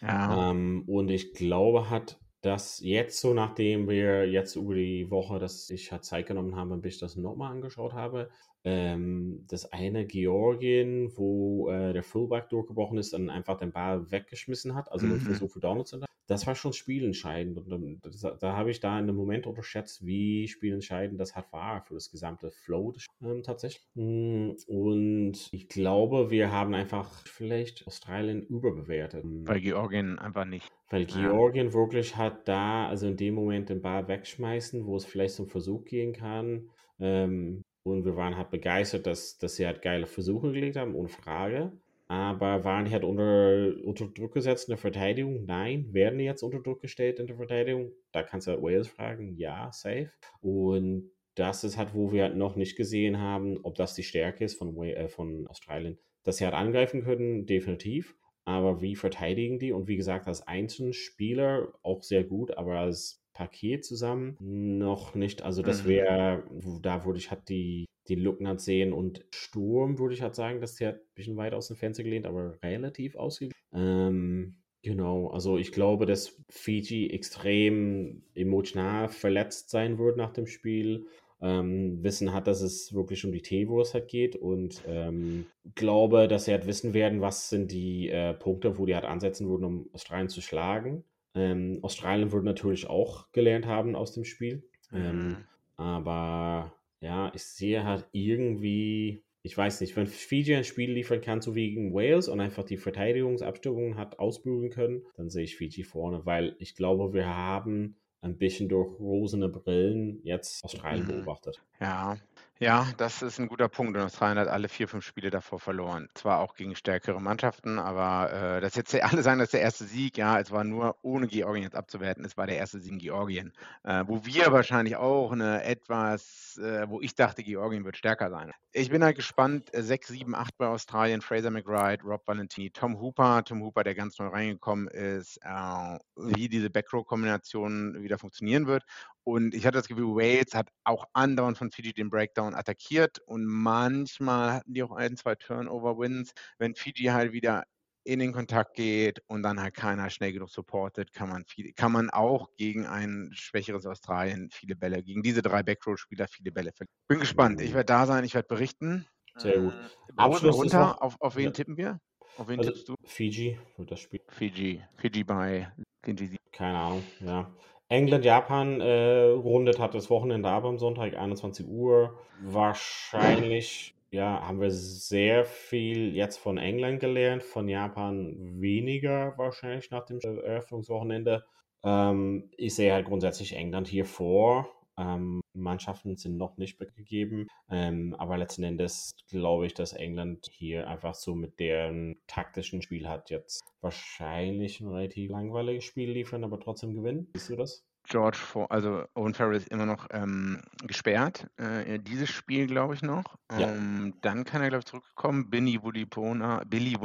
Ja. 0.02 0.50
Ähm, 0.50 0.84
und 0.88 1.12
ich 1.12 1.34
glaube, 1.34 1.90
hat 1.90 2.20
das 2.42 2.80
jetzt 2.80 3.20
so, 3.22 3.36
nachdem 3.36 3.88
wir 3.88 4.28
jetzt 4.28 4.56
über 4.56 4.74
die 4.74 5.12
Woche, 5.12 5.38
dass 5.38 5.70
ich 5.70 5.92
halt 5.92 6.04
Zeit 6.04 6.26
genommen 6.26 6.56
habe, 6.56 6.78
bis 6.78 6.96
ich 6.96 7.00
das 7.00 7.16
nochmal 7.16 7.52
angeschaut 7.52 7.94
habe, 7.94 8.32
ähm, 8.64 9.46
das 9.48 9.72
eine 9.72 10.06
Georgien, 10.06 11.12
wo 11.16 11.70
äh, 11.70 11.94
der 11.94 12.04
Fullback 12.04 12.50
durchgebrochen 12.50 12.98
ist 12.98 13.14
und 13.14 13.30
einfach 13.30 13.58
den 13.58 13.72
Ball 13.72 14.12
weggeschmissen 14.12 14.76
hat, 14.76 14.92
also 14.92 15.06
mhm. 15.06 15.12
den 15.12 15.22
Versuch 15.22 15.52
für 15.52 15.60
Donaldson, 15.60 16.06
das 16.32 16.48
war 16.48 16.56
schon 16.56 16.72
spielentscheidend. 16.72 17.58
Und 17.58 18.00
das, 18.06 18.22
da 18.40 18.56
habe 18.56 18.72
ich 18.72 18.80
da 18.80 18.98
in 18.98 19.08
dem 19.08 19.18
Moment 19.18 19.48
unterschätzt, 19.48 20.06
wie 20.06 20.48
spielentscheidend 20.48 21.20
das 21.20 21.36
hat 21.36 21.52
war 21.52 21.82
für 21.82 21.96
das 21.96 22.10
gesamte 22.10 22.52
Flow 22.52 22.94
ähm, 23.22 23.44
tatsächlich. 23.44 23.86
Hm, 23.96 24.56
und 24.68 25.50
ich 25.52 25.68
glaube, 25.68 26.32
wir 26.32 26.52
haben 26.52 26.74
einfach 26.74 27.10
vielleicht 27.28 27.86
Australien 27.86 28.44
überbewertet. 28.44 29.24
Weil 29.26 29.60
Georgien 29.60 30.20
einfach 30.20 30.46
nicht. 30.46 30.72
Weil 30.90 31.06
Georgien 31.06 31.68
ja. 31.68 31.74
wirklich 31.74 32.16
hat 32.16 32.48
da, 32.48 32.88
also 32.88 33.08
in 33.08 33.18
dem 33.18 33.36
Moment 33.36 33.70
den 33.70 33.82
Ball 33.82 34.08
wegschmeißen, 34.08 34.86
wo 34.86 34.96
es 34.96 35.06
vielleicht 35.06 35.36
zum 35.36 35.48
Versuch 35.48 35.84
gehen 35.84 36.14
kann. 36.14 36.70
Ähm, 37.00 37.64
und 37.84 38.06
wir 38.06 38.16
waren 38.16 38.38
halt 38.38 38.52
begeistert, 38.52 39.08
dass, 39.08 39.38
dass 39.38 39.56
sie 39.56 39.66
halt 39.66 39.82
geile 39.82 40.08
Versuche 40.08 40.52
gelegt 40.52 40.76
haben, 40.76 40.96
ohne 40.96 41.10
Frage. 41.10 41.72
Aber 42.08 42.66
waren 42.66 42.86
die 42.86 42.92
halt 42.92 43.06
unter, 43.06 43.74
unter 43.86 44.06
Druck 44.08 44.34
gesetzt 44.34 44.68
in 44.68 44.74
der 44.74 44.78
Verteidigung? 44.78 45.46
Nein. 45.46 45.94
Werden 45.94 46.20
die 46.20 46.26
jetzt 46.26 46.44
unter 46.44 46.60
Druck 46.60 46.82
gestellt 46.82 47.20
in 47.20 47.28
der 47.28 47.38
Verteidigung? 47.38 47.94
Da 48.12 48.22
kannst 48.22 48.48
du 48.48 48.52
halt 48.52 48.62
Wales 48.62 48.90
fragen. 48.90 49.38
Ja, 49.38 49.72
safe. 49.72 50.12
Und 50.42 51.10
das 51.36 51.64
ist 51.64 51.78
halt, 51.78 51.94
wo 51.94 52.12
wir 52.12 52.24
halt 52.24 52.36
noch 52.36 52.58
nicht 52.58 52.76
gesehen 52.76 53.20
haben, 53.20 53.60
ob 53.64 53.76
das 53.76 53.96
die 53.96 54.04
Stärke 54.04 54.44
ist 54.44 54.58
von, 54.58 54.76
äh, 54.84 55.08
von 55.08 55.48
Australien. 55.48 55.98
Dass 56.24 56.38
sie 56.38 56.44
halt 56.44 56.54
angreifen 56.54 57.02
können, 57.02 57.46
definitiv. 57.46 58.16
Aber 58.44 58.82
wie 58.82 58.98
verteidigen 58.98 59.58
die? 59.58 59.72
Und 59.72 59.88
wie 59.88 59.96
gesagt, 59.96 60.28
als 60.28 60.46
Einzelspieler 60.46 61.72
auch 61.82 62.04
sehr 62.04 62.26
gut, 62.26 62.58
aber 62.58 62.80
als 62.80 63.21
Paket 63.42 63.84
zusammen 63.84 64.38
noch 64.40 65.16
nicht. 65.16 65.42
Also 65.42 65.64
das 65.64 65.84
mhm. 65.84 65.88
wäre, 65.88 66.44
da 66.84 67.06
würde 67.06 67.18
ich 67.18 67.32
halt 67.32 67.50
die 67.50 67.86
die 68.08 68.16
Lucknert 68.16 68.62
sehen 68.62 68.94
und 68.94 69.26
Sturm, 69.34 70.00
würde 70.00 70.14
ich 70.14 70.22
halt 70.22 70.36
sagen, 70.36 70.60
dass 70.60 70.76
der 70.76 70.94
ein 70.94 71.00
bisschen 71.16 71.38
weit 71.38 71.54
aus 71.54 71.68
dem 71.68 71.78
Fenster 71.78 72.04
gelehnt, 72.04 72.26
aber 72.26 72.58
relativ 72.64 73.16
ausgeglichen. 73.16 73.56
Ähm, 73.74 74.56
genau, 74.82 75.30
also 75.30 75.58
ich 75.58 75.72
glaube, 75.72 76.06
dass 76.06 76.36
Fiji 76.50 77.10
extrem 77.12 78.24
emotional 78.34 79.08
verletzt 79.08 79.70
sein 79.70 79.98
wird 79.98 80.18
nach 80.18 80.34
dem 80.34 80.48
Spiel. 80.48 81.08
Ähm, 81.44 82.04
wissen 82.04 82.34
hat, 82.34 82.46
dass 82.46 82.62
es 82.62 82.94
wirklich 82.94 83.26
um 83.26 83.32
die 83.32 83.42
Teewurst 83.42 83.96
halt 83.96 84.08
geht 84.08 84.36
und 84.36 84.84
ähm, 84.86 85.48
glaube, 85.74 86.28
dass 86.28 86.46
sie 86.46 86.52
halt 86.52 86.68
wissen 86.68 86.94
werden, 86.94 87.22
was 87.22 87.50
sind 87.50 87.72
die 87.72 88.10
äh, 88.10 88.36
Punkte, 88.36 88.78
wo 88.78 88.86
die 88.86 88.94
halt 88.94 89.06
ansetzen 89.06 89.50
würden, 89.50 89.64
um 89.64 89.90
Australien 89.92 90.30
zu 90.30 90.42
schlagen. 90.42 91.04
Ähm, 91.36 91.80
Australien 91.82 92.32
würde 92.32 92.46
natürlich 92.46 92.88
auch 92.88 93.32
gelernt 93.32 93.66
haben 93.66 93.96
aus 93.96 94.14
dem 94.14 94.26
Spiel. 94.26 94.64
Ähm, 94.94 95.28
mhm. 95.28 95.38
aber 95.78 96.74
ja, 97.00 97.32
ich 97.34 97.44
sehe 97.44 97.84
halt 97.84 98.08
irgendwie, 98.12 99.24
ich 99.42 99.58
weiß 99.58 99.82
nicht, 99.82 99.96
wenn 99.96 100.08
Fiji 100.08 100.56
ein 100.56 100.64
Spiel 100.64 100.92
liefern 100.92 101.22
kann, 101.22 101.42
so 101.42 101.56
wie 101.56 101.70
gegen 101.70 101.94
Wales 101.94 102.28
und 102.28 102.40
einfach 102.40 102.64
die 102.64 102.78
Verteidigungsabstimmung 102.78 103.96
hat 103.98 104.20
ausbügeln 104.20 104.70
können, 104.70 105.04
dann 105.16 105.30
sehe 105.30 105.44
ich 105.44 105.56
Fiji 105.56 105.84
vorne, 105.84 106.26
weil 106.26 106.56
ich 106.60 106.76
glaube, 106.76 107.14
wir 107.14 107.28
haben 107.28 107.96
ein 108.22 108.38
bisschen 108.38 108.70
durch 108.70 109.00
rosene 109.00 109.50
Brillen 109.50 110.20
jetzt 110.24 110.64
Australien 110.64 111.06
mhm. 111.06 111.08
beobachtet. 111.08 111.64
Ja, 111.80 112.18
ja, 112.62 112.88
das 112.98 113.24
ist 113.24 113.40
ein 113.40 113.48
guter 113.48 113.68
Punkt. 113.68 113.98
Und 113.98 114.04
Australien 114.04 114.38
hat 114.38 114.48
alle 114.48 114.70
vier, 114.70 114.88
fünf 114.88 115.04
Spiele 115.04 115.32
davor 115.32 115.60
verloren. 115.60 116.10
Zwar 116.14 116.40
auch 116.40 116.54
gegen 116.54 116.76
stärkere 116.76 117.20
Mannschaften, 117.20 117.80
aber 117.80 118.32
äh, 118.32 118.62
das 118.62 118.76
jetzt 118.76 118.94
alle 119.04 119.24
sagen, 119.24 119.40
das 119.40 119.48
ist 119.48 119.54
der 119.54 119.62
erste 119.62 119.86
Sieg. 119.86 120.16
Ja, 120.16 120.40
es 120.40 120.52
war 120.52 120.64
nur 120.64 120.96
ohne 121.02 121.26
Georgien 121.26 121.64
jetzt 121.64 121.76
abzuwerten. 121.76 122.24
Es 122.24 122.38
war 122.38 122.46
der 122.46 122.58
erste 122.58 122.80
Sieg 122.80 122.92
in 122.92 123.00
Georgien, 123.00 123.52
äh, 123.84 124.04
wo 124.06 124.26
wir 124.26 124.52
wahrscheinlich 124.52 124.96
auch 124.96 125.32
eine 125.32 125.64
etwas, 125.64 126.60
äh, 126.62 126.88
wo 126.88 127.02
ich 127.02 127.16
dachte, 127.16 127.42
Georgien 127.42 127.84
wird 127.84 127.98
stärker 127.98 128.30
sein. 128.30 128.52
Ich 128.74 128.92
bin 128.92 129.04
halt 129.04 129.16
gespannt. 129.16 129.72
6, 129.74 130.10
7, 130.10 130.36
8 130.36 130.56
bei 130.60 130.68
Australien. 130.68 131.22
Fraser 131.22 131.50
McBride, 131.50 132.04
Rob 132.04 132.28
Valentini, 132.28 132.70
Tom 132.70 133.02
Hooper. 133.02 133.44
Tom 133.44 133.64
Hooper, 133.64 133.84
der 133.84 133.96
ganz 133.96 134.20
neu 134.20 134.28
reingekommen 134.28 134.88
ist, 134.88 135.40
äh, 135.44 135.98
wie 136.16 136.48
diese 136.48 136.70
Backrow-Kombination 136.70 138.04
wieder 138.04 138.20
funktionieren 138.20 138.68
wird. 138.68 138.84
Und 139.24 139.54
ich 139.54 139.66
hatte 139.66 139.78
das 139.78 139.88
Gefühl, 139.88 140.16
Wales 140.16 140.54
hat 140.54 140.70
auch 140.84 141.06
andauernd 141.14 141.58
von 141.58 141.72
Fiji 141.72 141.94
den 141.94 142.10
Breakdown 142.10 142.56
attackiert 142.56 143.20
und 143.26 143.46
manchmal 143.46 144.54
hatten 144.54 144.74
die 144.74 144.84
auch 144.84 144.92
ein, 144.92 145.16
zwei 145.16 145.36
Turnover-Wins. 145.36 146.32
Wenn 146.58 146.76
Fiji 146.76 147.06
halt 147.06 147.32
wieder 147.32 147.66
in 148.04 148.20
den 148.20 148.34
Kontakt 148.34 148.76
geht 148.76 149.22
und 149.28 149.44
dann 149.44 149.60
halt 149.60 149.76
keiner 149.76 150.10
schnell 150.10 150.34
genug 150.34 150.50
supportet, 150.50 151.14
kann 151.14 151.30
man, 151.30 151.46
viel, 151.46 151.72
kann 151.74 151.92
man 151.92 152.10
auch 152.10 152.50
gegen 152.58 152.88
ein 152.88 153.30
schwächeres 153.34 153.86
Australien 153.86 154.50
viele 154.52 154.76
Bälle, 154.76 155.04
gegen 155.04 155.22
diese 155.22 155.42
drei 155.42 155.62
Backrow-Spieler 155.62 156.28
viele 156.28 156.52
Bälle 156.52 156.72
verlieren. 156.72 156.96
Bin 157.08 157.20
gespannt. 157.20 157.62
Ich 157.62 157.74
werde 157.74 157.86
da 157.86 158.08
sein, 158.08 158.24
ich 158.24 158.34
werde 158.34 158.48
berichten. 158.48 159.06
Sehr 159.38 159.60
gut. 159.60 159.74
Äh, 159.74 160.14
Abschluss 160.18 160.56
runter, 160.56 161.02
auf, 161.02 161.16
auf 161.22 161.36
wen 161.36 161.46
ja. 161.46 161.52
tippen 161.52 161.78
wir? 161.78 162.00
Auf 162.38 162.48
wen 162.48 162.60
also, 162.60 162.72
tippst 162.72 162.90
du? 162.90 162.96
Fiji 163.04 163.60
wird 163.78 163.92
das 163.92 164.00
Spiel. 164.00 164.22
Fiji. 164.30 164.84
Fiji 164.96 165.24
bei 165.24 165.72
Fiji. 166.04 166.38
Keine 166.52 166.78
Ahnung, 166.78 167.04
ja. 167.20 167.54
England, 167.92 168.24
Japan 168.24 168.80
äh, 168.80 169.24
rundet 169.24 169.78
hat 169.78 169.94
das 169.94 170.10
Wochenende 170.10 170.48
ab 170.48 170.64
am 170.64 170.78
Sonntag, 170.78 171.14
21 171.14 171.68
Uhr. 171.68 172.18
Wahrscheinlich, 172.42 173.94
ja, 174.12 174.48
haben 174.48 174.62
wir 174.62 174.72
sehr 174.72 175.44
viel 175.44 176.16
jetzt 176.16 176.38
von 176.38 176.58
England 176.58 177.02
gelernt, 177.02 177.44
von 177.44 177.68
Japan 177.68 178.34
weniger 178.62 179.34
wahrscheinlich 179.38 179.92
nach 179.92 180.06
dem 180.06 180.20
Eröffnungswochenende. 180.22 181.44
Ähm, 181.84 182.50
ich 182.56 182.76
sehe 182.76 182.94
halt 182.94 183.08
grundsätzlich 183.08 183.58
England 183.58 183.90
hier 183.90 184.06
vor. 184.06 184.70
Ähm, 184.98 185.41
Mannschaften 185.54 186.18
sind 186.18 186.38
noch 186.38 186.58
nicht 186.58 186.80
gegeben, 186.80 187.48
ähm, 187.70 188.16
aber 188.18 188.38
letzten 188.38 188.64
Endes 188.64 189.16
glaube 189.30 189.66
ich, 189.66 189.74
dass 189.74 189.94
England 189.94 190.48
hier 190.52 190.88
einfach 190.88 191.16
so 191.16 191.36
mit 191.36 191.60
deren 191.60 192.18
taktischen 192.28 192.82
Spiel 192.82 193.08
hat 193.08 193.30
jetzt 193.30 193.64
wahrscheinlich 193.82 194.80
ein 194.80 194.88
relativ 194.88 195.30
langweiliges 195.30 195.84
Spiel 195.84 196.12
liefern, 196.12 196.44
aber 196.44 196.60
trotzdem 196.60 196.94
gewinnen. 196.94 197.28
Siehst 197.34 197.50
du 197.50 197.56
das? 197.56 197.86
George, 198.08 198.38
also 198.70 199.04
Owen 199.16 199.34
Farrell 199.34 199.56
ist 199.56 199.70
immer 199.70 199.86
noch 199.86 200.08
ähm, 200.12 200.62
gesperrt. 200.86 201.48
Äh, 201.58 202.00
dieses 202.00 202.30
Spiel, 202.30 202.68
glaube 202.68 202.94
ich, 202.94 203.02
noch. 203.02 203.38
Ja. 203.58 203.70
Ähm, 203.70 204.16
dann 204.22 204.44
kann 204.44 204.62
er, 204.62 204.70
glaube 204.70 204.80
ich, 204.80 204.86
zurückkommen. 204.86 205.50
Billy 205.50 205.82
Wunipola, 205.82 206.64
Billy 206.66 206.98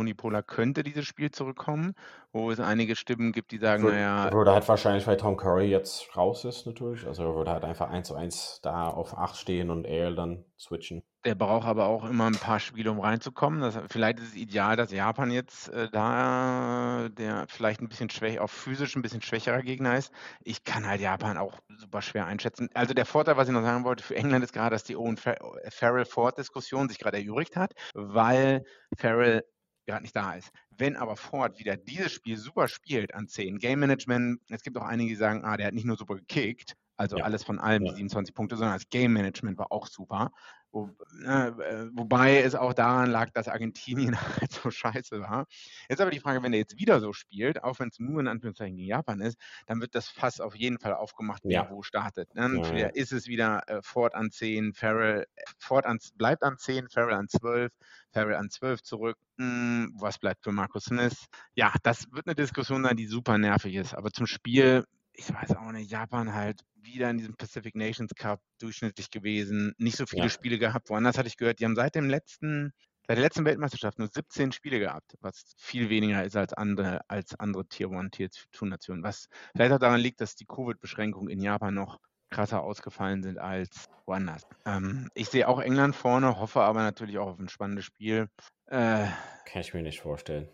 könnte 0.47 0.83
dieses 0.83 1.05
Spiel 1.07 1.31
zurückkommen, 1.31 1.95
wo 2.33 2.51
es 2.51 2.61
einige 2.61 2.97
Stimmen 2.97 3.33
gibt, 3.33 3.53
die 3.53 3.59
sagen, 3.59 3.85
naja. 3.85 4.33
Würde 4.33 4.53
halt 4.53 4.69
wahrscheinlich, 4.69 5.07
weil 5.07 5.17
Tom 5.17 5.37
Curry 5.37 5.67
jetzt 5.67 6.17
raus 6.17 6.45
ist, 6.45 6.67
natürlich. 6.67 7.07
Also 7.07 7.25
er 7.25 7.35
würde 7.35 7.51
halt 7.51 7.65
einfach 7.65 7.91
1 7.91 8.09
zu 8.09 8.15
1 8.15 8.61
da 8.63 8.89
auf 8.89 9.17
8 9.17 9.37
stehen 9.37 9.71
und 9.71 9.85
er 9.85 10.13
dann 10.13 10.45
switchen. 10.59 11.03
Der 11.27 11.35
braucht 11.35 11.67
aber 11.67 11.87
auch 11.87 12.05
immer 12.09 12.27
ein 12.27 12.39
paar 12.39 12.61
Spiele, 12.61 12.91
um 12.93 13.01
reinzukommen. 13.01 13.61
Das, 13.61 13.77
vielleicht 13.91 14.21
ist 14.21 14.29
es 14.29 14.35
ideal, 14.37 14.77
dass 14.77 14.93
Japan 14.93 15.33
jetzt 15.33 15.69
äh, 15.71 15.91
da 15.91 17.09
der 17.11 17.47
vielleicht 17.49 17.81
ein 17.83 17.89
bisschen 17.89 18.09
schwächer, 18.11 18.45
auch 18.45 18.49
physisch 18.51 18.95
ein 18.95 19.03
bisschen 19.03 19.23
schwächerer 19.23 19.63
Gegner 19.63 19.99
ist. 19.99 20.13
Ich 20.45 20.63
kann 20.63 20.87
halt 20.87 21.01
Japan 21.01 21.37
auch 21.37 21.59
super 21.69 22.01
schwer 22.01 22.27
einschätzen. 22.27 22.69
Also 22.75 22.95
der 22.95 23.07
Vorteil, 23.07 23.37
was 23.37 23.49
ich 23.49 23.55
noch 23.55 23.63
sagen 23.63 23.85
wollte 23.85 24.05
für 24.05 24.15
England 24.15 24.45
ist 24.45 24.53
gerade, 24.53 24.71
dass 24.75 24.85
die 24.85 24.97
Owen 24.97 25.17
Farrell-Ford-Diskussion 25.17 26.89
sich 26.89 26.99
gerade 27.01 27.19
erübrigt 27.19 27.57
hat, 27.57 27.73
weil 27.95 28.63
Farrell 28.97 29.43
gerade 29.87 30.03
nicht 30.03 30.17
da 30.17 30.35
ist. 30.35 30.51
Wenn 30.71 30.97
aber 30.97 31.17
Ford 31.17 31.59
wieder 31.59 31.77
dieses 31.77 32.13
Spiel 32.13 32.37
super 32.37 32.69
spielt 32.69 33.15
an 33.15 33.29
10, 33.29 33.59
Game 33.59 33.81
Management, 33.81 34.41
es 34.49 34.63
gibt 34.63 34.77
auch 34.79 34.83
einige, 34.85 35.11
die 35.11 35.17
sagen, 35.17 35.45
ah, 35.45 35.57
der 35.57 35.67
hat 35.69 35.75
nicht 35.75 35.87
nur 35.87 35.97
super 35.97 36.15
gekickt, 36.17 36.75
Also 36.99 37.19
Ja. 37.19 37.25
alles 37.25 37.45
von 37.45 37.59
allem, 37.59 37.85
die 37.85 37.91
Ja. 37.91 37.95
27 37.95 38.35
Punkte, 38.35 38.57
sondern 38.57 38.77
das 38.77 38.89
Game 38.89 39.13
Management 39.13 39.59
war 39.59 39.71
auch 39.71 39.87
super. 39.87 40.31
Wo, 40.73 40.91
äh, 41.25 41.49
äh, 41.49 41.91
wobei 41.95 42.43
es 42.43 42.55
auch 42.55 42.75
daran 42.75 43.11
lag, 43.11 43.31
dass 43.31 43.49
Argentinien 43.49 44.17
halt 44.43 44.53
so 44.53 44.71
scheiße 44.71 45.21
war. 45.21 45.47
Jetzt 45.89 46.01
aber 46.01 46.11
die 46.11 46.21
Frage, 46.21 46.43
wenn 46.43 46.53
er 46.53 46.59
jetzt 46.59 46.79
wieder 46.79 47.01
so 47.01 47.13
spielt, 47.13 47.63
auch 47.65 47.79
wenn 47.79 47.89
es 47.89 47.99
nur 47.99 48.21
in 48.21 48.29
Anführungszeichen 48.29 48.77
gegen 48.77 48.89
Japan 48.89 49.21
ist, 49.21 49.39
dann 49.67 49.81
wird 49.81 49.95
das 49.95 50.09
Fass 50.09 50.41
auf 50.41 50.55
jeden 50.55 50.79
Fall 50.79 50.95
aufgemacht, 50.95 51.43
wer 51.47 51.63
Ja. 51.63 51.69
wo 51.69 51.83
startet. 51.83 52.29
Dann 52.35 52.61
Ja, 52.63 52.91
ist 52.93 53.13
es 53.13 53.27
wieder 53.27 53.63
äh, 53.69 53.81
Ford 53.83 54.15
an 54.15 54.31
10, 54.31 54.75
Farrell, 54.75 55.27
äh, 55.37 55.43
Ford 55.59 55.87
an, 55.87 55.99
bleibt 56.17 56.43
an 56.43 56.59
10, 56.59 56.89
Farrell 56.89 57.15
an 57.15 57.29
12, 57.29 57.73
Farrell 58.13 58.37
an 58.37 58.51
12 58.51 58.83
zurück. 58.83 59.17
Hm, 59.39 59.93
was 59.99 60.19
bleibt 60.19 60.45
für 60.45 60.53
Markus 60.53 60.85
Smith? 60.85 61.27
Ja, 61.55 61.73
das 61.83 62.07
wird 62.13 62.27
eine 62.27 62.35
Diskussion 62.35 62.85
sein, 62.85 62.97
die 62.97 63.07
super 63.07 63.39
nervig 63.39 63.75
ist. 63.75 63.95
Aber 63.95 64.11
zum 64.11 64.27
Spiel, 64.27 64.85
ich 65.17 65.33
weiß 65.33 65.57
auch 65.57 65.73
nicht, 65.73 65.91
Japan 65.91 66.35
halt 66.35 66.61
wieder 66.75 67.11
in 67.11 67.19
diesem 67.19 67.37
Pacific 67.37 67.75
Nations 67.75 68.15
Cup 68.15 68.41
durchschnittlich 68.61 69.11
gewesen, 69.11 69.73
nicht 69.79 69.97
so 69.97 70.07
viele 70.07 70.29
Ja. 70.29 70.31
Spiele 70.31 70.59
gehabt. 70.59 70.89
Woanders 70.91 71.19
hatte 71.19 71.29
ich 71.29 71.37
gehört, 71.37 71.61
die 71.61 71.65
haben 71.65 71.75
seit 71.77 71.95
dem 71.95 72.09
letzten, 72.09 72.73
seit 73.07 73.17
der 73.17 73.25
letzten 73.25 73.45
Weltmeisterschaft 73.45 73.99
nur 73.99 74.09
17 74.09 74.53
Spiele 74.53 74.79
gehabt, 74.79 75.15
was 75.21 75.55
viel 75.59 75.89
weniger 75.91 76.25
ist 76.25 76.37
als 76.37 76.53
andere, 76.53 77.01
als 77.09 77.35
andere 77.39 77.67
Tier 77.67 77.91
1, 77.91 78.11
Tier 78.11 78.31
2 78.31 78.67
Nationen. 78.69 79.03
Was 79.03 79.29
vielleicht 79.55 79.73
auch 79.73 79.79
daran 79.79 80.01
liegt, 80.01 80.21
dass 80.21 80.35
die 80.37 80.47
Covid-Beschränkungen 80.47 81.29
in 81.31 81.41
Japan 81.41 81.75
noch 81.75 81.99
krasser 82.31 82.63
ausgefallen 82.63 83.23
sind 83.23 83.39
als 83.39 83.87
woanders. 84.05 84.43
Ähm, 84.67 85.09
ich 85.15 85.29
sehe 85.29 85.49
auch 85.49 85.61
England 85.61 85.95
vorne, 85.97 86.39
hoffe 86.39 86.61
aber 86.63 86.83
natürlich 86.83 87.19
auch 87.19 87.29
auf 87.29 87.39
ein 87.39 87.49
spannendes 87.49 87.85
Spiel. 87.85 88.29
Äh, 88.67 89.09
Kann 89.47 89.63
ich 89.63 89.73
mir 89.73 89.83
nicht 89.83 90.01
vorstellen. 90.01 90.49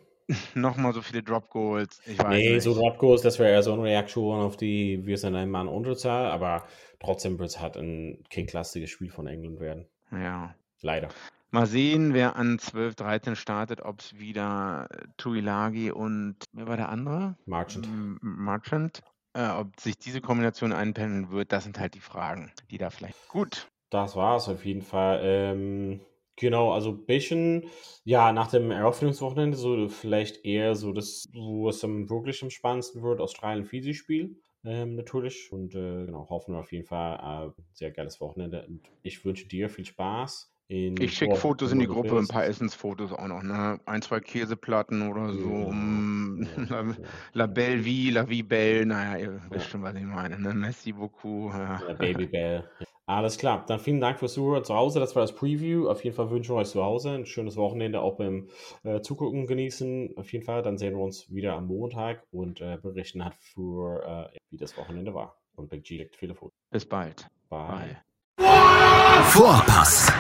Nochmal 0.55 0.93
so 0.93 1.03
viele 1.03 1.23
Drop 1.23 1.49
Goals. 1.51 2.01
Ich 2.07 2.19
weiß 2.19 2.29
Nee, 2.29 2.55
nicht. 2.55 2.63
so 2.63 2.75
Drop 2.75 2.99
Goals, 2.99 3.23
das 3.23 3.39
wäre 3.39 3.51
eher 3.51 3.63
so 3.63 3.73
eine 3.73 3.83
Reaktion 3.85 4.41
auf 4.41 4.57
die, 4.57 5.05
wir 5.07 5.19
sind 5.19 5.35
ein 5.37 5.51
Mann 5.51 5.69
Unterzahl, 5.69 6.27
aber 6.31 6.65
trotzdem 7.01 7.39
wird 7.39 7.51
es 7.51 7.61
halt 7.61 7.77
ein 7.77 8.23
kicklastiges 8.31 8.91
Spiel 8.91 9.11
von 9.11 9.27
England 9.27 9.61
werden. 9.61 9.87
Ja. 10.11 10.55
Leider. 10.81 11.09
Mal 11.51 11.67
sehen, 11.67 12.15
wer 12.15 12.37
an 12.37 12.59
12, 12.59 12.95
13 12.95 13.37
startet, 13.37 13.83
ob 13.83 14.01
es 14.01 14.19
wieder 14.19 14.89
äh, 14.91 15.05
Tuilagi 15.19 15.91
und 15.91 16.37
wer 16.53 16.67
war 16.67 16.77
der 16.77 16.89
andere? 16.89 17.37
Marchant. 17.47 17.87
M- 17.87 18.19
Marchant. 18.23 19.01
Äh, 19.35 19.49
ob 19.49 19.79
sich 19.81 19.97
diese 19.99 20.21
Kombination 20.21 20.73
einpendeln 20.73 21.31
wird, 21.31 21.53
das 21.53 21.65
sind 21.65 21.79
halt 21.79 21.95
die 21.95 22.01
Fragen, 22.01 22.53
die 22.71 22.79
da 22.79 22.91
vielleicht. 22.91 23.17
Gut. 23.29 23.69
Das 23.91 24.17
war 24.17 24.37
es 24.39 24.49
auf 24.49 24.65
jeden 24.65 24.83
Fall. 24.83 25.21
Ähm, 25.23 26.01
genau, 26.37 26.73
also 26.73 26.91
ein 26.91 27.07
bisschen, 27.07 27.65
ja, 28.05 28.33
nach 28.33 28.49
dem 28.49 28.71
Eröffnungswochenende 28.71 29.57
so 29.57 29.89
vielleicht 29.89 30.45
eher 30.45 30.75
so 30.75 30.93
das, 30.93 31.29
wo 31.33 31.69
es 31.69 31.83
am 31.85 32.09
wirklich 32.11 32.43
am 32.43 32.51
spannendsten 32.51 33.03
wird, 33.03 33.21
Australien-Fiji-Spiel. 33.21 34.37
Ähm, 34.65 34.95
natürlich. 34.95 35.51
Und 35.51 35.75
äh, 35.75 36.07
genau, 36.07 36.29
hoffen 36.29 36.55
wir 36.55 36.61
auf 36.61 36.73
jeden 36.73 36.87
Fall 36.87 37.49
äh, 37.49 37.63
sehr 37.73 37.91
geiles 37.91 38.21
Wochenende. 38.21 38.65
Und 38.67 38.83
ich 39.03 39.25
wünsche 39.25 39.49
dir 39.49 39.69
viel 39.69 39.85
Spaß. 39.85 40.53
Ich 40.69 41.15
schicke 41.15 41.37
Fotos 41.37 41.73
in 41.73 41.81
die 41.81 41.87
Gruppe, 41.87 42.17
ein 42.17 42.29
paar 42.29 42.47
Essensfotos 42.47 43.13
auch 43.13 43.27
noch, 43.27 43.43
ne? 43.43 43.79
Ein, 43.85 44.01
zwei 44.01 44.21
Käseplatten 44.21 45.03
oder 45.11 45.35
so. 45.35 45.51
Ja, 45.51 45.71
mm, 45.71 46.49
ja, 46.57 46.65
La, 46.65 46.83
ja. 46.83 46.95
La 47.35 47.47
Belle 47.47 47.85
Vie, 47.85 48.11
La 48.11 48.27
Vie 48.27 48.43
Belle, 48.43 48.87
naja, 48.87 49.19
ihr 49.19 49.43
wisst 49.51 49.67
schon, 49.67 49.83
was 49.83 49.95
ich 49.95 50.05
meine, 50.05 50.39
ne? 50.39 50.55
Merci 50.55 50.93
beaucoup. 50.93 51.53
Ja. 51.53 51.83
Ja, 51.87 51.95
Baby 51.95 52.27
Bell. 52.27 52.65
Alles 53.17 53.37
klar. 53.37 53.65
Dann 53.67 53.79
vielen 53.79 54.01
Dank 54.01 54.19
fürs 54.19 54.33
Zuhören 54.33 54.65
zu 54.65 54.75
Hause. 54.75 54.99
Das 54.99 55.15
war 55.15 55.23
das 55.23 55.35
Preview. 55.35 55.89
Auf 55.89 56.03
jeden 56.03 56.17
Fall 56.17 56.31
wünschen 56.31 56.55
wir 56.55 56.61
euch 56.61 56.69
zu 56.69 56.83
Hause 56.83 57.11
ein 57.11 57.27
schönes 57.27 57.57
Wochenende 57.57 58.01
auch 58.01 58.17
beim 58.17 58.49
äh, 58.85 59.01
Zugucken 59.01 59.47
genießen. 59.47 60.15
Auf 60.17 60.33
jeden 60.33 60.45
Fall. 60.45 60.63
Dann 60.63 60.79
sehen 60.79 60.95
wir 60.97 61.03
uns 61.03 61.31
wieder 61.31 61.55
am 61.55 61.67
Montag 61.67 62.23
und 62.31 62.61
äh, 62.61 62.79
berichten 62.81 63.23
halt 63.25 63.35
für, 63.35 64.31
äh, 64.33 64.39
wie 64.51 64.57
das 64.57 64.77
Wochenende 64.79 65.13
war. 65.15 65.37
Und 65.57 65.69
Big 65.69 65.85
G 65.85 65.99
legt 65.99 66.17
viele 66.17 66.35
Fotos. 66.35 66.57
Bis 66.71 66.87
bald. 66.87 67.29
Bye. 67.51 68.01
Bye. 68.37 68.45
Vorpass, 69.25 70.11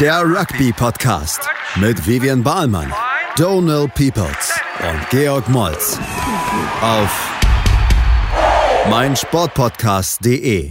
der 0.00 0.22
Rugby-Podcast 0.22 1.48
mit 1.76 2.06
Vivian 2.06 2.42
Bahlmann, 2.42 2.92
Donal 3.36 3.88
Peoples 3.88 4.58
und 4.80 5.10
Georg 5.10 5.48
Moltz 5.48 5.98
auf 6.80 7.34
meinsportpodcast.de. 8.88 10.70